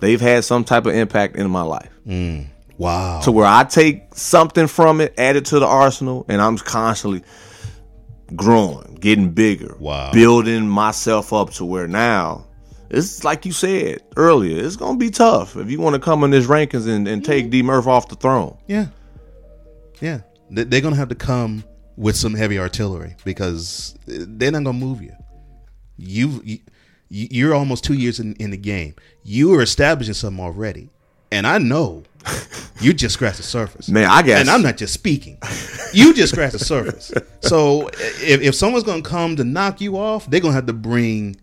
they've 0.00 0.20
had 0.20 0.44
some 0.44 0.64
type 0.64 0.86
of 0.86 0.94
impact 0.94 1.36
in 1.36 1.50
my 1.50 1.62
life. 1.62 1.90
Mm. 2.06 2.46
wow. 2.78 3.20
To 3.20 3.32
where 3.32 3.46
I 3.46 3.64
take 3.64 4.14
something 4.14 4.66
from 4.66 5.00
it, 5.00 5.14
add 5.18 5.36
it 5.36 5.44
to 5.46 5.58
the 5.60 5.66
arsenal, 5.66 6.24
and 6.28 6.40
I'm 6.40 6.56
constantly 6.58 7.22
growing, 8.34 8.96
getting 9.00 9.30
bigger, 9.30 9.76
Wow. 9.78 10.12
building 10.12 10.68
myself 10.68 11.32
up 11.32 11.50
to 11.54 11.64
where 11.64 11.86
now 11.88 12.46
it's 12.88 13.22
like 13.22 13.44
you 13.46 13.52
said 13.52 14.00
earlier, 14.16 14.64
it's 14.64 14.76
gonna 14.76 14.98
be 14.98 15.10
tough 15.10 15.56
if 15.56 15.70
you 15.70 15.80
want 15.80 15.94
to 15.94 16.00
come 16.00 16.24
in 16.24 16.30
this 16.30 16.46
rankings 16.46 16.88
and, 16.88 17.06
and 17.06 17.24
take 17.24 17.50
D 17.50 17.62
Murph 17.62 17.86
off 17.86 18.08
the 18.08 18.16
throne. 18.16 18.56
Yeah. 18.66 18.86
Yeah. 20.00 20.20
They're 20.50 20.80
going 20.80 20.94
to 20.94 20.98
have 20.98 21.10
to 21.10 21.14
come 21.14 21.62
with 22.00 22.16
some 22.16 22.34
heavy 22.34 22.58
artillery 22.58 23.14
because 23.24 23.94
they're 24.06 24.50
not 24.50 24.64
going 24.64 24.80
to 24.80 24.86
move 24.86 25.02
you. 25.02 25.12
You've, 25.98 26.46
you, 26.46 26.58
you're 27.10 27.54
almost 27.54 27.84
two 27.84 27.92
years 27.92 28.18
in, 28.20 28.34
in 28.36 28.50
the 28.50 28.56
game. 28.56 28.94
You 29.22 29.52
are 29.54 29.62
establishing 29.62 30.14
something 30.14 30.42
already. 30.42 30.88
And 31.30 31.46
I 31.46 31.58
know 31.58 32.04
you 32.80 32.94
just 32.94 33.14
scratched 33.14 33.36
the 33.36 33.42
surface. 33.42 33.88
Man, 33.90 34.06
I 34.08 34.22
guess- 34.22 34.40
And 34.40 34.48
I'm 34.48 34.62
not 34.62 34.78
just 34.78 34.94
speaking. 34.94 35.36
You 35.92 36.14
just 36.14 36.32
scratched 36.32 36.54
the 36.54 36.64
surface. 36.64 37.12
So 37.40 37.88
if, 37.88 38.40
if 38.40 38.54
someone's 38.54 38.84
going 38.84 39.02
to 39.02 39.08
come 39.08 39.36
to 39.36 39.44
knock 39.44 39.80
you 39.82 39.98
off, 39.98 40.28
they're 40.30 40.40
going 40.40 40.52
to 40.52 40.56
have 40.56 40.66
to 40.66 40.72
bring. 40.72 41.36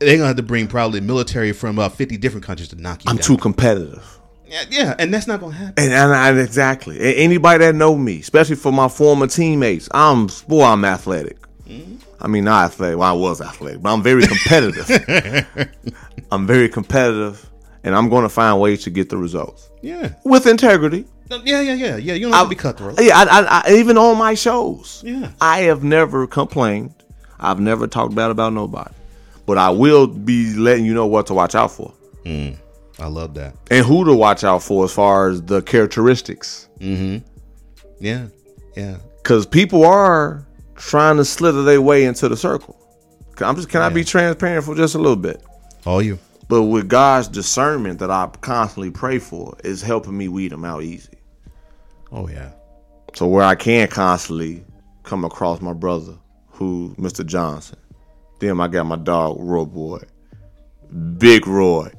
They're 0.00 0.16
gonna 0.16 0.26
have 0.26 0.36
to 0.36 0.42
bring 0.42 0.66
probably 0.66 1.00
military 1.00 1.52
from 1.52 1.76
about 1.78 1.94
fifty 1.94 2.16
different 2.16 2.44
countries 2.44 2.68
to 2.70 2.74
knock 2.76 3.04
you 3.04 3.10
I'm 3.10 3.18
down. 3.18 3.24
too 3.24 3.36
competitive. 3.36 4.18
Yeah, 4.52 4.64
yeah, 4.70 4.94
and 4.98 5.12
that's 5.12 5.26
not 5.26 5.40
gonna 5.40 5.54
happen. 5.54 5.74
And, 5.82 5.92
and 5.92 6.12
I, 6.12 6.38
exactly. 6.38 6.98
Anybody 7.16 7.64
that 7.64 7.74
know 7.74 7.96
me, 7.96 8.20
especially 8.20 8.56
for 8.56 8.72
my 8.72 8.88
former 8.88 9.26
teammates, 9.26 9.88
I'm 9.92 10.28
boy, 10.46 10.64
I'm 10.64 10.84
athletic. 10.84 11.38
Mm-hmm. 11.66 11.96
I 12.20 12.28
mean, 12.28 12.44
not 12.44 12.66
athletic. 12.66 12.98
Well, 12.98 13.08
I 13.08 13.18
was 13.18 13.40
athletic, 13.40 13.82
but 13.82 13.92
I'm 13.92 14.02
very 14.02 14.26
competitive. 14.26 15.66
I'm 16.30 16.46
very 16.46 16.68
competitive, 16.68 17.48
and 17.82 17.96
I'm 17.96 18.08
going 18.08 18.22
to 18.22 18.28
find 18.28 18.60
ways 18.60 18.84
to 18.84 18.90
get 18.90 19.08
the 19.08 19.16
results 19.16 19.70
Yeah, 19.80 20.14
with 20.24 20.46
integrity. 20.46 21.06
yeah, 21.30 21.60
yeah, 21.60 21.72
yeah, 21.72 21.96
yeah. 21.96 22.14
You 22.14 22.26
don't 22.26 22.32
have 22.34 22.44
to 22.44 22.50
be 22.50 22.54
cutthroat. 22.54 23.00
Yeah, 23.00 23.16
I, 23.18 23.40
I, 23.40 23.62
I, 23.66 23.72
even 23.74 23.96
on 23.98 24.18
my 24.18 24.34
shows, 24.34 25.02
Yeah. 25.04 25.30
I 25.40 25.60
have 25.62 25.82
never 25.82 26.26
complained. 26.26 26.94
I've 27.40 27.58
never 27.58 27.86
talked 27.88 28.14
bad 28.14 28.30
about 28.30 28.52
nobody, 28.52 28.92
but 29.46 29.58
I 29.58 29.70
will 29.70 30.06
be 30.06 30.54
letting 30.54 30.84
you 30.84 30.94
know 30.94 31.06
what 31.06 31.26
to 31.26 31.34
watch 31.34 31.54
out 31.56 31.72
for 31.72 31.92
mm. 32.24 32.56
I 32.98 33.06
love 33.06 33.34
that. 33.34 33.54
and 33.70 33.84
who 33.84 34.04
to 34.04 34.14
watch 34.14 34.44
out 34.44 34.62
for 34.62 34.84
as 34.84 34.92
far 34.92 35.28
as 35.28 35.42
the 35.42 35.62
characteristics. 35.62 36.68
Mm-hmm. 36.78 37.26
Yeah, 38.00 38.26
yeah. 38.76 38.98
because 39.18 39.46
people 39.46 39.84
are 39.84 40.44
trying 40.76 41.16
to 41.16 41.24
slither 41.24 41.62
their 41.62 41.80
way 41.80 42.04
into 42.04 42.28
the 42.28 42.36
circle. 42.36 42.76
I'm 43.40 43.56
just 43.56 43.68
can 43.68 43.80
I 43.82 43.88
be 43.88 44.04
transparent 44.04 44.64
for 44.64 44.74
just 44.74 44.94
a 44.94 44.98
little 44.98 45.16
bit? 45.16 45.42
All 45.86 46.02
you. 46.02 46.18
But 46.48 46.64
with 46.64 46.88
God's 46.88 47.28
discernment 47.28 47.98
that 48.00 48.10
I 48.10 48.28
constantly 48.40 48.90
pray 48.90 49.18
for 49.18 49.56
is 49.64 49.80
helping 49.80 50.16
me 50.16 50.28
weed 50.28 50.52
them 50.52 50.64
out 50.64 50.82
easy. 50.82 51.14
Oh 52.10 52.28
yeah. 52.28 52.50
So 53.14 53.26
where 53.26 53.44
I 53.44 53.54
can 53.54 53.88
constantly 53.88 54.64
come 55.02 55.24
across 55.24 55.60
my 55.60 55.72
brother, 55.72 56.14
who 56.50 56.94
Mr. 56.98 57.24
Johnson. 57.24 57.78
Then 58.40 58.60
I 58.60 58.68
got 58.68 58.84
my 58.86 58.96
dog 58.96 59.36
Roy 59.38 59.64
Boy, 59.64 60.00
Big 61.18 61.46
Roy, 61.46 61.90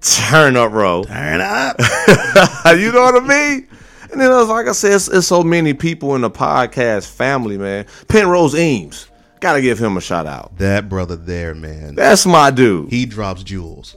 Turn 0.00 0.56
Up 0.56 0.72
Row. 0.72 1.04
Turn 1.04 1.40
up. 1.40 1.76
you 2.78 2.92
know 2.92 3.02
what 3.02 3.22
I 3.22 3.26
mean? 3.26 3.68
And 4.12 4.20
then, 4.20 4.30
it's 4.40 4.48
like 4.48 4.68
I 4.68 4.72
said, 4.72 4.92
it's, 4.92 5.08
it's 5.08 5.26
so 5.26 5.42
many 5.42 5.74
people 5.74 6.14
in 6.14 6.20
the 6.20 6.30
podcast 6.30 7.10
family, 7.10 7.58
man. 7.58 7.86
Penrose 8.08 8.54
Eames, 8.54 9.08
gotta 9.40 9.60
give 9.60 9.78
him 9.78 9.96
a 9.96 10.00
shout 10.00 10.26
out. 10.26 10.56
that 10.58 10.88
brother 10.88 11.16
there, 11.16 11.54
man. 11.54 11.94
That's 11.96 12.24
my 12.24 12.50
dude, 12.50 12.90
He 12.90 13.04
drops 13.06 13.42
jewels. 13.42 13.96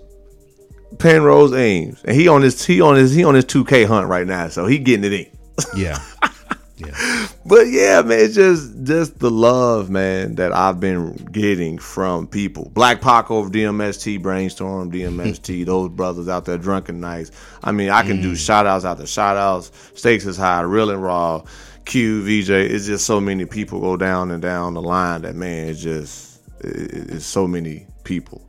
Penrose 0.98 1.54
Eames, 1.54 2.02
and 2.04 2.16
he 2.16 2.28
on 2.28 2.42
his 2.42 2.66
he 2.66 2.82
on 2.82 2.96
his 2.96 3.14
he 3.14 3.24
on 3.24 3.36
his 3.36 3.46
two 3.46 3.64
K 3.64 3.84
hunt 3.86 4.08
right 4.08 4.26
now, 4.26 4.48
so 4.48 4.66
he 4.66 4.80
getting 4.80 5.06
it 5.06 5.14
in. 5.14 5.28
Yeah. 5.76 6.00
yeah. 6.80 7.28
But 7.46 7.68
yeah, 7.68 8.02
man, 8.04 8.20
it's 8.20 8.36
just 8.36 8.84
just 8.84 9.18
the 9.20 9.32
love, 9.32 9.90
man, 9.90 10.36
that 10.36 10.52
I've 10.54 10.80
been 10.80 11.14
getting 11.32 11.80
from 11.80 12.28
people. 12.28 12.70
Black 12.76 13.02
Pac 13.02 13.32
over 13.32 13.50
DMST, 13.50 14.22
Brainstorm, 14.22 14.92
DMST, 14.92 15.66
those 15.68 15.90
brothers 15.90 16.28
out 16.28 16.46
there, 16.46 16.58
Drunken 16.60 17.00
Nights. 17.00 17.32
I 17.64 17.72
mean, 17.72 17.90
I 17.90 18.04
can 18.04 18.22
do 18.22 18.36
shout 18.36 18.68
outs 18.68 18.86
out 18.86 18.98
there, 18.98 19.08
shout 19.08 19.36
outs, 19.38 19.72
Stakes 19.96 20.26
is 20.26 20.38
High, 20.38 20.62
Real 20.62 20.92
and 20.92 21.02
Raw, 21.02 21.44
Q, 21.86 22.22
VJ. 22.24 22.50
It's 22.52 22.86
just 22.86 23.06
so 23.06 23.20
many 23.20 23.46
people 23.46 23.80
go 23.80 23.98
down 23.98 24.30
and 24.32 24.42
down 24.42 24.76
the 24.76 24.82
line 24.82 25.24
that, 25.24 25.36
man, 25.36 25.70
it's 25.70 25.82
just, 25.82 26.42
it- 26.60 27.10
it's 27.14 27.26
so 27.26 27.48
many 27.48 27.88
people 28.04 28.42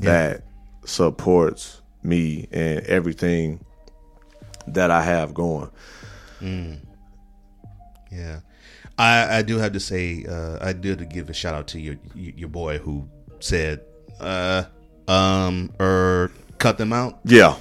that 0.00 0.42
supports 0.84 1.82
me 2.02 2.48
and 2.52 2.80
everything 2.86 3.64
that 4.66 4.90
I 4.90 5.02
have 5.02 5.34
going. 5.34 5.70
Mm. 6.40 6.78
Yeah. 8.10 8.40
I, 8.96 9.38
I 9.38 9.42
do 9.42 9.58
have 9.58 9.72
to 9.72 9.80
say, 9.80 10.24
uh, 10.28 10.58
I 10.60 10.72
do 10.72 10.96
to 10.96 11.04
give 11.04 11.30
a 11.30 11.32
shout 11.34 11.54
out 11.54 11.68
to 11.68 11.80
your 11.80 11.96
your 12.14 12.48
boy 12.48 12.78
who 12.78 13.08
said, 13.40 13.80
uh, 14.20 14.64
um, 15.06 15.72
or 15.78 16.32
cut 16.58 16.78
them 16.78 16.92
out. 16.92 17.20
Yeah. 17.24 17.56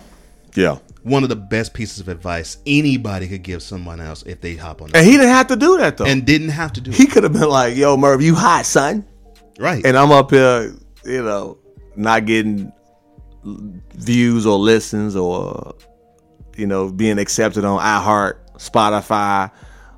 Yeah. 0.55 0.79
One 1.03 1.21
of 1.23 1.29
the 1.29 1.35
best 1.35 1.73
pieces 1.75 1.99
of 1.99 2.07
advice 2.09 2.57
anybody 2.65 3.27
could 3.27 3.43
give 3.43 3.61
someone 3.61 4.01
else 4.01 4.23
if 4.23 4.41
they 4.41 4.55
hop 4.55 4.81
on 4.81 4.89
And 4.95 5.05
he 5.05 5.11
didn't 5.11 5.27
have 5.29 5.47
to 5.47 5.55
do 5.55 5.77
that 5.77 5.97
though. 5.97 6.05
and 6.05 6.25
didn't 6.25 6.49
have 6.49 6.73
to 6.73 6.81
do 6.81 6.91
he 6.91 7.05
could 7.05 7.23
have 7.23 7.33
been 7.33 7.47
like, 7.49 7.77
"Yo, 7.77 7.95
Murph, 7.95 8.21
you 8.23 8.33
hot, 8.35 8.65
son," 8.65 9.05
Right. 9.59 9.85
and 9.85 9.95
I'm 9.97 10.11
up 10.11 10.31
here, 10.31 10.73
you 11.05 11.23
know, 11.23 11.59
not 11.95 12.25
getting 12.25 12.71
views 13.95 14.45
or 14.45 14.57
listens 14.57 15.15
or 15.15 15.75
you 16.57 16.67
know 16.67 16.91
being 16.91 17.19
accepted 17.19 17.63
on 17.63 17.79
iHeart, 17.79 18.35
Spotify, 18.57 19.51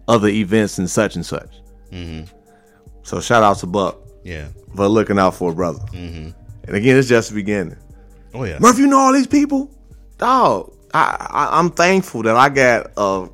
other 0.09 0.27
events 0.27 0.79
and 0.79 0.89
such 0.89 1.15
and 1.15 1.25
such. 1.25 1.61
Mm-hmm. 1.91 2.25
So 3.03 3.21
shout 3.21 3.43
out 3.43 3.59
to 3.59 3.67
Buck 3.67 3.97
yeah. 4.23 4.49
for 4.75 4.87
looking 4.87 5.19
out 5.19 5.35
for 5.35 5.51
a 5.51 5.55
brother. 5.55 5.79
Mm-hmm. 5.93 6.31
And 6.67 6.75
again, 6.75 6.97
it's 6.97 7.07
just 7.07 7.29
the 7.29 7.35
beginning. 7.35 7.77
Oh 8.33 8.43
yeah. 8.43 8.59
Murph, 8.59 8.77
you 8.77 8.87
know 8.87 8.97
all 8.97 9.13
these 9.13 9.27
people, 9.27 9.71
dog. 10.17 10.73
I, 10.93 11.27
I 11.29 11.59
I'm 11.59 11.69
thankful 11.69 12.23
that 12.23 12.35
I 12.35 12.49
got 12.49 12.91
a 12.97 13.29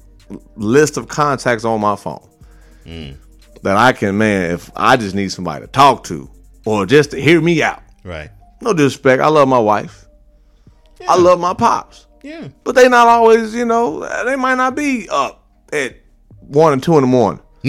list 0.55 0.97
of 0.97 1.07
contacts 1.07 1.63
on 1.63 1.79
my 1.79 1.95
phone 1.95 2.27
mm. 2.85 3.15
that 3.61 3.77
I 3.77 3.93
can, 3.93 4.17
man. 4.17 4.51
If 4.51 4.69
I 4.75 4.97
just 4.97 5.15
need 5.15 5.31
somebody 5.31 5.65
to 5.65 5.71
talk 5.71 6.03
to 6.05 6.29
or 6.65 6.85
just 6.85 7.11
to 7.11 7.21
hear 7.21 7.39
me 7.41 7.63
out, 7.63 7.81
Right. 8.03 8.29
no 8.61 8.73
disrespect. 8.73 9.21
I 9.21 9.27
love 9.27 9.47
my 9.47 9.59
wife. 9.59 10.05
I 11.07 11.17
love 11.17 11.39
my 11.39 11.53
pops, 11.53 12.07
Yeah. 12.23 12.47
but 12.63 12.75
they 12.75 12.89
not 12.89 13.07
always, 13.07 13.53
you 13.53 13.65
know, 13.65 13.99
they 14.25 14.35
might 14.35 14.55
not 14.55 14.75
be 14.75 15.07
up 15.09 15.45
at 15.71 15.95
one 16.47 16.73
and 16.73 16.81
two 16.84 16.95
in 16.95 17.01
the 17.01 17.08
morning. 17.08 17.41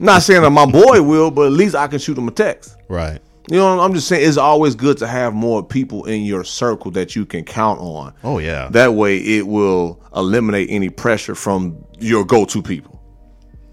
not 0.00 0.22
saying 0.22 0.42
that 0.42 0.50
my 0.50 0.66
boy 0.66 1.02
will, 1.02 1.30
but 1.30 1.46
at 1.46 1.52
least 1.52 1.74
I 1.74 1.86
can 1.86 1.98
shoot 1.98 2.16
him 2.18 2.28
a 2.28 2.32
text. 2.32 2.76
right. 2.88 3.20
You 3.50 3.56
know, 3.56 3.80
I'm 3.80 3.94
just 3.94 4.08
saying 4.08 4.28
it's 4.28 4.36
always 4.36 4.74
good 4.74 4.98
to 4.98 5.06
have 5.06 5.32
more 5.32 5.64
people 5.64 6.04
in 6.04 6.22
your 6.24 6.44
circle 6.44 6.90
that 6.90 7.16
you 7.16 7.24
can 7.24 7.44
count 7.44 7.80
on. 7.80 8.12
Oh 8.22 8.38
yeah. 8.40 8.68
That 8.72 8.92
way, 8.92 9.16
it 9.16 9.46
will 9.46 10.02
eliminate 10.14 10.68
any 10.70 10.90
pressure 10.90 11.34
from 11.34 11.82
your 11.98 12.26
go-to 12.26 12.60
people. 12.62 13.00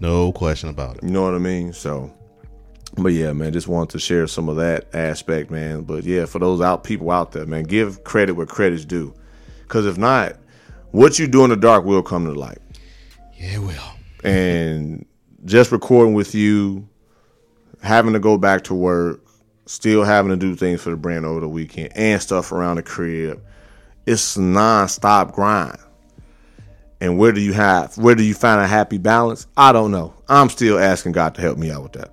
no 0.00 0.32
question 0.32 0.70
about 0.70 0.96
it. 0.96 1.02
You 1.02 1.10
know 1.10 1.20
what 1.22 1.34
I 1.34 1.38
mean? 1.38 1.74
So, 1.74 2.10
but 2.96 3.08
yeah, 3.08 3.34
man, 3.34 3.52
just 3.52 3.68
wanted 3.68 3.90
to 3.90 3.98
share 3.98 4.26
some 4.26 4.48
of 4.48 4.56
that 4.56 4.86
aspect, 4.94 5.50
man. 5.50 5.82
But 5.82 6.04
yeah, 6.04 6.24
for 6.24 6.38
those 6.38 6.62
out 6.62 6.82
people 6.82 7.10
out 7.10 7.32
there, 7.32 7.44
man, 7.44 7.64
give 7.64 8.02
credit 8.02 8.32
where 8.32 8.46
credit's 8.46 8.86
due. 8.86 9.12
Because 9.64 9.84
if 9.84 9.98
not, 9.98 10.36
what 10.92 11.18
you 11.18 11.26
do 11.26 11.44
in 11.44 11.50
the 11.50 11.56
dark 11.56 11.84
will 11.84 12.02
come 12.02 12.24
to 12.24 12.32
light. 12.32 12.62
Yeah, 13.34 13.58
well. 13.58 13.95
And 14.26 15.06
just 15.44 15.72
recording 15.72 16.14
with 16.14 16.34
you, 16.34 16.88
having 17.82 18.12
to 18.12 18.18
go 18.18 18.36
back 18.36 18.64
to 18.64 18.74
work, 18.74 19.20
still 19.66 20.04
having 20.04 20.30
to 20.30 20.36
do 20.36 20.54
things 20.54 20.82
for 20.82 20.90
the 20.90 20.96
brand 20.96 21.24
over 21.24 21.40
the 21.40 21.48
weekend 21.48 21.92
and 21.94 22.20
stuff 22.20 22.52
around 22.52 22.76
the 22.76 22.82
crib, 22.82 23.42
it's 24.06 24.36
non-stop 24.36 25.32
grind. 25.32 25.78
And 27.00 27.18
where 27.18 27.32
do 27.32 27.40
you 27.40 27.52
have 27.52 27.96
where 27.98 28.14
do 28.14 28.22
you 28.22 28.32
find 28.32 28.60
a 28.60 28.66
happy 28.66 28.96
balance? 28.96 29.46
I 29.56 29.72
don't 29.72 29.90
know. 29.90 30.14
I'm 30.28 30.48
still 30.48 30.78
asking 30.78 31.12
God 31.12 31.34
to 31.34 31.42
help 31.42 31.58
me 31.58 31.70
out 31.70 31.82
with 31.82 31.92
that. 31.92 32.10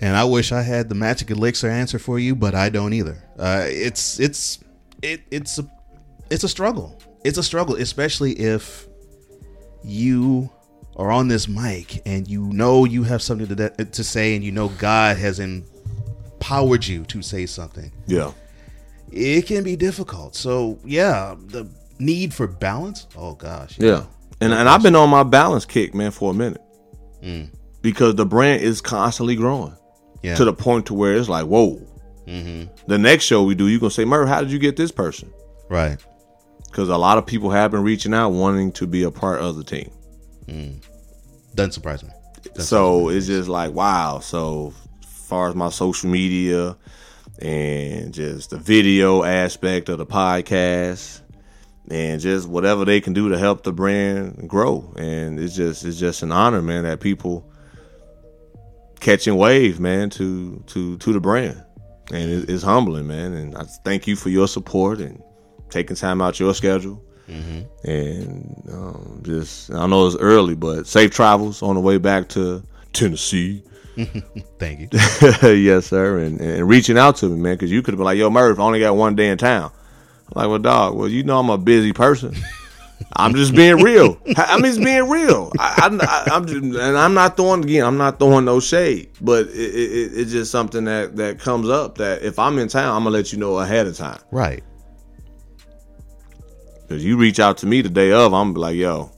And 0.00 0.16
I 0.16 0.24
wish 0.24 0.52
I 0.52 0.62
had 0.62 0.88
the 0.88 0.94
magic 0.94 1.30
elixir 1.30 1.68
answer 1.68 1.98
for 1.98 2.18
you, 2.18 2.34
but 2.34 2.54
I 2.54 2.70
don't 2.70 2.94
either. 2.94 3.22
Uh, 3.38 3.64
it's 3.66 4.18
it's 4.18 4.60
it 5.02 5.20
it's 5.30 5.58
a 5.58 5.70
it's 6.30 6.44
a 6.44 6.48
struggle. 6.48 6.98
It's 7.24 7.36
a 7.36 7.42
struggle, 7.42 7.74
especially 7.76 8.32
if 8.32 8.87
you 9.84 10.50
are 10.96 11.10
on 11.10 11.28
this 11.28 11.46
mic 11.48 12.02
and 12.06 12.26
you 12.26 12.42
know 12.52 12.84
you 12.84 13.04
have 13.04 13.22
something 13.22 13.46
to 13.46 13.68
to 13.84 14.04
say, 14.04 14.34
and 14.34 14.44
you 14.44 14.52
know 14.52 14.68
God 14.68 15.16
has 15.16 15.38
empowered 15.40 16.86
you 16.86 17.04
to 17.04 17.22
say 17.22 17.46
something. 17.46 17.92
Yeah. 18.06 18.32
It 19.10 19.46
can 19.46 19.64
be 19.64 19.76
difficult. 19.76 20.34
So 20.34 20.78
yeah, 20.84 21.34
the 21.46 21.68
need 21.98 22.34
for 22.34 22.46
balance. 22.46 23.06
Oh 23.16 23.34
gosh. 23.34 23.78
Yeah. 23.78 24.04
And 24.40 24.52
and 24.52 24.68
I've 24.68 24.82
been 24.82 24.96
on 24.96 25.10
my 25.10 25.22
balance 25.22 25.64
kick, 25.64 25.94
man, 25.94 26.10
for 26.10 26.30
a 26.30 26.34
minute. 26.34 26.62
Mm. 27.22 27.50
Because 27.80 28.16
the 28.16 28.26
brand 28.26 28.62
is 28.62 28.80
constantly 28.80 29.36
growing. 29.36 29.74
Yeah. 30.22 30.34
to 30.34 30.44
the 30.44 30.52
point 30.52 30.86
to 30.86 30.94
where 30.94 31.14
it's 31.14 31.28
like, 31.28 31.46
whoa. 31.46 31.80
Mm-hmm. 32.26 32.72
The 32.88 32.98
next 32.98 33.24
show 33.24 33.44
we 33.44 33.54
do, 33.54 33.68
you're 33.68 33.78
gonna 33.80 33.90
say, 33.90 34.04
Murph, 34.04 34.28
how 34.28 34.40
did 34.40 34.50
you 34.50 34.58
get 34.58 34.76
this 34.76 34.90
person? 34.90 35.32
Right. 35.68 36.04
Because 36.68 36.88
a 36.88 36.96
lot 36.96 37.18
of 37.18 37.26
people 37.26 37.50
have 37.50 37.70
been 37.70 37.82
reaching 37.82 38.14
out, 38.14 38.30
wanting 38.30 38.72
to 38.72 38.86
be 38.86 39.02
a 39.02 39.10
part 39.10 39.40
of 39.40 39.56
the 39.56 39.64
team. 39.64 39.90
Mm. 40.46 40.84
Doesn't 41.54 41.72
surprise 41.72 42.04
me. 42.04 42.10
Doesn't 42.54 42.62
so 42.62 43.08
it's 43.08 43.26
just 43.26 43.48
like 43.48 43.72
wow. 43.72 44.20
So 44.20 44.72
far 45.02 45.48
as 45.48 45.54
my 45.54 45.70
social 45.70 46.08
media 46.08 46.76
and 47.40 48.12
just 48.12 48.50
the 48.50 48.58
video 48.58 49.22
aspect 49.22 49.88
of 49.88 49.98
the 49.98 50.06
podcast 50.06 51.20
and 51.90 52.20
just 52.20 52.48
whatever 52.48 52.84
they 52.84 53.00
can 53.00 53.12
do 53.12 53.28
to 53.28 53.38
help 53.38 53.62
the 53.62 53.72
brand 53.72 54.48
grow. 54.48 54.92
And 54.96 55.38
it's 55.38 55.54
just 55.54 55.84
it's 55.84 55.98
just 55.98 56.22
an 56.22 56.32
honor, 56.32 56.62
man, 56.62 56.84
that 56.84 57.00
people 57.00 57.50
catching 59.00 59.36
wave, 59.36 59.80
man, 59.80 60.10
to 60.10 60.62
to 60.68 60.96
to 60.98 61.12
the 61.12 61.20
brand. 61.20 61.62
And 62.10 62.48
it's 62.48 62.62
humbling, 62.62 63.06
man. 63.06 63.34
And 63.34 63.56
I 63.56 63.64
thank 63.84 64.06
you 64.06 64.16
for 64.16 64.30
your 64.30 64.48
support 64.48 64.98
and 64.98 65.22
taking 65.70 65.96
time 65.96 66.20
out 66.20 66.38
your 66.40 66.54
schedule. 66.54 67.02
And 67.84 68.62
um, 68.72 69.20
just 69.22 69.70
I 69.72 69.86
know 69.86 70.06
it's 70.06 70.16
early, 70.16 70.54
but 70.54 70.86
safe 70.86 71.10
travels 71.10 71.62
on 71.62 71.74
the 71.74 71.80
way 71.80 71.98
back 71.98 72.28
to 72.30 72.62
Tennessee. 72.92 73.62
Thank 74.58 74.80
you. 74.80 74.88
yes, 75.52 75.86
sir. 75.86 76.18
And, 76.18 76.40
and 76.40 76.68
reaching 76.68 76.96
out 76.96 77.16
to 77.16 77.28
me, 77.28 77.38
man, 77.38 77.54
because 77.54 77.70
you 77.70 77.82
could 77.82 77.92
have 77.92 77.98
been 77.98 78.06
like, 78.06 78.18
"Yo, 78.18 78.30
Murph, 78.30 78.58
I 78.58 78.62
only 78.62 78.80
got 78.80 78.96
one 78.96 79.14
day 79.14 79.28
in 79.28 79.38
town." 79.38 79.70
I'm 80.28 80.42
like, 80.42 80.48
well, 80.48 80.58
dog, 80.58 80.94
well, 80.96 81.08
you 81.08 81.22
know 81.22 81.38
I'm 81.38 81.50
a 81.50 81.58
busy 81.58 81.92
person. 81.92 82.34
I'm 83.16 83.34
just 83.34 83.54
being 83.54 83.76
real. 83.82 84.18
I'm 84.36 84.62
just 84.62 84.82
being 84.82 85.08
real. 85.08 85.52
I, 85.58 85.88
I, 86.00 86.34
I'm 86.34 86.46
just, 86.46 86.62
and 86.62 86.76
I'm 86.98 87.14
not 87.14 87.36
throwing 87.36 87.64
again. 87.64 87.84
I'm 87.84 87.96
not 87.96 88.18
throwing 88.18 88.44
no 88.44 88.60
shade, 88.60 89.10
but 89.20 89.46
it, 89.48 89.52
it, 89.74 90.12
it's 90.14 90.32
just 90.32 90.50
something 90.50 90.84
that 90.84 91.16
that 91.16 91.38
comes 91.40 91.68
up. 91.68 91.98
That 91.98 92.22
if 92.22 92.38
I'm 92.38 92.58
in 92.58 92.68
town, 92.68 92.94
I'm 92.94 93.04
gonna 93.04 93.10
let 93.16 93.32
you 93.32 93.38
know 93.38 93.58
ahead 93.58 93.86
of 93.86 93.96
time. 93.96 94.20
right. 94.30 94.62
Because 96.88 97.04
you 97.04 97.18
reach 97.18 97.38
out 97.38 97.58
to 97.58 97.66
me 97.66 97.82
the 97.82 97.90
day 97.90 98.12
of, 98.12 98.32
I'm 98.32 98.54
like, 98.54 98.74
yo, 98.74 99.10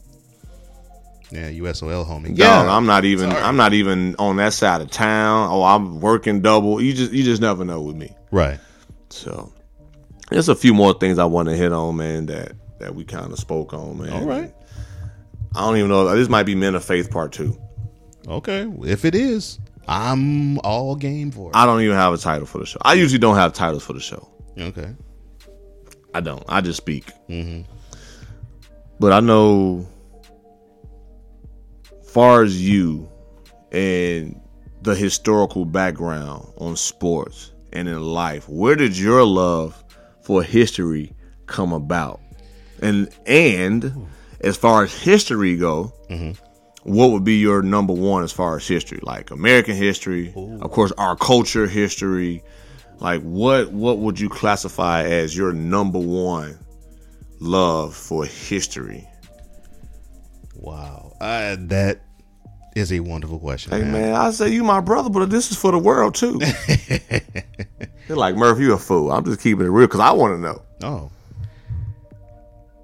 Yeah, 1.30 1.48
USOL 1.50 2.04
homie. 2.04 2.28
Dog, 2.28 2.38
Yeah. 2.38 2.76
I'm 2.76 2.86
not 2.86 3.04
even. 3.04 3.30
Sorry. 3.30 3.42
I'm 3.42 3.56
not 3.56 3.72
even 3.74 4.16
on 4.18 4.36
that 4.36 4.52
side 4.52 4.80
of 4.80 4.90
town. 4.90 5.48
Oh, 5.52 5.62
I'm 5.62 6.00
working 6.00 6.40
double. 6.40 6.80
You 6.82 6.92
just. 6.92 7.12
You 7.12 7.22
just 7.22 7.40
never 7.40 7.64
know 7.64 7.80
with 7.82 7.96
me. 7.96 8.14
right. 8.32 8.58
So, 9.12 9.52
there's 10.30 10.48
a 10.48 10.54
few 10.54 10.72
more 10.72 10.94
things 10.94 11.18
I 11.18 11.24
want 11.24 11.48
to 11.48 11.56
hit 11.56 11.72
on, 11.72 11.96
man. 11.96 12.26
That 12.26 12.52
that 12.80 12.94
we 12.94 13.04
kind 13.04 13.32
of 13.32 13.38
spoke 13.38 13.72
on, 13.72 13.98
man. 13.98 14.12
All 14.12 14.26
right. 14.26 14.52
I 15.54 15.60
don't 15.60 15.76
even 15.76 15.88
know. 15.90 16.14
This 16.16 16.28
might 16.28 16.44
be 16.44 16.54
Men 16.54 16.74
of 16.76 16.84
Faith 16.84 17.10
Part 17.10 17.32
Two. 17.32 17.56
Okay. 18.28 18.68
If 18.84 19.04
it 19.04 19.14
is, 19.16 19.58
I'm 19.88 20.58
all 20.60 20.94
game 20.94 21.30
for 21.32 21.50
it. 21.50 21.56
I 21.56 21.66
don't 21.66 21.80
even 21.82 21.96
have 21.96 22.12
a 22.12 22.18
title 22.18 22.46
for 22.46 22.58
the 22.58 22.66
show. 22.66 22.78
I 22.82 22.94
usually 22.94 23.18
don't 23.18 23.34
have 23.36 23.52
titles 23.52 23.84
for 23.84 23.92
the 23.92 24.00
show. 24.00 24.28
okay. 24.58 24.94
I 26.14 26.20
don't. 26.20 26.44
I 26.48 26.60
just 26.60 26.76
speak. 26.78 27.06
Mm-hmm. 27.28 27.70
But 28.98 29.12
I 29.12 29.20
know, 29.20 29.86
far 32.04 32.42
as 32.42 32.60
you 32.60 33.08
and 33.72 34.40
the 34.82 34.94
historical 34.94 35.64
background 35.64 36.46
on 36.56 36.76
sports 36.76 37.52
and 37.72 37.88
in 37.88 38.02
life, 38.02 38.48
where 38.48 38.76
did 38.76 38.98
your 38.98 39.24
love 39.24 39.82
for 40.22 40.42
history 40.42 41.14
come 41.46 41.72
about? 41.72 42.20
And 42.82 43.08
and 43.26 44.08
as 44.40 44.56
far 44.56 44.84
as 44.84 44.92
history 44.92 45.56
go, 45.56 45.92
mm-hmm. 46.08 46.32
what 46.90 47.10
would 47.10 47.24
be 47.24 47.36
your 47.36 47.62
number 47.62 47.92
one 47.92 48.22
as 48.22 48.32
far 48.32 48.56
as 48.56 48.66
history? 48.66 49.00
Like 49.02 49.30
American 49.30 49.76
history, 49.76 50.32
of 50.36 50.70
course, 50.70 50.92
our 50.98 51.16
culture 51.16 51.66
history. 51.66 52.42
Like 53.00 53.22
what 53.22 53.72
what 53.72 53.98
would 53.98 54.20
you 54.20 54.28
classify 54.28 55.04
as 55.04 55.36
your 55.36 55.52
number 55.52 55.98
one 55.98 56.58
love 57.40 57.94
for 57.96 58.26
history? 58.26 59.08
Wow. 60.54 61.16
Uh, 61.20 61.56
that 61.58 62.02
is 62.76 62.92
a 62.92 63.00
wonderful 63.00 63.38
question. 63.38 63.72
Hey 63.72 63.90
man, 63.90 64.14
I 64.14 64.30
say 64.30 64.50
you 64.50 64.62
my 64.62 64.80
brother, 64.80 65.08
but 65.08 65.30
this 65.30 65.50
is 65.50 65.56
for 65.56 65.72
the 65.72 65.78
world 65.78 66.14
too. 66.14 66.38
They're 68.06 68.16
like 68.16 68.36
Murph, 68.36 68.58
you 68.58 68.74
a 68.74 68.78
fool. 68.78 69.10
I'm 69.10 69.24
just 69.24 69.40
keeping 69.40 69.64
it 69.64 69.70
real 69.70 69.86
because 69.86 70.00
I 70.00 70.12
want 70.12 70.34
to 70.34 70.40
know. 70.40 70.62
Oh. 70.82 71.10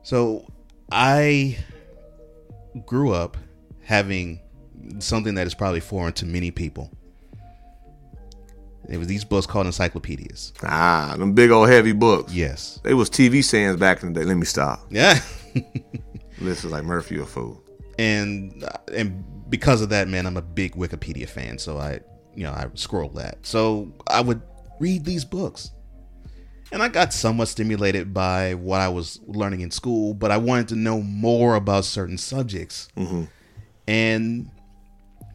So 0.03 0.47
I 0.91 1.59
grew 2.87 3.13
up 3.13 3.37
having 3.83 4.41
something 4.99 5.35
that 5.35 5.47
is 5.47 5.55
probably 5.55 5.81
foreign 5.81 6.13
to 6.15 6.27
many 6.27 6.51
people. 6.51 6.91
It 8.89 8.99
was 8.99 9.09
these 9.09 9.25
books 9.25 9.47
called 9.47 9.67
encyclopedias. 9.67 10.53
Ah, 10.63 11.15
them 11.19 11.33
big 11.33 11.51
old 11.51 11.69
heavy 11.69 11.93
books. 11.93 12.33
Yes. 12.33 12.79
They 12.85 12.95
was 12.95 13.11
TV 13.11 13.43
sayings 13.43 13.77
back 13.77 14.03
in 14.03 14.13
the 14.13 14.21
day. 14.21 14.27
Let 14.27 14.37
me 14.37 14.47
stop. 14.47 14.87
Yeah. 14.91 15.19
This 16.39 16.65
is 16.65 16.71
like 16.71 16.85
Murphy 16.85 17.19
a 17.19 17.25
fool. 17.25 17.63
and 17.99 18.63
and 18.93 19.25
because 19.49 19.81
of 19.81 19.89
that, 19.89 20.07
man, 20.07 20.27
I'm 20.27 20.37
a 20.37 20.43
big 20.43 20.75
Wikipedia 20.75 21.27
fan. 21.27 21.59
So 21.59 21.79
I, 21.79 22.01
you 22.35 22.43
know, 22.45 22.53
I 22.53 22.67
scroll 22.75 23.09
that. 23.11 23.39
So 23.47 23.91
I 24.07 24.21
would 24.21 24.43
read 24.79 25.07
these 25.07 25.25
books, 25.25 25.71
and 26.73 26.83
I 26.83 26.89
got 26.89 27.15
somewhat 27.15 27.49
stimulated 27.49 28.13
by 28.13 28.53
what 28.53 28.83
I 28.83 28.89
was 28.89 29.19
learning 29.27 29.63
in 29.63 29.71
school. 29.71 30.13
But 30.13 30.31
I 30.31 30.37
wanted 30.37 30.69
to 30.69 30.77
know 30.77 31.01
more 31.01 31.55
about 31.55 31.87
certain 31.87 32.19
subjects, 32.19 32.89
and 33.89 34.51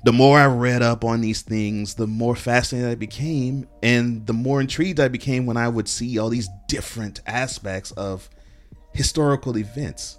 the 0.04 0.12
more 0.12 0.40
I 0.40 0.46
read 0.48 0.82
up 0.82 1.04
on 1.04 1.22
these 1.22 1.42
things, 1.42 1.94
the 1.94 2.08
more 2.08 2.36
fascinated 2.36 2.90
I 2.90 2.96
became, 2.96 3.68
and 3.84 4.26
the 4.26 4.34
more 4.34 4.60
intrigued 4.60 5.00
I 5.00 5.08
became 5.08 5.46
when 5.46 5.58
I 5.58 5.68
would 5.68 5.88
see 5.88 6.18
all 6.18 6.30
these 6.30 6.50
different 6.68 7.22
aspects 7.28 7.92
of 7.92 8.30
historical 8.94 9.58
events. 9.58 10.18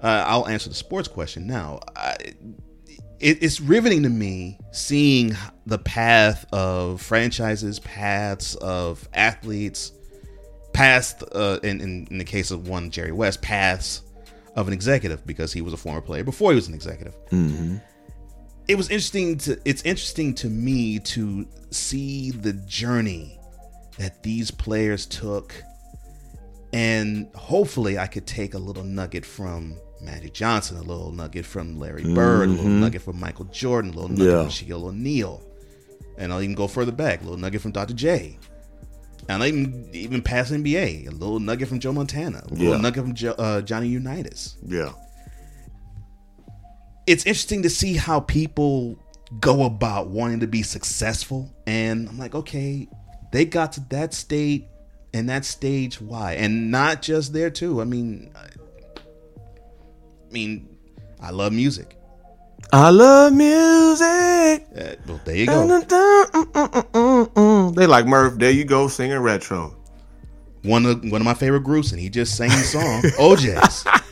Uh, 0.00 0.24
I'll 0.26 0.48
answer 0.48 0.68
the 0.68 0.74
sports 0.74 1.08
question 1.08 1.46
now. 1.46 1.80
I, 1.96 2.16
it, 3.20 3.42
it's 3.42 3.60
riveting 3.60 4.02
to 4.02 4.08
me 4.08 4.58
seeing 4.72 5.36
the 5.66 5.78
path 5.78 6.46
of 6.52 7.00
franchises, 7.00 7.80
paths 7.80 8.54
of 8.56 9.08
athletes, 9.14 9.92
paths, 10.72 11.14
uh, 11.32 11.58
in, 11.62 11.80
in, 11.80 12.08
in 12.10 12.18
the 12.18 12.24
case 12.24 12.50
of 12.50 12.68
one, 12.68 12.90
Jerry 12.90 13.12
West, 13.12 13.40
paths 13.40 14.02
of 14.56 14.68
an 14.68 14.74
executive 14.74 15.26
because 15.26 15.52
he 15.52 15.60
was 15.60 15.72
a 15.72 15.76
former 15.76 16.00
player 16.00 16.24
before 16.24 16.50
he 16.50 16.56
was 16.56 16.68
an 16.68 16.74
executive. 16.74 17.14
It 18.68 18.76
was 18.76 18.88
interesting 18.88 19.36
to. 19.38 19.58
It's 19.64 19.82
interesting 19.82 20.34
to 20.36 20.48
me 20.48 20.98
to 21.00 21.46
see 21.70 22.30
the 22.30 22.52
journey 22.54 23.38
that 23.98 24.22
these 24.22 24.50
players 24.50 25.06
took 25.06 25.54
and 26.72 27.28
hopefully 27.36 27.98
I 27.98 28.06
could 28.08 28.26
take 28.26 28.54
a 28.54 28.58
little 28.58 28.82
nugget 28.82 29.24
from 29.24 29.76
Magic 30.00 30.32
Johnson, 30.34 30.76
a 30.76 30.82
little 30.82 31.12
nugget 31.12 31.46
from 31.46 31.78
Larry 31.78 32.02
Bird, 32.14 32.48
a 32.48 32.52
little 32.52 32.66
nugget 32.68 33.02
from 33.02 33.20
Michael 33.20 33.44
Jordan, 33.46 33.92
a 33.92 33.94
little 33.94 34.10
nugget 34.10 34.26
Yeah. 34.26 34.40
from 34.42 34.48
Shaquille 34.50 34.84
O'Neal, 34.84 35.40
and 36.18 36.32
I'll 36.32 36.42
even 36.42 36.56
go 36.56 36.66
further 36.66 36.90
back, 36.92 37.20
a 37.20 37.24
little 37.24 37.38
nugget 37.38 37.60
from 37.60 37.70
Dr. 37.70 37.94
J. 37.94 38.38
And 39.28 39.42
I 39.42 39.48
even 39.48 39.88
even 39.92 40.20
past 40.22 40.52
NBA, 40.52 41.06
a 41.06 41.10
little 41.12 41.38
nugget 41.40 41.68
from 41.68 41.78
Joe 41.78 41.92
Montana, 41.92 42.42
a 42.44 42.48
little 42.54 42.74
Yeah. 42.74 42.76
nugget 42.80 43.04
from 43.04 43.14
jo- 43.14 43.32
uh, 43.38 43.62
Johnny 43.62 43.88
Unitas. 43.88 44.56
Yeah. 44.66 44.92
It's 47.06 47.26
interesting 47.26 47.62
to 47.62 47.70
see 47.70 47.94
how 47.94 48.20
people 48.20 48.98
go 49.40 49.64
about 49.64 50.08
wanting 50.08 50.40
to 50.40 50.46
be 50.46 50.62
successful, 50.62 51.54
and 51.66 52.08
I'm 52.08 52.18
like, 52.18 52.34
okay, 52.34 52.88
they 53.32 53.44
got 53.44 53.72
to 53.72 53.80
that 53.90 54.14
state 54.14 54.68
and 55.12 55.28
that 55.28 55.44
stage 55.44 56.00
why? 56.00 56.32
And 56.34 56.70
not 56.70 57.02
just 57.02 57.32
there 57.32 57.50
too. 57.50 57.80
I 57.80 57.84
mean 57.84 58.32
i 58.36 58.46
mean 60.32 60.76
i 61.20 61.30
love 61.30 61.52
music. 61.52 61.96
I 62.72 62.90
love 62.90 63.32
music. 63.32 64.66
uh, 64.76 64.96
well 65.06 65.20
there 65.24 65.36
you 65.36 65.46
go. 65.46 65.66
Mm, 65.68 65.84
mm, 66.92 67.28
mm, 67.32 67.74
they 67.76 67.86
like 67.86 68.06
Murph. 68.06 68.38
There 68.38 68.50
you 68.50 68.64
go, 68.64 68.88
singing 68.88 69.18
retro. 69.18 69.76
one 70.62 70.86
of 70.86 71.02
one 71.04 71.20
of 71.20 71.24
my 71.24 71.34
favorite 71.34 71.62
groups 71.62 71.92
and 71.92 72.00
he 72.00 72.08
just 72.08 72.36
sang 72.36 72.48
the 72.48 72.56
song 72.56 73.02
oj's 73.18 73.84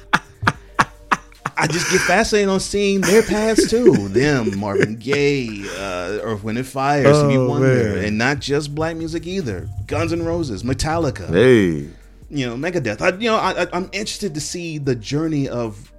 i 1.62 1.66
just 1.66 1.90
get 1.90 2.00
fascinated 2.02 2.48
on 2.48 2.60
seeing 2.60 3.00
their 3.00 3.22
paths 3.22 3.70
too 3.70 4.08
them 4.08 4.58
marvin 4.58 4.96
gaye 4.96 5.48
uh 5.78 6.18
earth 6.22 6.42
wind 6.44 6.58
and 6.58 6.66
fire 6.66 7.02
stevie 7.14 7.36
Oh, 7.36 7.48
wonder 7.48 7.94
man. 7.94 8.04
and 8.04 8.18
not 8.18 8.40
just 8.40 8.74
black 8.74 8.96
music 8.96 9.26
either 9.26 9.68
guns 9.86 10.12
N' 10.12 10.24
roses 10.24 10.62
metallica 10.64 11.28
Hey, 11.28 11.88
you 12.30 12.46
know 12.46 12.56
Megadeth. 12.56 13.00
I, 13.00 13.10
you 13.18 13.28
know, 13.30 13.36
I, 13.36 13.62
I, 13.64 13.66
I'm 13.72 13.90
interested 13.92 14.34
to 14.34 14.40
see 14.40 14.78
the 14.78 14.94
journey 14.94 15.48
of 15.48 15.92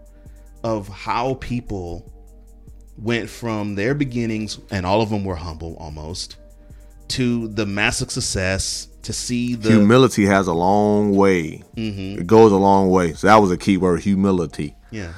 of 0.64 0.88
how 0.88 1.36
people 1.36 2.12
went 2.98 3.30
from 3.30 3.76
their 3.76 3.94
beginnings, 3.94 4.60
and 4.72 4.86
all 4.86 5.02
of 5.02 5.10
them 5.12 5.24
were 5.26 5.36
humble 5.36 5.76
almost, 5.80 6.38
to 7.10 7.48
the 7.50 7.66
massive 7.66 8.10
success. 8.12 8.88
To 9.04 9.12
see 9.14 9.56
the 9.56 9.70
humility 9.72 10.26
has 10.26 10.48
a 10.48 10.54
long 10.54 11.14
way. 11.16 11.62
It 11.76 12.26
goes 12.26 12.52
a 12.54 12.58
long 12.58 12.90
way. 12.90 13.14
So 13.14 13.28
that 13.28 13.36
was 13.36 13.52
a 13.52 13.58
key 13.58 13.76
word, 13.78 14.02
humility. 14.02 14.76
yeah, 14.92 15.12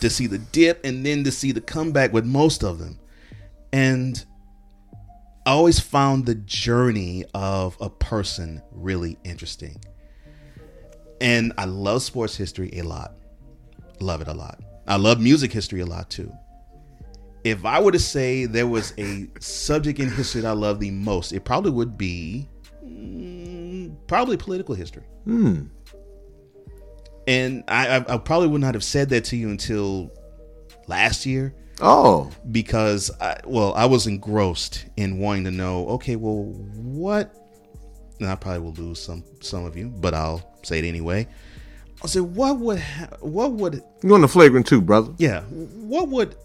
to 0.00 0.10
see 0.10 0.26
the 0.26 0.38
dip, 0.38 0.84
and 0.84 1.04
then 1.04 1.24
to 1.24 1.32
see 1.32 1.52
the 1.52 1.60
comeback 1.60 2.12
with 2.12 2.24
most 2.24 2.62
of 2.62 2.78
them, 2.78 2.98
and 3.72 4.24
I 5.46 5.50
always 5.50 5.78
found 5.78 6.26
the 6.26 6.34
journey 6.34 7.24
of 7.32 7.76
a 7.80 7.88
person 7.88 8.62
really 8.72 9.16
interesting. 9.22 9.80
And 11.20 11.52
I 11.56 11.66
love 11.66 12.02
sports 12.02 12.36
history 12.36 12.70
a 12.74 12.82
lot. 12.82 13.14
Love 14.00 14.20
it 14.20 14.28
a 14.28 14.34
lot. 14.34 14.60
I 14.88 14.96
love 14.96 15.20
music 15.20 15.52
history 15.52 15.80
a 15.80 15.86
lot 15.86 16.10
too. 16.10 16.32
If 17.44 17.64
I 17.64 17.80
were 17.80 17.92
to 17.92 17.98
say 17.98 18.46
there 18.46 18.66
was 18.66 18.92
a 18.98 19.28
subject 19.38 20.00
in 20.00 20.10
history 20.10 20.40
that 20.40 20.48
I 20.48 20.52
love 20.52 20.80
the 20.80 20.90
most, 20.90 21.32
it 21.32 21.44
probably 21.44 21.70
would 21.70 21.96
be 21.96 22.48
mm, 22.84 23.94
probably 24.08 24.36
political 24.36 24.74
history. 24.74 25.04
And 27.26 27.64
I, 27.68 27.96
I, 27.98 28.14
I 28.14 28.18
probably 28.18 28.48
would 28.48 28.60
not 28.60 28.74
have 28.74 28.84
said 28.84 29.08
that 29.10 29.24
to 29.26 29.36
you 29.36 29.48
until 29.50 30.12
last 30.86 31.26
year 31.26 31.54
Oh, 31.80 32.30
because 32.50 33.10
I, 33.20 33.38
well, 33.44 33.74
I 33.74 33.84
was 33.86 34.06
engrossed 34.06 34.86
in 34.96 35.18
wanting 35.18 35.44
to 35.44 35.50
know. 35.50 35.88
Okay, 35.88 36.16
well, 36.16 36.44
what? 36.74 37.34
And 38.18 38.28
I 38.28 38.34
probably 38.34 38.60
will 38.60 38.72
lose 38.72 38.98
some 38.98 39.24
some 39.40 39.66
of 39.66 39.76
you, 39.76 39.88
but 39.88 40.14
I'll 40.14 40.56
say 40.62 40.78
it 40.78 40.84
anyway. 40.86 41.28
I 42.02 42.06
said, 42.06 42.22
what 42.22 42.58
would 42.60 42.78
ha- 42.78 43.16
what 43.20 43.52
would 43.52 43.82
you 44.02 44.14
on 44.14 44.22
the 44.22 44.28
flagrant 44.28 44.66
too, 44.66 44.80
brother? 44.80 45.12
yeah 45.18 45.42
what 45.42 46.08
would 46.08 46.36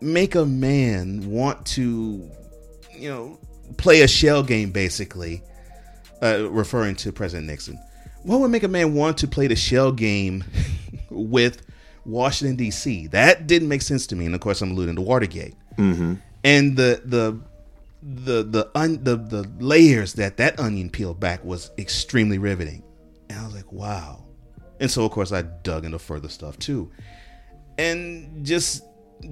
make 0.00 0.34
a 0.34 0.44
man 0.44 1.30
want 1.30 1.64
to 1.66 2.30
you 2.92 3.08
know 3.08 3.38
play 3.78 4.02
a 4.02 4.08
shell 4.08 4.42
game 4.42 4.70
basically 4.70 5.42
uh, 6.22 6.48
referring 6.50 6.94
to 6.96 7.12
president 7.12 7.46
nixon 7.46 7.78
what 8.26 8.40
would 8.40 8.50
make 8.50 8.64
a 8.64 8.68
man 8.68 8.94
want 8.94 9.18
to 9.18 9.28
play 9.28 9.46
the 9.46 9.56
shell 9.56 9.92
game 9.92 10.44
with 11.10 11.62
washington 12.04 12.56
d.c 12.56 13.06
that 13.08 13.46
didn't 13.46 13.68
make 13.68 13.82
sense 13.82 14.06
to 14.06 14.16
me 14.16 14.26
and 14.26 14.34
of 14.34 14.40
course 14.40 14.60
i'm 14.60 14.72
alluding 14.72 14.96
to 14.96 15.02
watergate. 15.02 15.54
Mm-hmm. 15.78 16.14
and 16.44 16.76
the 16.76 17.02
the 17.04 17.38
the 18.02 18.44
the, 18.44 18.70
un, 18.74 19.02
the 19.02 19.16
the 19.16 19.50
layers 19.58 20.14
that 20.14 20.36
that 20.36 20.60
onion 20.60 20.90
peeled 20.90 21.18
back 21.18 21.44
was 21.44 21.70
extremely 21.76 22.38
riveting. 22.38 22.82
And 23.28 23.40
i 23.40 23.44
was 23.44 23.54
like 23.54 23.70
wow. 23.72 24.24
And 24.80 24.90
so 24.90 25.04
of 25.04 25.10
course 25.10 25.32
i 25.32 25.42
dug 25.42 25.84
into 25.84 25.98
further 25.98 26.28
stuff 26.28 26.58
too. 26.58 26.90
And 27.78 28.44
just 28.46 28.84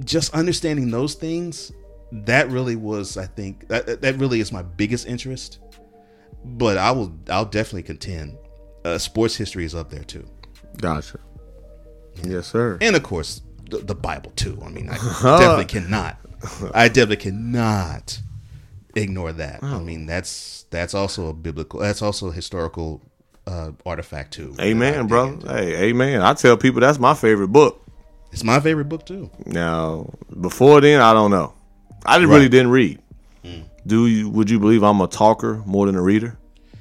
just 0.05 0.35
understanding 0.35 0.91
those 0.91 1.15
things 1.15 1.71
that 2.11 2.49
really 2.49 2.75
was 2.75 3.17
i 3.17 3.27
think 3.27 3.69
that, 3.69 4.01
that 4.01 4.17
really 4.17 4.41
is 4.41 4.51
my 4.51 4.63
biggest 4.63 5.07
interest. 5.07 5.61
But 6.45 6.77
i 6.77 6.91
will 6.91 7.17
i'll 7.31 7.45
definitely 7.45 7.85
contend 7.85 8.37
uh, 8.85 8.99
sports 8.99 9.37
history 9.37 9.65
is 9.65 9.75
up 9.75 9.91
there 9.91 10.05
too 10.05 10.27
Gotcha. 10.79 11.19
Yes, 12.23 12.47
sir. 12.49 12.79
and 12.81 12.95
of 12.97 13.03
course 13.03 13.41
the, 13.71 13.79
the 13.79 13.95
bible 13.95 14.33
too 14.37 14.61
i 14.65 14.69
mean 14.69 14.89
i 14.91 14.95
definitely 15.23 15.65
cannot 15.65 16.17
i 16.75 16.89
definitely 16.89 17.17
cannot 17.17 18.21
ignore 18.95 19.33
that 19.33 19.63
i 19.63 19.79
mean 19.81 20.07
that's 20.07 20.67
that's 20.71 20.95
also 20.95 21.29
a 21.29 21.33
biblical 21.33 21.81
that's 21.81 22.03
also 22.03 22.29
a 22.29 22.33
historical 22.33 23.01
uh 23.47 23.71
artifact 23.85 24.33
too 24.33 24.55
Amen, 24.61 25.07
brother. 25.07 25.33
into. 25.33 25.49
Hey, 25.49 25.91
amen. 25.91 26.23
I 26.23 26.33
tell 26.35 26.57
people 26.57 26.81
that's 26.81 26.99
my 26.99 27.13
favorite 27.15 27.49
book. 27.49 27.85
it's 28.33 28.43
my 28.45 28.59
favorite 28.61 28.89
book 28.89 29.05
too 29.05 29.31
Now, 29.47 30.11
before 30.41 30.81
then, 30.81 31.01
I 31.03 31.13
don't 31.13 31.31
know. 31.31 31.53
I 32.07 32.17
Right. 32.19 32.25
really 32.27 32.49
didn't 32.49 32.71
read. 32.71 33.01
Do 33.87 34.07
you? 34.07 34.31
Would 34.31 34.49
you 34.49 34.59
believe 34.59 34.83
I'm 34.83 35.01
a 35.03 35.07
talker 35.07 35.63
more 35.67 35.85
than 35.85 35.95
a 35.95 36.01
reader? 36.01 36.39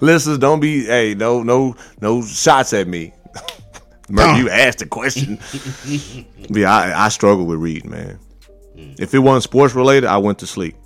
Listeners, 0.00 0.38
don't 0.38 0.60
be. 0.60 0.84
Hey, 0.84 1.14
no, 1.14 1.42
no, 1.42 1.76
no 2.00 2.22
shots 2.22 2.72
at 2.72 2.88
me. 2.88 3.12
Remember, 4.08 4.40
you 4.40 4.50
asked 4.50 4.78
the 4.78 4.86
question. 4.86 5.38
Yeah, 6.48 6.72
I, 6.72 7.06
I 7.06 7.08
struggle 7.08 7.44
with 7.44 7.58
reading, 7.58 7.90
man. 7.90 8.20
If 8.98 9.14
it 9.14 9.18
wasn't 9.18 9.42
sports 9.42 9.74
related, 9.74 10.06
I 10.06 10.18
went 10.18 10.38
to 10.38 10.46
sleep. 10.46 10.76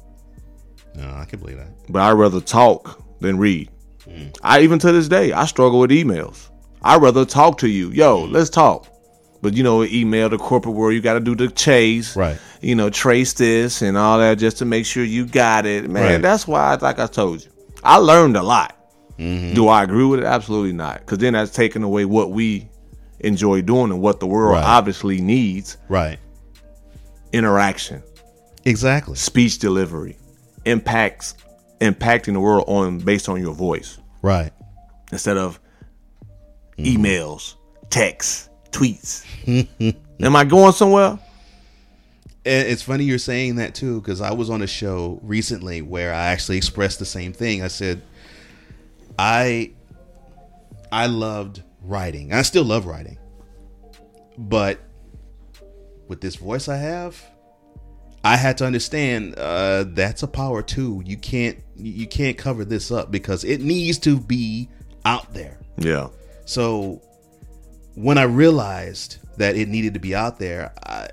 no 0.94 1.04
i 1.14 1.26
can 1.26 1.38
believe 1.38 1.58
that 1.58 1.68
But 1.90 2.00
I'd 2.00 2.12
rather 2.12 2.40
talk 2.40 3.02
than 3.20 3.36
read. 3.38 3.68
Mm. 4.06 4.34
I 4.42 4.60
even 4.60 4.78
to 4.78 4.90
this 4.92 5.06
day, 5.08 5.32
I 5.32 5.44
struggle 5.44 5.80
with 5.80 5.90
emails. 5.90 6.48
I'd 6.82 7.02
rather 7.02 7.26
talk 7.26 7.58
to 7.58 7.68
you. 7.68 7.90
Yo, 7.90 8.26
mm. 8.26 8.32
let's 8.32 8.48
talk. 8.48 8.86
But 9.42 9.54
you 9.54 9.62
know, 9.62 9.84
email 9.84 10.28
the 10.28 10.38
corporate 10.38 10.74
world, 10.74 10.94
you 10.94 11.00
got 11.00 11.14
to 11.14 11.20
do 11.20 11.34
the 11.34 11.48
chase, 11.48 12.16
Right. 12.16 12.38
You 12.62 12.74
know, 12.74 12.90
trace 12.90 13.32
this 13.34 13.82
and 13.82 13.96
all 13.96 14.18
that 14.18 14.38
just 14.38 14.58
to 14.58 14.64
make 14.64 14.86
sure 14.86 15.02
you 15.04 15.26
got 15.26 15.66
it, 15.66 15.90
man. 15.90 16.12
Right. 16.12 16.22
That's 16.22 16.46
why, 16.46 16.74
like 16.76 16.98
I 16.98 17.06
told 17.06 17.44
you, 17.44 17.50
I 17.82 17.96
learned 17.96 18.36
a 18.36 18.42
lot. 18.42 18.76
Mm-hmm. 19.20 19.54
Do 19.54 19.68
I 19.68 19.84
agree 19.84 20.04
with 20.04 20.20
it? 20.20 20.24
Absolutely 20.24 20.72
not, 20.72 21.00
because 21.00 21.18
then 21.18 21.34
that's 21.34 21.50
taking 21.52 21.82
away 21.82 22.06
what 22.06 22.30
we 22.30 22.68
enjoy 23.20 23.60
doing 23.60 23.90
and 23.90 24.00
what 24.00 24.18
the 24.18 24.26
world 24.26 24.54
Right. 24.54 24.64
obviously 24.64 25.20
needs: 25.20 25.76
right 25.88 26.18
interaction, 27.32 28.02
exactly 28.64 29.16
speech 29.16 29.58
delivery, 29.58 30.16
impacts, 30.64 31.34
impacting 31.80 32.32
the 32.32 32.40
world 32.40 32.64
on 32.66 32.98
based 32.98 33.28
on 33.28 33.40
your 33.40 33.54
voice 33.54 33.98
right 34.22 34.52
instead 35.12 35.36
of 35.36 35.60
mm-hmm. 36.78 37.04
emails, 37.04 37.56
texts, 37.90 38.48
tweets. 38.70 39.24
Am 40.20 40.36
I 40.36 40.44
going 40.44 40.72
somewhere? 40.72 41.18
And 42.46 42.68
it's 42.68 42.82
funny 42.82 43.04
you're 43.04 43.18
saying 43.18 43.56
that 43.56 43.74
too, 43.74 44.00
because 44.00 44.22
I 44.22 44.32
was 44.32 44.48
on 44.48 44.62
a 44.62 44.66
show 44.66 45.20
recently 45.22 45.82
where 45.82 46.14
I 46.14 46.28
actually 46.28 46.56
expressed 46.56 46.98
the 46.98 47.04
same 47.04 47.34
thing. 47.34 47.62
I 47.62 47.68
said, 47.68 48.00
I, 49.20 49.72
I 50.90 51.06
loved 51.06 51.62
writing. 51.82 52.32
I 52.32 52.40
still 52.40 52.64
love 52.64 52.86
writing, 52.86 53.18
but 54.38 54.80
with 56.08 56.22
this 56.22 56.36
voice 56.36 56.68
I 56.68 56.76
have, 56.78 57.22
I 58.24 58.36
had 58.36 58.56
to 58.58 58.64
understand 58.66 59.34
uh, 59.36 59.84
that's 59.88 60.22
a 60.22 60.26
power 60.26 60.62
too. 60.62 61.02
You 61.04 61.18
can't 61.18 61.58
you 61.76 62.06
can't 62.06 62.38
cover 62.38 62.64
this 62.64 62.90
up 62.90 63.10
because 63.10 63.44
it 63.44 63.60
needs 63.60 63.98
to 64.00 64.18
be 64.18 64.68
out 65.04 65.32
there. 65.34 65.58
Yeah. 65.76 66.08
So 66.46 67.02
when 67.94 68.16
I 68.16 68.22
realized 68.22 69.18
that 69.36 69.54
it 69.56 69.68
needed 69.68 69.92
to 69.94 70.00
be 70.00 70.14
out 70.14 70.38
there, 70.38 70.72
I, 70.86 71.08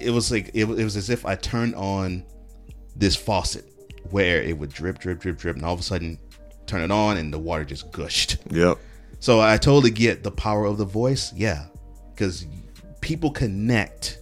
it 0.00 0.10
was 0.10 0.30
like 0.30 0.52
it, 0.54 0.64
was- 0.64 0.78
it 0.78 0.84
was 0.84 0.96
as 0.96 1.10
if 1.10 1.26
I 1.26 1.34
turned 1.34 1.74
on 1.74 2.24
this 2.94 3.16
faucet 3.16 3.64
where 4.10 4.40
it 4.42 4.56
would 4.56 4.70
drip, 4.72 4.98
drip, 5.00 5.18
drip, 5.20 5.38
drip, 5.38 5.56
and 5.56 5.64
all 5.64 5.74
of 5.74 5.80
a 5.80 5.82
sudden 5.82 6.18
turn 6.66 6.82
it 6.82 6.90
on 6.90 7.16
and 7.16 7.32
the 7.32 7.38
water 7.38 7.64
just 7.64 7.90
gushed. 7.92 8.38
Yep. 8.50 8.78
So 9.20 9.40
I 9.40 9.56
totally 9.56 9.90
get 9.90 10.22
the 10.22 10.30
power 10.30 10.64
of 10.64 10.78
the 10.78 10.84
voice. 10.84 11.32
Yeah, 11.34 11.66
because 12.14 12.46
people 13.00 13.30
connect 13.30 14.18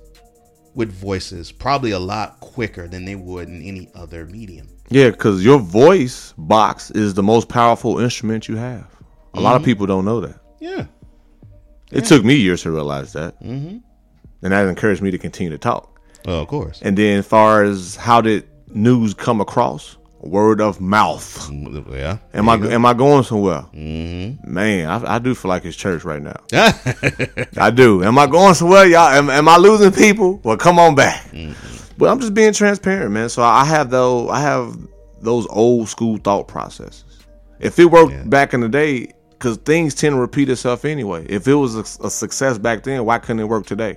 with 0.75 0.93
voices 0.93 1.51
probably 1.53 1.91
a 1.91 1.99
lot 1.99 2.41
quicker 2.41 2.87
than 2.87 3.05
they 3.05 3.17
would 3.17 3.49
in 3.49 3.63
any 3.63 3.89
other 3.95 4.27
medium. 4.27 4.69
Yeah, 4.89 5.11
because 5.11 5.45
your 5.45 5.59
voice 5.59 6.35
box 6.37 6.91
is 6.91 7.15
the 7.15 7.23
most 7.23 7.49
powerful 7.49 7.99
instrument 7.99 8.49
you 8.49 8.57
have. 8.57 8.87
A 9.35 9.41
lot 9.41 9.57
of 9.57 9.65
people 9.65 9.87
don't 9.87 10.05
know 10.05 10.21
that. 10.21 10.41
Yeah. 10.59 10.87
It 11.93 12.05
took 12.05 12.25
me 12.25 12.35
years 12.35 12.63
to 12.63 12.71
realize 12.71 13.13
that. 13.13 13.41
Mm-hmm. 13.43 13.79
And 14.43 14.53
that 14.53 14.67
encouraged 14.67 15.03
me 15.03 15.11
to 15.11 15.19
continue 15.19 15.51
to 15.51 15.59
talk. 15.59 16.01
Oh, 16.27 16.41
of 16.41 16.49
course. 16.49 16.81
And 16.83 16.97
then, 16.97 17.21
as 17.21 17.27
far 17.27 17.63
as 17.63 17.97
how 17.97 18.21
did 18.21 18.49
news 18.69 19.15
come 19.15 19.41
across? 19.41 19.97
Word 20.23 20.61
of 20.61 20.81
mouth. 20.83 21.51
Yeah. 21.91 22.19
Am 22.35 22.49
I 22.49 22.55
am 22.55 22.85
I 22.85 22.93
going 22.93 23.23
somewhere? 23.23 23.65
Mm-hmm. 23.75 24.53
Man, 24.53 24.89
I, 24.89 25.15
I 25.15 25.19
do 25.19 25.35
feel 25.35 25.49
like 25.49 25.65
it's 25.65 25.77
church 25.77 26.05
right 26.05 26.21
now. 26.23 26.37
I 27.57 27.71
do. 27.71 28.05
Am 28.05 28.19
I 28.19 28.27
going 28.27 28.53
somewhere, 28.55 28.85
y'all? 28.87 29.09
Am, 29.09 29.31
am 29.31 29.49
I 29.49 29.57
losing 29.57 29.93
people? 29.93 30.39
Well, 30.45 30.59
come 30.59 30.79
on 30.79 30.95
back. 30.95 31.27
But 31.97 32.11
I'm 32.11 32.21
just 32.21 32.35
being 32.35 32.53
transparent, 32.53 33.13
man. 33.13 33.29
So 33.31 33.43
I 33.43 33.65
have 33.65 33.91
though 33.91 34.29
I 34.29 34.41
have 34.41 34.77
those 35.23 35.47
old 35.49 35.89
school 35.89 36.19
thought 36.19 36.49
processes. 36.49 37.05
If 37.59 37.79
it 37.79 37.87
worked 37.87 38.13
Yeah. 38.13 38.25
back 38.25 38.53
in 38.55 38.61
the 38.61 38.69
day, 38.69 39.13
because 39.31 39.57
things 39.59 39.95
tend 39.95 40.15
to 40.15 40.21
repeat 40.21 40.51
itself 40.51 40.85
anyway. 40.85 41.25
If 41.31 41.49
it 41.49 41.55
was 41.55 41.77
a, 41.77 42.05
a 42.07 42.11
success 42.11 42.59
back 42.59 42.83
then, 42.83 43.05
why 43.07 43.19
couldn't 43.19 43.41
it 43.41 43.49
work 43.49 43.65
today? 43.67 43.97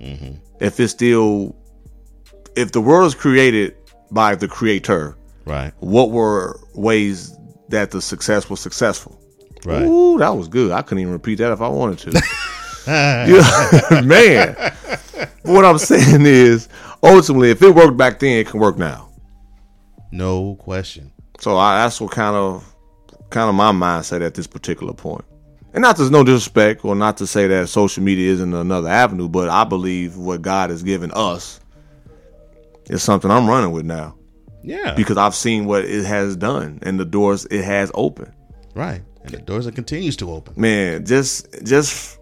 If 0.00 0.80
it's 0.80 0.92
still, 0.92 1.54
if 2.56 2.72
the 2.72 2.80
world 2.80 3.06
is 3.08 3.14
created 3.14 3.76
by 4.10 4.34
the 4.34 4.48
creator, 4.48 5.16
right. 5.44 5.72
what 5.80 6.10
were 6.10 6.60
ways 6.74 7.36
that 7.68 7.90
the 7.90 8.00
success 8.00 8.50
was 8.50 8.60
successful? 8.60 9.20
Right. 9.64 9.82
Ooh, 9.82 10.18
that 10.18 10.30
was 10.30 10.48
good. 10.48 10.72
I 10.72 10.82
couldn't 10.82 11.02
even 11.02 11.12
repeat 11.12 11.36
that 11.36 11.52
if 11.52 11.60
I 11.60 11.68
wanted 11.68 11.98
to. 12.10 12.22
Yeah, 12.86 14.00
man. 14.04 14.56
what 15.42 15.64
I'm 15.64 15.78
saying 15.78 16.24
is, 16.26 16.68
ultimately, 17.02 17.50
if 17.50 17.62
it 17.62 17.74
worked 17.74 17.96
back 17.96 18.18
then, 18.18 18.38
it 18.38 18.48
can 18.48 18.58
work 18.58 18.78
now. 18.78 19.10
No 20.10 20.56
question. 20.56 21.12
So 21.38 21.56
I, 21.56 21.82
that's 21.82 22.00
what 22.00 22.10
kind 22.10 22.36
of 22.36 22.66
kind 23.30 23.48
of 23.48 23.54
my 23.54 23.70
mindset 23.70 24.22
at 24.22 24.34
this 24.34 24.46
particular 24.46 24.92
point. 24.92 25.24
And 25.72 25.82
not 25.82 25.96
there's 25.96 26.10
no 26.10 26.24
disrespect, 26.24 26.84
or 26.84 26.96
not 26.96 27.16
to 27.18 27.26
say 27.26 27.46
that 27.46 27.68
social 27.68 28.02
media 28.02 28.32
isn't 28.32 28.52
another 28.52 28.88
avenue, 28.88 29.28
but 29.28 29.48
I 29.48 29.62
believe 29.64 30.16
what 30.16 30.42
God 30.42 30.70
has 30.70 30.82
given 30.82 31.12
us 31.12 31.60
is 32.86 33.02
something 33.02 33.30
I'm 33.30 33.48
running 33.48 33.70
with 33.70 33.84
now 33.86 34.16
Yeah. 34.62 34.94
because 34.94 35.16
I've 35.16 35.34
seen 35.34 35.64
what 35.66 35.84
it 35.84 36.04
has 36.04 36.36
done 36.36 36.78
and 36.82 36.98
the 37.00 37.04
doors 37.04 37.46
it 37.46 37.64
has 37.64 37.90
opened. 37.94 38.32
right. 38.74 39.02
And 39.22 39.32
the 39.32 39.38
doors 39.38 39.66
that 39.66 39.74
continues 39.74 40.16
to 40.16 40.30
open. 40.30 40.54
man, 40.56 41.04
just 41.04 41.46
just 41.64 42.18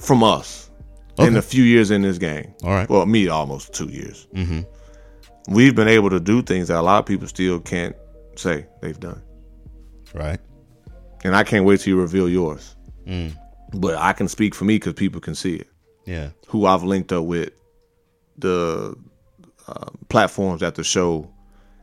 from 0.00 0.24
us 0.24 0.70
in 1.18 1.36
a 1.36 1.42
few 1.42 1.62
years 1.64 1.90
in 1.92 2.02
this 2.02 2.18
game. 2.18 2.52
All 2.64 2.70
right. 2.70 2.88
Well, 2.88 3.06
me 3.06 3.28
almost 3.28 3.72
two 3.72 3.86
years. 3.86 4.26
Mm-hmm. 4.34 4.62
we've 5.54 5.74
been 5.74 5.86
able 5.88 6.10
to 6.10 6.18
do 6.20 6.42
things 6.42 6.66
that 6.68 6.78
a 6.78 6.82
lot 6.82 6.98
of 6.98 7.06
people 7.06 7.28
still 7.28 7.60
can't 7.60 7.94
say 8.34 8.66
they've 8.82 8.98
done. 8.98 9.22
Right. 10.14 10.40
And 11.24 11.34
I 11.36 11.44
can't 11.44 11.64
wait 11.64 11.80
till 11.80 11.94
you 11.94 12.00
reveal 12.00 12.28
yours. 12.28 12.74
Mm. 13.06 13.36
But 13.72 13.94
I 13.96 14.12
can 14.12 14.26
speak 14.28 14.54
for 14.54 14.64
me 14.64 14.76
because 14.76 14.94
people 14.94 15.20
can 15.20 15.34
see 15.36 15.54
it. 15.56 15.68
Yeah. 16.06 16.30
Who 16.48 16.66
I've 16.66 16.82
linked 16.82 17.12
up 17.12 17.24
with, 17.24 17.50
the 18.38 18.96
uh, 19.68 19.90
platforms 20.08 20.60
that 20.60 20.74
the 20.74 20.84
show 20.84 21.30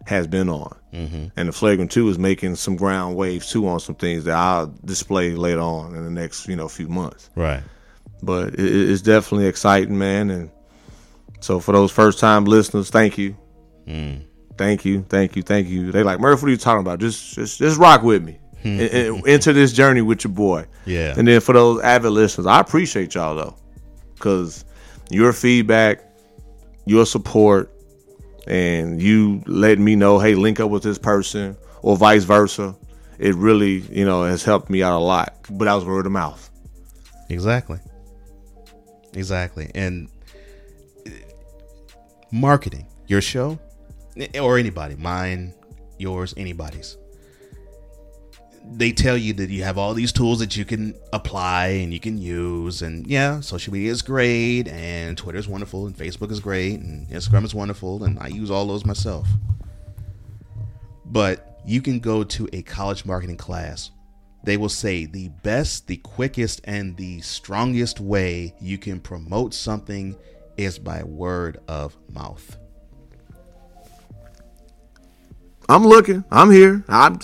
has 0.05 0.27
been 0.27 0.49
on. 0.49 0.75
Mm-hmm. 0.93 1.27
And 1.37 1.49
the 1.49 1.53
Flagrant 1.53 1.91
2 1.91 2.09
is 2.09 2.19
making 2.19 2.55
some 2.55 2.75
ground 2.75 3.15
waves 3.15 3.49
too 3.49 3.67
on 3.67 3.79
some 3.79 3.95
things 3.95 4.25
that 4.25 4.35
I'll 4.35 4.67
display 4.85 5.31
later 5.31 5.61
on 5.61 5.95
in 5.95 6.03
the 6.03 6.11
next, 6.11 6.47
you 6.47 6.55
know, 6.55 6.67
few 6.67 6.87
months. 6.87 7.29
Right. 7.35 7.63
But 8.21 8.55
it, 8.55 8.59
it's 8.59 9.01
definitely 9.01 9.47
exciting, 9.47 9.97
man. 9.97 10.29
And 10.29 10.51
so 11.39 11.59
for 11.59 11.71
those 11.71 11.91
first 11.91 12.19
time 12.19 12.45
listeners, 12.45 12.89
thank 12.89 13.17
you. 13.17 13.35
Thank 14.57 14.85
you, 14.85 15.03
thank 15.09 15.35
you, 15.35 15.41
thank 15.41 15.67
you. 15.67 15.91
They 15.91 16.03
like 16.03 16.19
Murph. 16.19 16.41
What 16.41 16.47
are 16.47 16.51
you 16.51 16.57
talking 16.57 16.81
about? 16.81 16.99
Just, 16.99 17.33
just, 17.33 17.57
just 17.57 17.79
rock 17.79 18.03
with 18.03 18.23
me. 18.23 18.39
and, 18.63 18.79
and 18.79 19.27
enter 19.27 19.51
this 19.51 19.73
journey 19.73 20.01
with 20.01 20.23
your 20.23 20.31
boy. 20.31 20.65
Yeah. 20.85 21.15
And 21.17 21.27
then 21.27 21.41
for 21.41 21.53
those 21.53 21.81
avid 21.81 22.11
listeners, 22.11 22.47
I 22.47 22.59
appreciate 22.59 23.15
y'all 23.15 23.35
though, 23.35 23.55
because 24.13 24.63
your 25.09 25.33
feedback, 25.33 26.01
your 26.85 27.05
support, 27.05 27.72
and 28.47 29.01
you 29.01 29.41
let 29.45 29.79
me 29.79 29.95
know, 29.95 30.19
hey, 30.19 30.35
link 30.35 30.59
up 30.59 30.69
with 30.69 30.83
this 30.83 30.97
person, 30.97 31.57
or 31.81 31.97
vice 31.97 32.23
versa. 32.23 32.75
It 33.19 33.35
really, 33.35 33.79
you 33.91 34.05
know, 34.05 34.23
has 34.23 34.43
helped 34.43 34.69
me 34.69 34.83
out 34.83 34.97
a 34.97 35.03
lot. 35.03 35.35
But 35.49 35.65
that 35.65 35.73
was 35.73 35.85
word 35.85 36.05
of 36.05 36.11
mouth. 36.11 36.49
Exactly. 37.29 37.79
Exactly. 39.13 39.69
And 39.75 40.09
marketing 42.31 42.87
your 43.07 43.21
show 43.21 43.59
or 44.39 44.57
anybody, 44.57 44.95
mine, 44.95 45.53
yours, 45.97 46.33
anybody's. 46.35 46.97
They 48.65 48.91
tell 48.91 49.17
you 49.17 49.33
that 49.33 49.49
you 49.49 49.63
have 49.63 49.77
all 49.77 49.93
these 49.93 50.11
tools 50.11 50.39
that 50.39 50.55
you 50.55 50.65
can 50.65 50.95
apply 51.11 51.67
and 51.67 51.93
you 51.93 51.99
can 51.99 52.17
use. 52.17 52.81
And 52.81 53.05
yeah, 53.05 53.39
social 53.41 53.73
media 53.73 53.91
is 53.91 54.01
great, 54.01 54.67
and 54.67 55.17
Twitter 55.17 55.37
is 55.37 55.47
wonderful, 55.47 55.85
and 55.85 55.95
Facebook 55.95 56.31
is 56.31 56.39
great, 56.39 56.79
and 56.79 57.07
Instagram 57.09 57.43
is 57.43 57.53
wonderful, 57.53 58.03
and 58.03 58.17
I 58.19 58.27
use 58.27 58.49
all 58.49 58.65
those 58.65 58.85
myself. 58.85 59.27
But 61.05 61.59
you 61.65 61.81
can 61.81 61.99
go 61.99 62.23
to 62.23 62.49
a 62.53 62.61
college 62.63 63.05
marketing 63.05 63.37
class 63.37 63.91
they 64.43 64.57
will 64.57 64.69
say 64.69 65.05
the 65.05 65.29
best, 65.29 65.87
the 65.87 65.97
quickest, 65.97 66.59
and 66.65 66.97
the 66.97 67.21
strongest 67.21 68.01
way 68.01 68.53
you 68.59 68.77
can 68.77 68.99
promote 68.99 69.53
something 69.53 70.17
is 70.57 70.77
by 70.77 71.01
word 71.03 71.59
of 71.69 71.97
mouth. 72.09 72.57
I'm 75.69 75.87
looking. 75.87 76.25
I'm 76.29 76.51
here. 76.51 76.83
I'm 76.89 77.19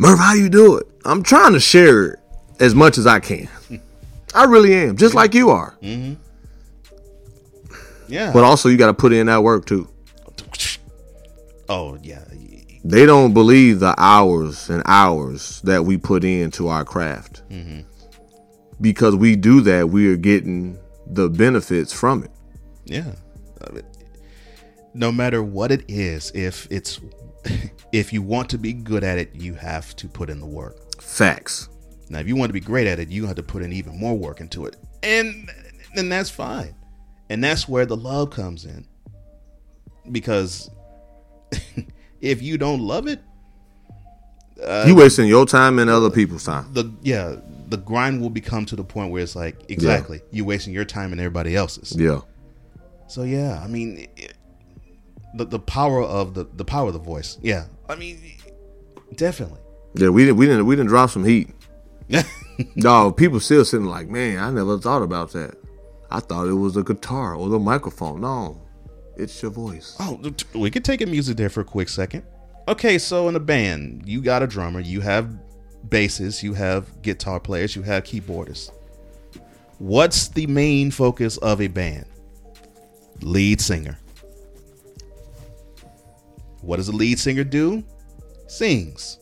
Murph. 0.00 0.18
How 0.18 0.34
you 0.34 0.48
do 0.48 0.76
it? 0.78 0.86
I'm 1.04 1.22
trying 1.22 1.52
to 1.52 1.60
share 1.60 2.04
it 2.12 2.18
as 2.58 2.74
much 2.74 2.98
as 2.98 3.06
I 3.06 3.20
can. 3.20 3.48
I 4.34 4.44
really 4.44 4.74
am, 4.74 4.96
just 4.96 5.14
like 5.14 5.34
you 5.34 5.50
are. 5.50 5.76
Mm-hmm. 5.82 6.14
Yeah. 8.08 8.32
But 8.32 8.44
also, 8.44 8.68
you 8.68 8.76
got 8.76 8.86
to 8.86 8.94
put 8.94 9.12
in 9.12 9.26
that 9.26 9.42
work 9.42 9.66
too. 9.66 9.88
oh 11.68 11.98
yeah. 12.02 12.24
They 12.82 13.04
don't 13.04 13.34
believe 13.34 13.80
the 13.80 13.94
hours 13.98 14.70
and 14.70 14.82
hours 14.86 15.60
that 15.62 15.84
we 15.84 15.98
put 15.98 16.24
into 16.24 16.68
our 16.68 16.82
craft. 16.84 17.42
Mm-hmm. 17.50 17.80
Because 18.80 19.14
we 19.14 19.36
do 19.36 19.60
that, 19.60 19.90
we 19.90 20.10
are 20.10 20.16
getting 20.16 20.78
the 21.06 21.28
benefits 21.28 21.92
from 21.92 22.24
it. 22.24 22.30
Yeah. 22.86 23.12
I 23.68 23.72
mean, 23.72 23.84
No 24.94 25.12
matter 25.12 25.42
what 25.42 25.70
it 25.70 25.84
is, 25.88 26.32
if 26.34 26.66
it's 26.70 27.00
if 27.92 28.12
you 28.12 28.22
want 28.22 28.50
to 28.50 28.58
be 28.58 28.72
good 28.72 29.04
at 29.04 29.18
it, 29.18 29.34
you 29.34 29.54
have 29.54 29.94
to 29.96 30.08
put 30.08 30.30
in 30.30 30.40
the 30.40 30.46
work. 30.46 31.02
Facts. 31.02 31.68
Now, 32.08 32.18
if 32.18 32.26
you 32.26 32.36
want 32.36 32.48
to 32.48 32.54
be 32.54 32.60
great 32.60 32.86
at 32.86 32.98
it, 32.98 33.08
you 33.08 33.26
have 33.26 33.36
to 33.36 33.42
put 33.42 33.62
in 33.62 33.72
even 33.72 33.98
more 33.98 34.16
work 34.16 34.40
into 34.40 34.66
it, 34.66 34.76
and 35.02 35.50
then 35.94 36.08
that's 36.08 36.30
fine. 36.30 36.74
And 37.28 37.42
that's 37.42 37.68
where 37.68 37.86
the 37.86 37.96
love 37.96 38.30
comes 38.30 38.64
in, 38.64 38.84
because 40.10 40.70
if 42.20 42.42
you 42.42 42.58
don't 42.58 42.80
love 42.80 43.06
it, 43.06 43.20
uh, 44.62 44.84
you 44.86 44.94
wasting 44.94 45.26
your 45.26 45.46
time 45.46 45.78
and 45.78 45.88
other 45.88 46.10
people's 46.10 46.44
time. 46.44 46.66
the 46.72 46.92
yeah, 47.02 47.36
the 47.68 47.76
grind 47.78 48.20
will 48.20 48.30
become 48.30 48.66
to 48.66 48.76
the 48.76 48.84
point 48.84 49.10
where 49.10 49.22
it's 49.22 49.36
like 49.36 49.56
exactly 49.68 50.20
you 50.30 50.44
wasting 50.44 50.74
your 50.74 50.84
time 50.84 51.12
and 51.12 51.20
everybody 51.20 51.56
else's. 51.56 51.94
Yeah. 51.96 52.20
So 53.06 53.22
yeah, 53.22 53.60
I 53.62 53.68
mean, 53.68 54.08
it, 54.16 54.34
the 55.34 55.44
the 55.44 55.58
power 55.58 56.02
of 56.02 56.34
the 56.34 56.44
the 56.44 56.64
power 56.64 56.88
of 56.88 56.92
the 56.92 56.98
voice. 56.98 57.38
Yeah, 57.40 57.66
I 57.90 57.96
mean, 57.96 58.18
definitely. 59.16 59.60
Yeah, 59.94 60.08
we 60.10 60.24
didn't 60.24 60.36
we 60.36 60.46
didn't 60.46 60.66
we 60.66 60.76
didn't 60.76 60.88
drop 60.88 61.10
some 61.10 61.24
heat. 61.24 61.50
No, 62.76 63.10
people 63.10 63.40
still 63.40 63.64
sitting 63.64 63.86
like, 63.86 64.08
man, 64.08 64.38
I 64.38 64.50
never 64.50 64.78
thought 64.78 65.02
about 65.02 65.32
that. 65.32 65.54
I 66.10 66.20
thought 66.20 66.46
it 66.46 66.52
was 66.52 66.74
the 66.74 66.82
guitar 66.82 67.34
or 67.34 67.48
the 67.48 67.58
microphone. 67.58 68.20
No, 68.20 68.60
it's 69.16 69.40
your 69.40 69.50
voice. 69.50 69.96
Oh, 69.98 70.20
we 70.54 70.70
could 70.70 70.84
take 70.84 71.00
a 71.00 71.06
music 71.06 71.38
there 71.38 71.48
for 71.48 71.60
a 71.62 71.64
quick 71.64 71.88
second. 71.88 72.24
Okay, 72.68 72.98
so 72.98 73.28
in 73.28 73.36
a 73.36 73.40
band, 73.40 74.02
you 74.06 74.20
got 74.20 74.42
a 74.42 74.46
drummer, 74.46 74.80
you 74.80 75.00
have 75.00 75.38
basses, 75.88 76.42
you 76.42 76.52
have 76.54 77.00
guitar 77.02 77.40
players, 77.40 77.74
you 77.74 77.82
have 77.82 78.04
keyboardists. 78.04 78.70
What's 79.78 80.28
the 80.28 80.46
main 80.46 80.90
focus 80.90 81.38
of 81.38 81.62
a 81.62 81.68
band? 81.68 82.04
Lead 83.22 83.60
singer. 83.60 83.98
What 86.62 86.76
does 86.76 86.86
the 86.86 86.92
lead 86.96 87.18
singer 87.18 87.44
do? 87.44 87.82
Sings. 88.46 89.18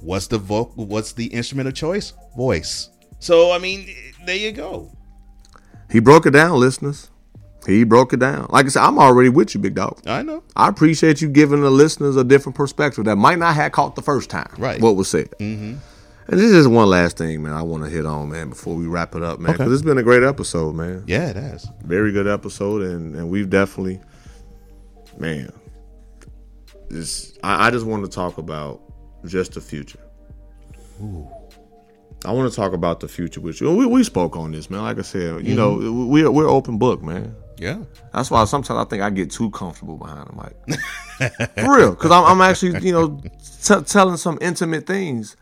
What's 0.00 0.26
the 0.28 0.38
vo- 0.38 0.72
what's 0.76 1.12
the 1.12 1.26
instrument 1.26 1.68
of 1.68 1.74
choice? 1.74 2.12
Voice. 2.36 2.90
So 3.18 3.52
I 3.52 3.58
mean, 3.58 3.86
there 4.26 4.36
you 4.36 4.52
go. 4.52 4.90
He 5.90 6.00
broke 6.00 6.26
it 6.26 6.30
down, 6.30 6.58
listeners. 6.58 7.10
He 7.66 7.84
broke 7.84 8.12
it 8.14 8.20
down. 8.20 8.46
Like 8.48 8.64
I 8.64 8.68
said, 8.70 8.82
I'm 8.82 8.98
already 8.98 9.28
with 9.28 9.54
you, 9.54 9.60
big 9.60 9.74
dog. 9.74 10.00
I 10.06 10.22
know. 10.22 10.42
I 10.56 10.68
appreciate 10.68 11.20
you 11.20 11.28
giving 11.28 11.60
the 11.60 11.70
listeners 11.70 12.16
a 12.16 12.24
different 12.24 12.56
perspective 12.56 13.04
that 13.04 13.16
might 13.16 13.38
not 13.38 13.54
have 13.54 13.72
caught 13.72 13.96
the 13.96 14.02
first 14.02 14.30
time. 14.30 14.50
Right. 14.56 14.80
What 14.80 14.96
was 14.96 15.08
said. 15.08 15.30
Mm-hmm. 15.32 15.74
And 16.28 16.38
this 16.40 16.50
is 16.52 16.66
one 16.66 16.88
last 16.88 17.18
thing, 17.18 17.42
man. 17.42 17.52
I 17.52 17.60
want 17.62 17.84
to 17.84 17.90
hit 17.90 18.06
on, 18.06 18.30
man, 18.30 18.48
before 18.50 18.76
we 18.76 18.86
wrap 18.86 19.14
it 19.14 19.22
up, 19.22 19.40
man. 19.40 19.52
Because 19.52 19.66
Okay. 19.66 19.74
it's 19.74 19.82
been 19.82 19.98
a 19.98 20.02
great 20.02 20.22
episode, 20.22 20.74
man. 20.74 21.04
Yeah, 21.06 21.28
it 21.28 21.36
has. 21.36 21.68
very 21.84 22.12
good 22.12 22.26
episode, 22.28 22.82
and 22.82 23.14
and 23.16 23.28
we've 23.28 23.50
definitely, 23.50 24.00
man, 25.18 25.52
this 26.90 27.38
I, 27.42 27.68
I 27.68 27.70
just 27.70 27.86
want 27.86 28.04
to 28.04 28.10
talk 28.10 28.38
about 28.38 28.80
just 29.26 29.52
the 29.54 29.60
future. 29.60 30.00
I 32.24 32.32
want 32.32 32.50
to 32.50 32.54
talk 32.56 32.72
about 32.74 33.00
the 33.00 33.08
future 33.08 33.40
with 33.40 33.60
you. 33.60 33.74
We 33.74 33.86
we 33.86 34.04
spoke 34.04 34.36
on 34.36 34.52
this, 34.52 34.68
man. 34.68 34.82
Like 34.82 34.98
I 34.98 35.02
said, 35.02 35.46
you 35.46 35.54
know, 35.54 35.74
we're 36.06 36.30
we're 36.30 36.48
open 36.48 36.78
book, 36.78 37.02
man. 37.02 37.34
Yeah. 37.58 37.78
That's 38.12 38.30
why 38.30 38.44
sometimes 38.44 38.78
I 38.78 38.84
think 38.88 39.02
I 39.02 39.10
get 39.10 39.30
too 39.30 39.50
comfortable 39.50 39.96
behind 39.98 40.28
the 40.30 40.34
mic. 40.34 41.52
For 41.58 41.76
real, 41.76 41.90
because 41.90 42.10
I'm, 42.10 42.24
I'm 42.24 42.40
actually, 42.40 42.80
you 42.80 42.92
know, 42.92 43.20
t- 43.62 43.82
telling 43.82 44.16
some 44.16 44.38
intimate 44.40 44.86
things 44.86 45.36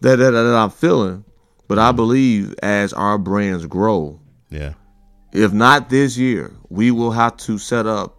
that, 0.00 0.16
that 0.16 0.30
that 0.30 0.54
I'm 0.54 0.70
feeling. 0.70 1.24
But 1.66 1.78
I 1.80 1.90
believe 1.92 2.54
as 2.62 2.92
our 2.92 3.18
brands 3.18 3.66
grow, 3.66 4.20
Yeah. 4.48 4.74
if 5.32 5.52
not 5.52 5.88
this 5.90 6.16
year, 6.16 6.52
we 6.68 6.90
will 6.92 7.10
have 7.12 7.36
to 7.38 7.58
set 7.58 7.86
up 7.86 8.16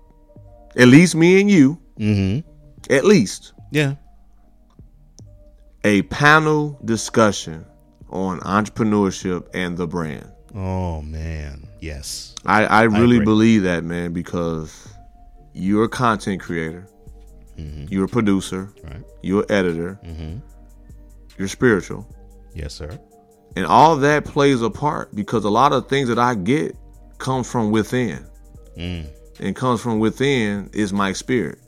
at 0.78 0.88
least 0.88 1.15
me 1.15 1.39
and 1.41 1.50
you, 1.52 1.78
Mm-hmm. 2.00 2.50
At 2.89 3.05
least 3.05 3.53
Yeah. 3.71 3.95
a 5.83 6.01
panel 6.03 6.79
discussion 6.85 7.65
on 8.09 8.39
entrepreneurship 8.41 9.47
and 9.53 9.77
the 9.77 9.87
brand. 9.87 10.29
Oh 10.53 11.01
man. 11.01 11.67
Yes. 11.79 12.35
I, 12.45 12.65
I 12.65 12.83
really 12.83 13.15
agree. 13.17 13.25
believe 13.25 13.63
that, 13.63 13.83
man, 13.83 14.13
because 14.13 14.87
you're 15.53 15.85
a 15.85 15.89
content 15.89 16.41
creator, 16.41 16.87
mm-hmm. 17.57 17.85
you're 17.89 18.05
a 18.05 18.09
producer, 18.09 18.73
Right. 18.83 19.03
you're 19.23 19.43
an 19.43 19.51
editor, 19.51 19.99
mm-hmm. 20.03 20.37
you're 21.37 21.47
spiritual. 21.47 22.05
Yes, 22.53 22.73
sir. 22.73 22.99
And 23.55 23.65
all 23.65 23.95
that 23.97 24.25
plays 24.25 24.61
a 24.61 24.69
part 24.69 25.13
because 25.15 25.43
a 25.45 25.49
lot 25.49 25.73
of 25.73 25.87
things 25.87 26.07
that 26.09 26.19
I 26.19 26.35
get 26.35 26.75
comes 27.17 27.49
from 27.51 27.71
within. 27.71 28.25
Mm. 28.77 29.07
And 29.39 29.55
comes 29.55 29.81
from 29.81 29.99
within 29.99 30.69
is 30.73 30.93
my 30.93 31.13
spirit. 31.13 31.59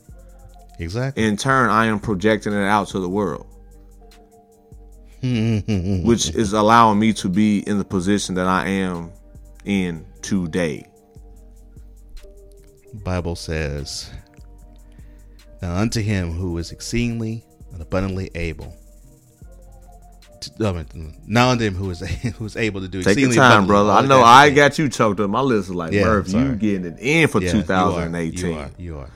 Exactly. 0.80 1.24
in 1.24 1.38
turn 1.38 1.70
i 1.70 1.86
am 1.86 2.00
projecting 2.00 2.54
it 2.54 2.66
out 2.66 2.88
to 2.90 3.00
the 3.00 3.10
world 3.10 3.46
which 5.24 6.30
is 6.36 6.54
allowing 6.54 7.00
me 7.00 7.14
to 7.14 7.30
be 7.30 7.60
in 7.60 7.78
the 7.78 7.86
position 7.86 8.36
that 8.36 8.48
i 8.48 8.68
am 8.68 9.12
in 9.66 10.06
today 10.22 10.86
Bible 12.94 13.36
says, 13.36 14.12
"Now 15.62 15.76
unto 15.76 16.02
him 16.02 16.32
who 16.32 16.58
is 16.58 16.72
exceedingly 16.72 17.44
and 17.72 17.82
abundantly 17.82 18.30
able." 18.36 18.76
To, 20.42 20.68
I 20.68 20.72
mean, 20.74 21.16
now 21.26 21.50
unto 21.50 21.64
him 21.64 21.74
who 21.74 21.90
is 21.90 22.00
who 22.38 22.46
is 22.46 22.56
able 22.58 22.82
to 22.82 22.88
do 22.88 23.02
take 23.02 23.18
your 23.18 23.34
time 23.34 23.66
brother 23.66 23.92
i 23.92 24.06
know 24.06 24.22
i 24.22 24.50
got 24.50 24.78
you 24.78 24.90
choked 24.90 25.22
up 25.22 25.30
my 25.30 25.40
list 25.40 25.70
is 25.70 25.76
like 25.76 25.94
Yeah, 25.94 26.04
Murph, 26.04 26.28
you 26.34 26.56
getting 26.56 26.86
it 26.86 27.00
in 27.00 27.30
for 27.30 27.42
Yeah, 27.42 27.54
you 27.54 27.60
are. 27.60 27.62
2018 27.62 28.46
You 28.46 28.58
are. 28.58 28.72
You 28.78 28.98
are. 29.00 29.10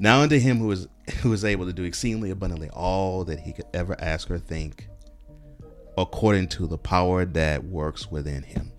Now 0.00 0.22
unto 0.22 0.38
him 0.38 0.58
who 0.58 0.70
is 0.72 0.88
who 1.20 1.32
is 1.34 1.44
able 1.44 1.66
to 1.66 1.74
do 1.74 1.84
exceedingly 1.84 2.30
abundantly 2.30 2.70
all 2.70 3.24
that 3.26 3.38
he 3.38 3.52
could 3.52 3.66
ever 3.74 3.94
ask 4.00 4.30
or 4.30 4.38
think, 4.38 4.88
according 5.98 6.48
to 6.48 6.66
the 6.66 6.78
power 6.78 7.26
that 7.26 7.64
works 7.64 8.10
within 8.10 8.42
him. 8.42 8.72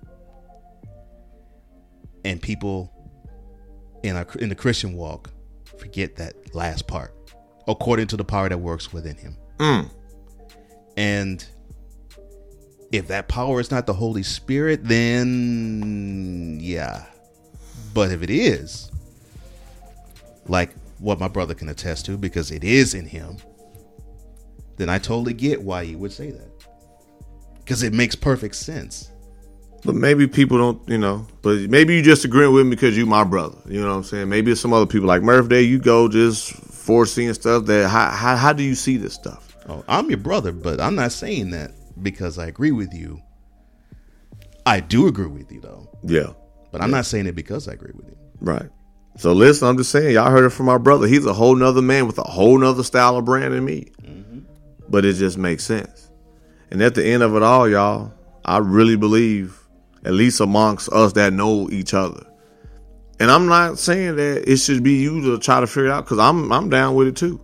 And 2.26 2.42
people 2.42 2.92
in 4.02 4.16
our 4.16 4.26
in 4.40 4.50
the 4.50 4.56
Christian 4.56 4.94
walk 4.94 5.30
forget 5.78 6.16
that 6.16 6.56
last 6.56 6.88
part, 6.88 7.14
according 7.68 8.08
to 8.08 8.18
the 8.18 8.26
power 8.26 8.50
that 8.50 8.58
works 8.58 8.92
within 8.92 9.16
him. 9.16 9.38
Mm. 9.60 9.92
And 10.98 11.46
if 12.92 13.08
that 13.10 13.28
power 13.28 13.60
is 13.60 13.70
not 13.70 13.86
the 13.86 13.94
Holy 13.94 14.24
Spirit, 14.24 14.84
then 14.86 16.58
yeah. 16.60 17.06
But 17.94 18.12
if 18.12 18.24
it 18.24 18.32
is, 18.32 18.92
like 20.48 20.72
what 21.02 21.20
my 21.20 21.28
brother 21.28 21.54
can 21.54 21.68
attest 21.70 22.06
to, 22.06 22.18
because 22.18 22.52
it 22.52 22.64
is 22.64 22.94
in 22.94 23.06
him, 23.06 23.38
then 24.78 24.88
I 24.90 25.00
totally 25.00 25.34
get 25.34 25.62
why 25.62 25.84
he 25.84 25.96
would 25.96 26.12
say 26.14 26.32
that. 26.32 26.52
Because 27.60 27.84
it 27.84 27.94
makes 27.94 28.16
perfect 28.16 28.56
sense. 28.56 29.10
But 29.84 29.96
maybe 29.96 30.28
people 30.28 30.58
don't, 30.60 30.88
you 30.88 31.00
know. 31.00 31.26
But 31.42 31.70
maybe 31.70 31.96
you 31.96 32.04
just 32.04 32.24
agreeing 32.24 32.54
with 32.54 32.66
me 32.66 32.70
because 32.72 32.96
you 32.96 33.06
my 33.08 33.24
brother. 33.24 33.58
You 33.68 33.82
know 33.82 33.90
what 33.90 33.96
I'm 33.96 34.04
saying? 34.04 34.30
Maybe 34.30 34.52
it's 34.52 34.62
some 34.62 34.74
other 34.74 34.86
people 34.86 35.08
like 35.08 35.24
Murph. 35.24 35.50
Day 35.50 35.64
you 35.64 35.80
go 35.80 36.08
just 36.08 36.54
foreseeing 36.54 37.34
stuff 37.34 37.66
that 37.66 37.90
how 37.90 38.12
how, 38.12 38.36
how 38.36 38.54
do 38.54 38.62
you 38.64 38.76
see 38.76 38.98
this 38.98 39.16
stuff? 39.16 39.56
Oh, 39.68 39.84
I'm 39.88 40.08
your 40.10 40.20
brother, 40.20 40.52
but 40.52 40.80
I'm 40.80 40.94
not 40.96 41.12
saying 41.12 41.50
that 41.52 41.72
because 42.04 42.38
I 42.38 42.46
agree 42.48 42.72
with 42.72 42.94
you. 42.94 43.20
I 44.68 44.80
do 44.80 45.08
agree 45.08 45.26
with 45.28 45.52
you 45.52 45.62
though, 45.62 45.90
Yeah, 46.04 46.34
but 46.72 46.82
I'm 46.82 46.92
not 46.92 47.06
saying 47.08 47.26
it 47.26 47.36
because 47.36 47.68
I 47.68 47.74
agree 47.74 47.94
with 47.96 48.08
you. 48.08 48.18
right. 48.40 48.70
So 49.18 49.34
listen, 49.34 49.68
I'm 49.68 49.78
just 49.78 49.92
saying, 49.92 50.14
y'all 50.16 50.32
heard 50.32 50.46
it 50.46 50.50
from 50.50 50.66
my 50.66 50.78
brother. 50.78 51.08
He's 51.08 51.26
a 51.26 51.34
whole 51.34 51.56
nother 51.56 51.82
man 51.82 52.08
with 52.08 52.18
a 52.18 52.24
whole 52.24 52.58
nother 52.58 52.84
style 52.84 53.18
of 53.18 53.26
brand 53.26 53.54
than 53.54 53.66
me. 53.66 53.92
Mm-hmm. 54.02 54.40
But 54.90 55.06
it 55.06 55.14
just 55.14 55.38
makes 55.38 55.64
sense. 55.64 56.10
And 56.72 56.82
at 56.82 56.96
the 56.96 57.06
end 57.06 57.22
of 57.22 57.36
it 57.36 57.44
all, 57.44 57.70
y'all, 57.70 58.14
I 58.46 58.58
really 58.58 58.96
believe, 58.96 59.58
at 60.06 60.14
least 60.14 60.40
amongst 60.40 60.90
us 60.92 61.14
that 61.14 61.34
know 61.34 61.70
each 61.70 61.94
other. 61.94 62.26
And 63.20 63.30
I'm 63.30 63.46
not 63.46 63.78
saying 63.78 64.16
that 64.16 64.50
it 64.50 64.58
should 64.58 64.82
be 64.82 64.94
you 64.94 65.22
to 65.22 65.38
try 65.38 65.60
to 65.60 65.68
figure 65.68 65.88
it 65.88 65.92
out 65.92 66.06
because 66.06 66.18
I'm 66.18 66.52
I'm 66.52 66.70
down 66.70 66.96
with 66.96 67.08
it 67.08 67.16
too, 67.16 67.40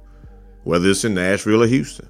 whether 0.63 0.89
it's 0.89 1.05
in 1.05 1.13
Nashville 1.13 1.61
or 1.61 1.68
Houston. 1.68 2.09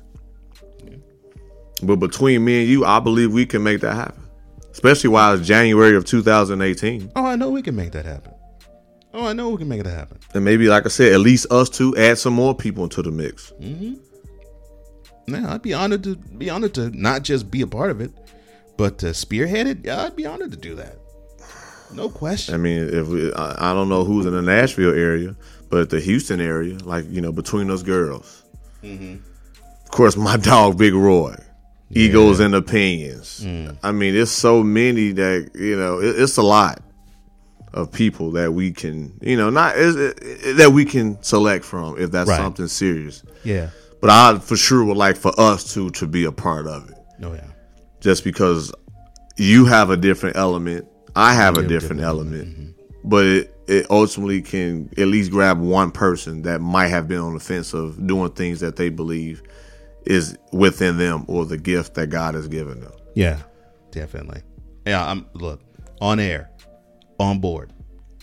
But 1.84 1.98
between 1.98 2.46
me 2.46 2.62
and 2.62 2.70
you, 2.70 2.86
I 2.86 3.02
believe 3.02 3.34
we 3.34 3.46
can 3.46 3.64
make 3.64 3.82
that 3.82 3.94
happen, 3.94 4.24
especially 4.72 5.10
while 5.10 5.38
it's 5.38 5.46
January 5.46 5.98
of 5.98 6.06
2018. 6.06 7.12
Oh, 7.16 7.26
I 7.26 7.36
know 7.36 7.50
we 7.50 7.62
can 7.62 7.76
make 7.76 7.92
that 7.92 8.06
happen. 8.06 8.34
Oh, 9.14 9.26
I 9.26 9.34
know 9.34 9.50
we 9.50 9.58
can 9.58 9.68
make 9.68 9.80
it 9.80 9.86
happen. 9.86 10.20
And 10.34 10.44
maybe, 10.44 10.68
like 10.68 10.86
I 10.86 10.90
said, 10.90 11.14
at 11.14 11.20
least 11.20 11.52
us 11.52 11.70
two 11.70 11.96
add 11.98 12.18
some 12.18 12.34
more 12.34 12.54
people 12.54 12.84
into 12.84 13.02
the 13.02 13.12
mix. 13.12 13.52
Mm-hmm. 13.60 13.96
Yeah, 15.28 15.54
I'd 15.54 15.62
be 15.62 15.74
honored 15.74 16.04
to 16.04 16.16
be 16.16 16.50
honored 16.50 16.74
to 16.76 16.90
not 16.92 17.24
just 17.24 17.52
be 17.52 17.62
a 17.62 17.68
part 17.68 17.92
of 17.92 18.00
it, 18.00 18.12
but 18.78 19.00
to 19.00 19.14
spearhead 19.14 19.68
it. 19.68 19.80
Yeah, 19.84 20.04
I'd 20.04 20.16
be 20.16 20.26
honored 20.26 20.52
to 20.52 20.58
do 20.58 20.76
that. 20.76 20.98
No 21.94 22.10
question. 22.10 22.54
I 22.54 22.58
mean, 22.58 22.90
if 22.94 23.08
we, 23.08 23.34
I, 23.34 23.72
I 23.72 23.74
don't 23.74 23.90
know 23.90 24.04
who's 24.04 24.26
in 24.26 24.34
the 24.34 24.42
Nashville 24.42 24.94
area, 24.94 25.36
but 25.70 25.90
the 25.90 26.00
Houston 26.00 26.40
area, 26.40 26.78
like 26.84 27.06
you 27.10 27.22
know, 27.22 27.32
between 27.32 27.72
us 27.72 27.84
girls, 27.84 28.44
mm-hmm. 28.84 29.16
of 29.84 29.92
course, 29.92 30.16
my 30.16 30.38
dog 30.38 30.78
Big 30.78 30.94
Roy, 30.94 31.36
egos 31.90 32.40
and 32.40 32.56
opinions. 32.56 33.42
Mm. 33.44 33.78
I 33.84 33.92
mean, 33.92 34.16
it's 34.16 34.32
so 34.32 34.64
many 34.64 35.12
that 35.14 35.52
you 35.56 35.78
know, 35.78 36.00
it, 36.00 36.20
it's 36.20 36.38
a 36.38 36.44
lot 36.44 36.82
of 37.78 37.92
people 37.92 38.32
that 38.32 38.54
we 38.54 38.72
can, 38.72 39.14
you 39.22 39.38
know, 39.38 39.50
not 39.50 39.78
is 39.78 39.96
that 40.58 40.72
we 40.74 40.84
can 40.86 41.22
select 41.22 41.64
from 41.64 41.98
if 41.98 42.12
that's 42.12 42.30
Right. 42.30 42.38
something 42.38 42.68
serious. 42.68 43.24
Yeah. 43.44 43.70
But 44.02 44.10
I 44.10 44.40
for 44.40 44.56
sure 44.58 44.84
would 44.84 44.98
like 44.98 45.16
for 45.18 45.34
us 45.40 45.74
to 45.74 45.90
to 45.92 46.08
be 46.08 46.26
a 46.26 46.32
part 46.32 46.68
of 46.68 46.90
it. 46.90 46.96
Oh 47.24 47.34
yeah. 47.34 47.42
just 48.02 48.24
because 48.24 48.72
you 49.38 49.66
have 49.66 49.90
a 49.90 49.98
different 49.98 50.36
element, 50.36 50.88
I 51.16 51.34
have 51.34 51.58
a 51.58 51.62
different, 51.62 51.70
different 51.70 52.02
element, 52.02 52.48
mm-hmm. 52.48 52.70
but 53.04 53.26
it, 53.26 53.54
it 53.68 53.86
ultimately 53.90 54.42
can 54.42 54.90
at 54.98 55.08
least 55.08 55.32
grab 55.32 55.60
one 55.60 55.92
person 55.92 56.44
that 56.44 56.62
might 56.62 56.88
have 56.88 57.08
been 57.08 57.20
on 57.20 57.34
the 57.34 57.40
fence 57.40 57.74
of 57.74 58.06
doing 58.08 58.32
things 58.32 58.60
that 58.62 58.76
they 58.76 58.90
believe 58.90 59.42
is 60.06 60.38
within 60.52 60.98
them 60.98 61.26
or 61.28 61.46
the 61.46 61.58
gift 61.58 61.96
that 61.96 62.08
God 62.08 62.34
has 62.36 62.48
given 62.48 62.80
them. 62.82 62.94
Yeah. 63.16 63.40
Definitely. 63.92 64.42
Yeah. 64.86 65.06
I'm 65.06 65.26
look 65.34 65.60
on 66.00 66.20
air, 66.20 66.50
on 67.20 67.40
board. 67.40 67.72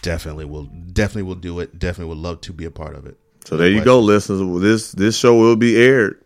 Definitely 0.02 0.44
will. 0.44 0.64
Definitely 0.64 1.22
will 1.22 1.34
do 1.34 1.60
it. 1.60 1.78
Definitely 1.78 2.14
would 2.14 2.22
love 2.22 2.40
to 2.42 2.52
be 2.52 2.64
a 2.64 2.70
part 2.70 2.94
of 2.94 3.06
it. 3.06 3.18
So 3.44 3.56
there 3.56 3.68
you 3.68 3.84
go, 3.84 4.00
listeners. 4.00 4.62
This 4.62 4.92
this 4.92 5.16
show 5.16 5.36
will 5.36 5.56
be 5.56 5.76
aired 5.76 6.22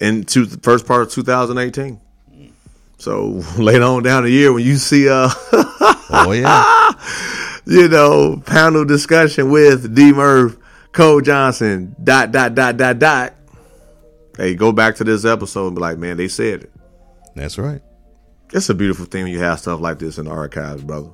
into 0.00 0.46
the 0.46 0.58
first 0.58 0.86
part 0.86 1.02
of 1.02 1.10
2018. 1.10 2.00
So 2.98 3.42
later 3.58 3.84
on 3.84 4.02
down 4.02 4.24
the 4.24 4.30
year, 4.30 4.52
when 4.52 4.64
you 4.64 4.76
see 4.76 5.08
uh 5.08 5.30
Oh 6.12 6.32
yeah. 6.32 6.92
you 7.66 7.88
know, 7.88 8.42
panel 8.44 8.84
discussion 8.84 9.50
with 9.50 9.94
D 9.94 10.12
Murph, 10.12 10.56
Cole 10.92 11.20
Johnson, 11.20 11.96
dot, 12.02 12.32
dot, 12.32 12.54
dot, 12.54 12.76
dot, 12.76 12.98
dot. 12.98 13.34
Hey, 14.36 14.54
go 14.54 14.72
back 14.72 14.96
to 14.96 15.04
this 15.04 15.24
episode 15.24 15.68
and 15.68 15.76
be 15.76 15.80
like, 15.80 15.98
man, 15.98 16.16
they 16.16 16.28
said 16.28 16.64
it. 16.64 16.72
That's 17.34 17.58
right. 17.58 17.82
It's 18.52 18.68
a 18.68 18.74
beautiful 18.74 19.06
thing 19.06 19.24
when 19.24 19.32
you 19.32 19.40
have 19.40 19.60
stuff 19.60 19.80
like 19.80 19.98
this 19.98 20.18
in 20.18 20.26
the 20.26 20.30
archives, 20.30 20.82
brother. 20.82 21.10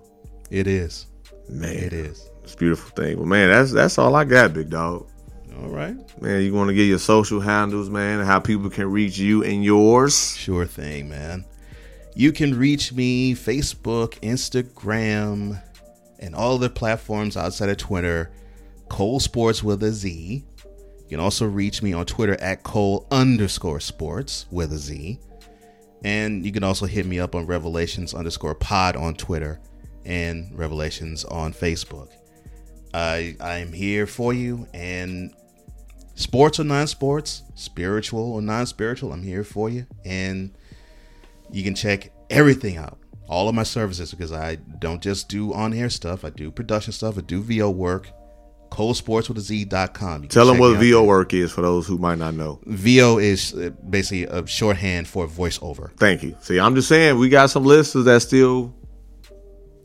It 0.50 0.66
is. 0.66 1.06
Man, 1.48 1.74
It 1.74 1.92
is. 1.92 2.30
It's 2.42 2.54
a 2.54 2.56
beautiful 2.56 2.90
thing. 2.90 3.18
Well, 3.18 3.26
man, 3.26 3.50
that's 3.50 3.72
that's 3.72 3.98
all 3.98 4.14
I 4.14 4.24
got, 4.24 4.54
big 4.54 4.70
dog. 4.70 5.06
All 5.60 5.68
right. 5.68 5.96
Man, 6.22 6.42
you 6.42 6.54
want 6.54 6.68
to 6.68 6.74
get 6.74 6.84
your 6.84 6.98
social 6.98 7.40
handles, 7.40 7.90
man, 7.90 8.20
and 8.20 8.26
how 8.26 8.38
people 8.38 8.70
can 8.70 8.90
reach 8.90 9.18
you 9.18 9.44
and 9.44 9.62
yours. 9.62 10.36
Sure 10.36 10.64
thing, 10.64 11.08
man. 11.08 11.44
You 12.14 12.32
can 12.32 12.58
reach 12.58 12.92
me 12.92 13.34
Facebook, 13.34 14.18
Instagram, 14.20 15.62
and 16.20 16.34
all 16.34 16.54
other 16.54 16.68
platforms 16.68 17.36
outside 17.36 17.68
of 17.68 17.76
Twitter. 17.76 18.30
Cole 18.88 19.20
Sports 19.20 19.62
with 19.62 19.82
a 19.82 19.92
Z. 19.92 20.42
You 20.64 21.08
can 21.08 21.20
also 21.20 21.46
reach 21.46 21.82
me 21.82 21.92
on 21.92 22.06
Twitter 22.06 22.40
at 22.40 22.62
Cole 22.62 23.06
underscore 23.10 23.80
sports 23.80 24.46
with 24.50 24.72
a 24.72 24.78
Z. 24.78 25.18
And 26.04 26.46
you 26.46 26.52
can 26.52 26.64
also 26.64 26.86
hit 26.86 27.04
me 27.04 27.18
up 27.18 27.34
on 27.34 27.46
Revelations 27.46 28.14
underscore 28.14 28.54
pod 28.54 28.96
on 28.96 29.14
Twitter 29.14 29.60
and 30.08 30.58
Revelations 30.58 31.24
on 31.26 31.52
Facebook. 31.52 32.08
I 32.94 33.36
I'm 33.40 33.72
here 33.72 34.06
for 34.06 34.32
you 34.32 34.66
and 34.72 35.32
sports 36.14 36.58
or 36.58 36.64
non-sports, 36.64 37.42
spiritual 37.54 38.32
or 38.32 38.42
non-spiritual, 38.42 39.12
I'm 39.12 39.22
here 39.22 39.44
for 39.44 39.68
you. 39.68 39.86
And 40.04 40.56
you 41.52 41.62
can 41.62 41.74
check 41.74 42.10
everything 42.30 42.76
out. 42.76 42.98
All 43.28 43.48
of 43.48 43.54
my 43.54 43.62
services 43.62 44.10
because 44.10 44.32
I 44.32 44.56
don't 44.56 45.02
just 45.02 45.28
do 45.28 45.52
on-air 45.52 45.90
stuff. 45.90 46.24
I 46.24 46.30
do 46.30 46.50
production 46.50 46.94
stuff. 46.94 47.18
I 47.18 47.20
do 47.20 47.42
VO 47.42 47.70
work. 47.70 48.08
ColeSportsWithAZ.com. 48.70 50.22
You 50.22 50.28
can 50.28 50.34
Tell 50.34 50.46
them 50.46 50.58
what 50.58 50.78
VO 50.78 51.04
work 51.04 51.34
is 51.34 51.52
for 51.52 51.60
those 51.60 51.86
who 51.86 51.98
might 51.98 52.18
not 52.18 52.34
know. 52.34 52.60
VO 52.66 53.18
is 53.18 53.54
uh, 53.54 53.70
basically 53.88 54.24
a 54.24 54.46
shorthand 54.46 55.08
for 55.08 55.26
voiceover. 55.26 55.94
Thank 55.98 56.22
you. 56.22 56.36
See, 56.40 56.58
I'm 56.58 56.74
just 56.74 56.88
saying 56.88 57.18
we 57.18 57.28
got 57.28 57.50
some 57.50 57.64
listeners 57.64 58.06
that 58.06 58.20
still 58.20 58.74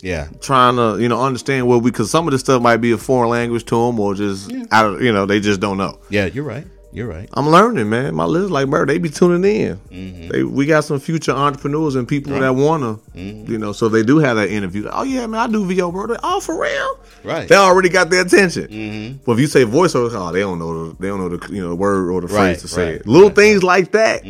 Yeah. 0.03 0.27
trying 0.41 0.75
to 0.75 1.01
you 1.01 1.07
know 1.09 1.21
understand 1.23 1.67
what 1.67 1.81
we 1.81 1.89
because 1.89 2.11
some 2.11 2.27
of 2.27 2.31
this 2.33 2.41
stuff 2.41 2.61
might 2.61 2.77
be 2.77 2.91
a 2.91 2.97
foreign 2.97 3.29
language 3.31 3.63
to 3.65 3.75
them 3.87 3.99
or 3.99 4.13
just 4.13 4.51
out 4.71 4.85
of 4.85 5.01
you 5.01 5.11
know 5.13 5.25
they 5.25 5.39
just 5.39 5.59
don't 5.61 5.77
know. 5.77 5.97
Yeah, 6.09 6.25
you're 6.25 6.43
right. 6.43 6.67
You're 6.95 7.07
right. 7.07 7.27
I'm 7.33 7.49
learning, 7.49 7.89
man. 7.89 8.13
My 8.13 8.25
listeners 8.25 8.51
like 8.51 8.69
bro, 8.69 8.85
they 8.85 8.99
be 8.99 9.09
tuning 9.09 9.43
in. 9.43 9.77
Mm-hmm. 9.89 10.27
They 10.27 10.43
we 10.43 10.67
got 10.67 10.83
some 10.83 10.99
future 10.99 11.31
entrepreneurs 11.31 11.95
and 11.95 12.07
people 12.07 12.37
that 12.39 12.53
wanna, 12.53 12.99
Mm-hmm. 13.15 13.51
you 13.51 13.57
know, 13.57 13.71
so 13.71 13.89
they 13.89 14.03
do 14.03 14.19
have 14.19 14.35
that 14.35 14.49
interview. 14.49 14.87
Oh 14.91 15.01
yeah, 15.01 15.25
man, 15.25 15.39
I 15.41 15.51
do 15.51 15.65
VO, 15.65 15.91
bro. 15.91 16.05
They, 16.05 16.17
oh 16.21 16.39
for 16.39 16.61
real? 16.61 16.99
Right. 17.23 17.47
They 17.49 17.55
already 17.55 17.89
got 17.89 18.11
their 18.11 18.21
attention. 18.21 18.67
Mm-hmm. 18.67 19.23
But 19.25 19.31
if 19.31 19.39
you 19.39 19.47
say 19.47 19.63
voiceover, 19.65 20.11
oh, 20.13 20.31
they 20.31 20.41
don't 20.41 20.59
know 20.59 20.89
the 20.89 20.95
they 21.01 21.07
don't 21.07 21.17
know 21.19 21.35
the 21.35 21.51
you 21.51 21.67
know 21.67 21.73
word 21.73 22.11
or 22.11 22.21
the 22.21 22.27
phrase 22.27 22.37
Right, 22.39 22.59
to 22.59 22.67
say 22.67 22.85
right, 22.91 22.95
it. 23.01 23.07
Little 23.07 23.29
right, 23.29 23.35
things 23.37 23.63
like 23.63 23.91
that 23.93 24.21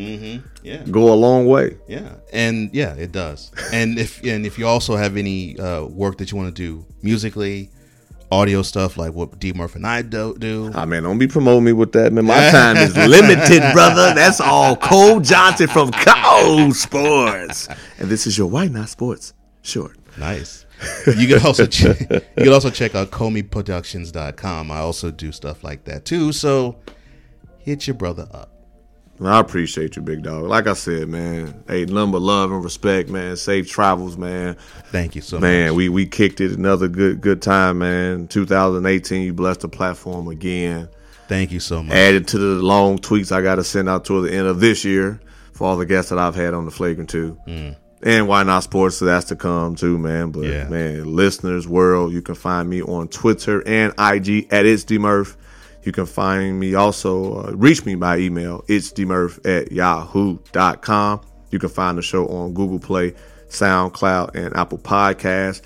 Yeah. 0.64 0.84
go 0.90 1.14
a 1.14 1.16
long 1.16 1.46
way. 1.46 1.78
Yeah, 1.88 2.16
and 2.32 2.70
yeah, 2.74 2.94
it 2.96 3.12
does. 3.12 3.52
And 3.74 4.00
if 4.00 4.24
and 4.24 4.46
if 4.46 4.58
you 4.58 4.66
also 4.68 4.96
have 4.96 5.18
any 5.18 5.60
uh, 5.60 5.84
work 5.86 6.18
that 6.20 6.32
you 6.32 6.38
want 6.38 6.56
to 6.56 6.62
do 6.62 6.86
musically, 7.02 7.70
audio 8.32 8.62
stuff 8.64 8.98
like 8.98 9.14
what 9.14 9.40
D 9.40 9.52
Murph 9.54 9.76
and 9.76 9.86
I 9.86 10.02
do, 10.02 10.36
do 10.40 10.72
Ah 10.74 10.86
man, 10.86 11.04
don't 11.04 11.18
be 11.20 11.28
promoting 11.28 11.66
me 11.66 11.74
with 11.74 11.92
that, 11.92 12.14
man. 12.14 12.26
My 12.26 12.50
time 12.52 12.78
is 12.78 12.96
limited, 12.96 13.62
brother. 13.74 14.14
That's 14.16 14.40
all. 14.42 14.76
Cole 14.78 15.20
Johnson 15.20 15.68
from 15.68 15.92
Cole 15.92 16.72
Sports, 16.74 17.68
and 18.00 18.10
this 18.10 18.26
is 18.26 18.38
your 18.38 18.48
Why 18.48 18.68
Not 18.68 18.90
Sports 18.90 19.34
short. 19.62 19.98
nice. 20.18 20.66
You 21.08 21.28
can 21.28 21.46
also 21.46 21.66
check, 21.66 21.98
you 22.02 22.44
can 22.44 22.52
also 22.52 22.70
check 22.70 22.94
out 22.94 23.10
comeyproductions.com. 23.12 24.70
I 24.72 24.80
also 24.80 25.12
do 25.12 25.32
stuff 25.32 25.64
like 25.64 25.86
that 25.86 26.04
too. 26.04 26.34
So 26.34 26.76
hit 27.60 27.88
your 27.88 27.94
brother 27.96 28.28
up. 28.32 28.53
I 29.26 29.40
appreciate 29.40 29.96
you, 29.96 30.02
big 30.02 30.24
dog. 30.24 30.44
Like 30.46 30.68
I 30.68 30.74
said, 30.74 31.08
man, 31.08 31.64
hey, 31.68 31.86
number 31.86 32.18
of 32.18 32.24
love 32.24 32.52
and 32.52 32.64
respect, 32.64 33.10
man. 33.10 33.36
Safe 33.38 33.70
travels, 33.70 34.18
man. 34.18 34.56
Thank 34.92 35.16
you 35.16 35.22
so 35.22 35.40
Man, 35.40 35.42
much. 35.42 35.50
Man, 35.70 35.76
we 35.76 35.90
we 35.90 36.06
kicked 36.06 36.42
it 36.42 36.52
another 36.52 36.88
good 36.88 37.22
good 37.22 37.42
time, 37.42 37.80
man. 37.80 38.28
2018, 38.28 39.22
you 39.24 39.34
blessed 39.34 39.62
the 39.62 39.70
platform 39.70 40.28
again. 40.28 40.90
Thank 41.28 41.52
you 41.52 41.60
so 41.60 41.82
much. 41.84 41.96
Added 41.96 42.28
to 42.30 42.38
the 42.38 42.62
long 42.64 42.98
tweets 43.00 43.32
I 43.32 43.42
got 43.42 43.56
to 43.56 43.64
send 43.64 43.88
out 43.90 44.06
toward 44.06 44.26
the 44.26 44.34
end 44.34 44.48
of 44.48 44.60
this 44.60 44.84
year 44.84 45.20
for 45.54 45.68
all 45.68 45.78
the 45.78 45.86
guests 45.86 46.10
that 46.10 46.20
I've 46.20 46.36
had 46.36 46.54
on 46.54 46.66
the 46.66 46.72
Flagrant 46.72 47.10
2. 47.10 47.38
Mm. 47.48 47.76
And 48.06 48.28
why 48.28 48.44
not 48.44 48.64
sports? 48.64 48.98
So 48.98 49.06
that's 49.06 49.26
to 49.28 49.38
come 49.38 49.76
too, 49.76 49.98
man. 49.98 50.32
But 50.32 50.42
Yeah. 50.44 50.68
man, 50.68 51.16
listeners, 51.16 51.66
world, 51.68 52.12
you 52.12 52.22
can 52.22 52.36
find 52.36 52.70
me 52.70 52.82
on 52.82 53.08
Twitter 53.08 53.66
and 53.66 53.94
IG 53.98 54.48
at 54.52 54.66
it's 54.66 54.84
dmurph. 54.84 55.36
You 55.84 55.92
can 55.92 56.06
find 56.06 56.60
me 56.60 56.76
also, 56.76 57.48
uh, 57.48 57.52
reach 57.52 57.86
me 57.86 57.96
by 57.96 58.18
email, 58.18 58.64
it's 58.68 58.92
dmurph 58.92 59.46
at 59.46 59.72
yahoo.com. 59.72 61.22
You 61.52 61.60
can 61.60 61.70
find 61.70 61.98
the 61.98 62.02
show 62.02 62.28
on 62.28 62.54
Google 62.54 62.80
Play, 62.80 63.14
SoundCloud, 63.50 64.36
and 64.36 64.56
Apple 64.56 64.80
Podcasts. 64.80 65.62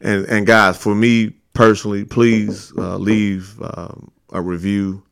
And 0.00 0.24
and 0.26 0.46
guys, 0.46 0.76
for 0.76 0.94
me 0.94 1.30
personally, 1.52 2.04
please 2.04 2.72
uh, 2.76 2.96
leave 2.96 3.60
um, 3.62 4.10
a 4.32 4.40
review. 4.40 5.02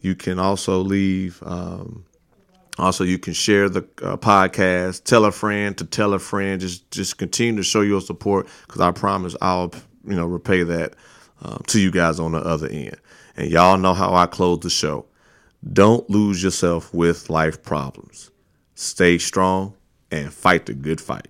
You 0.00 0.14
can 0.14 0.38
also 0.38 0.80
leave. 0.80 1.42
Um, 1.44 2.04
also, 2.78 3.04
you 3.04 3.18
can 3.18 3.32
share 3.32 3.68
the 3.68 3.80
uh, 4.02 4.16
podcast. 4.16 5.04
Tell 5.04 5.24
a 5.24 5.32
friend 5.32 5.76
to 5.78 5.84
tell 5.84 6.14
a 6.14 6.18
friend. 6.18 6.60
Just 6.60 6.90
just 6.90 7.18
continue 7.18 7.56
to 7.56 7.62
show 7.62 7.80
your 7.80 8.00
support 8.00 8.48
because 8.66 8.80
I 8.80 8.90
promise 8.90 9.36
I'll 9.40 9.72
you 10.06 10.16
know 10.16 10.26
repay 10.26 10.64
that 10.64 10.94
um, 11.42 11.62
to 11.68 11.80
you 11.80 11.90
guys 11.90 12.18
on 12.18 12.32
the 12.32 12.38
other 12.38 12.68
end. 12.68 12.96
And 13.36 13.50
y'all 13.50 13.78
know 13.78 13.94
how 13.94 14.14
I 14.14 14.26
close 14.26 14.60
the 14.60 14.70
show. 14.70 15.06
Don't 15.72 16.08
lose 16.10 16.42
yourself 16.42 16.92
with 16.92 17.30
life 17.30 17.62
problems. 17.62 18.30
Stay 18.74 19.18
strong 19.18 19.74
and 20.10 20.32
fight 20.32 20.66
the 20.66 20.74
good 20.74 21.00
fight. 21.00 21.28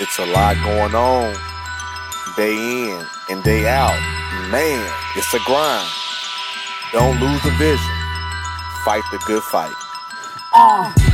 It's 0.00 0.18
a 0.18 0.26
lot 0.26 0.56
going 0.64 0.94
on. 0.94 1.36
Day 2.36 2.56
in 2.90 3.06
and 3.30 3.44
day 3.44 3.68
out. 3.68 3.94
Man, 4.50 4.92
it's 5.14 5.32
a 5.34 5.38
grind. 5.46 5.88
Don't 6.92 7.20
lose 7.20 7.42
the 7.42 7.50
vision. 7.52 7.94
Fight 8.84 9.04
the 9.12 9.18
good 9.26 9.42
fight. 9.44 9.72
Uh, 10.52 10.92
D 10.94 11.13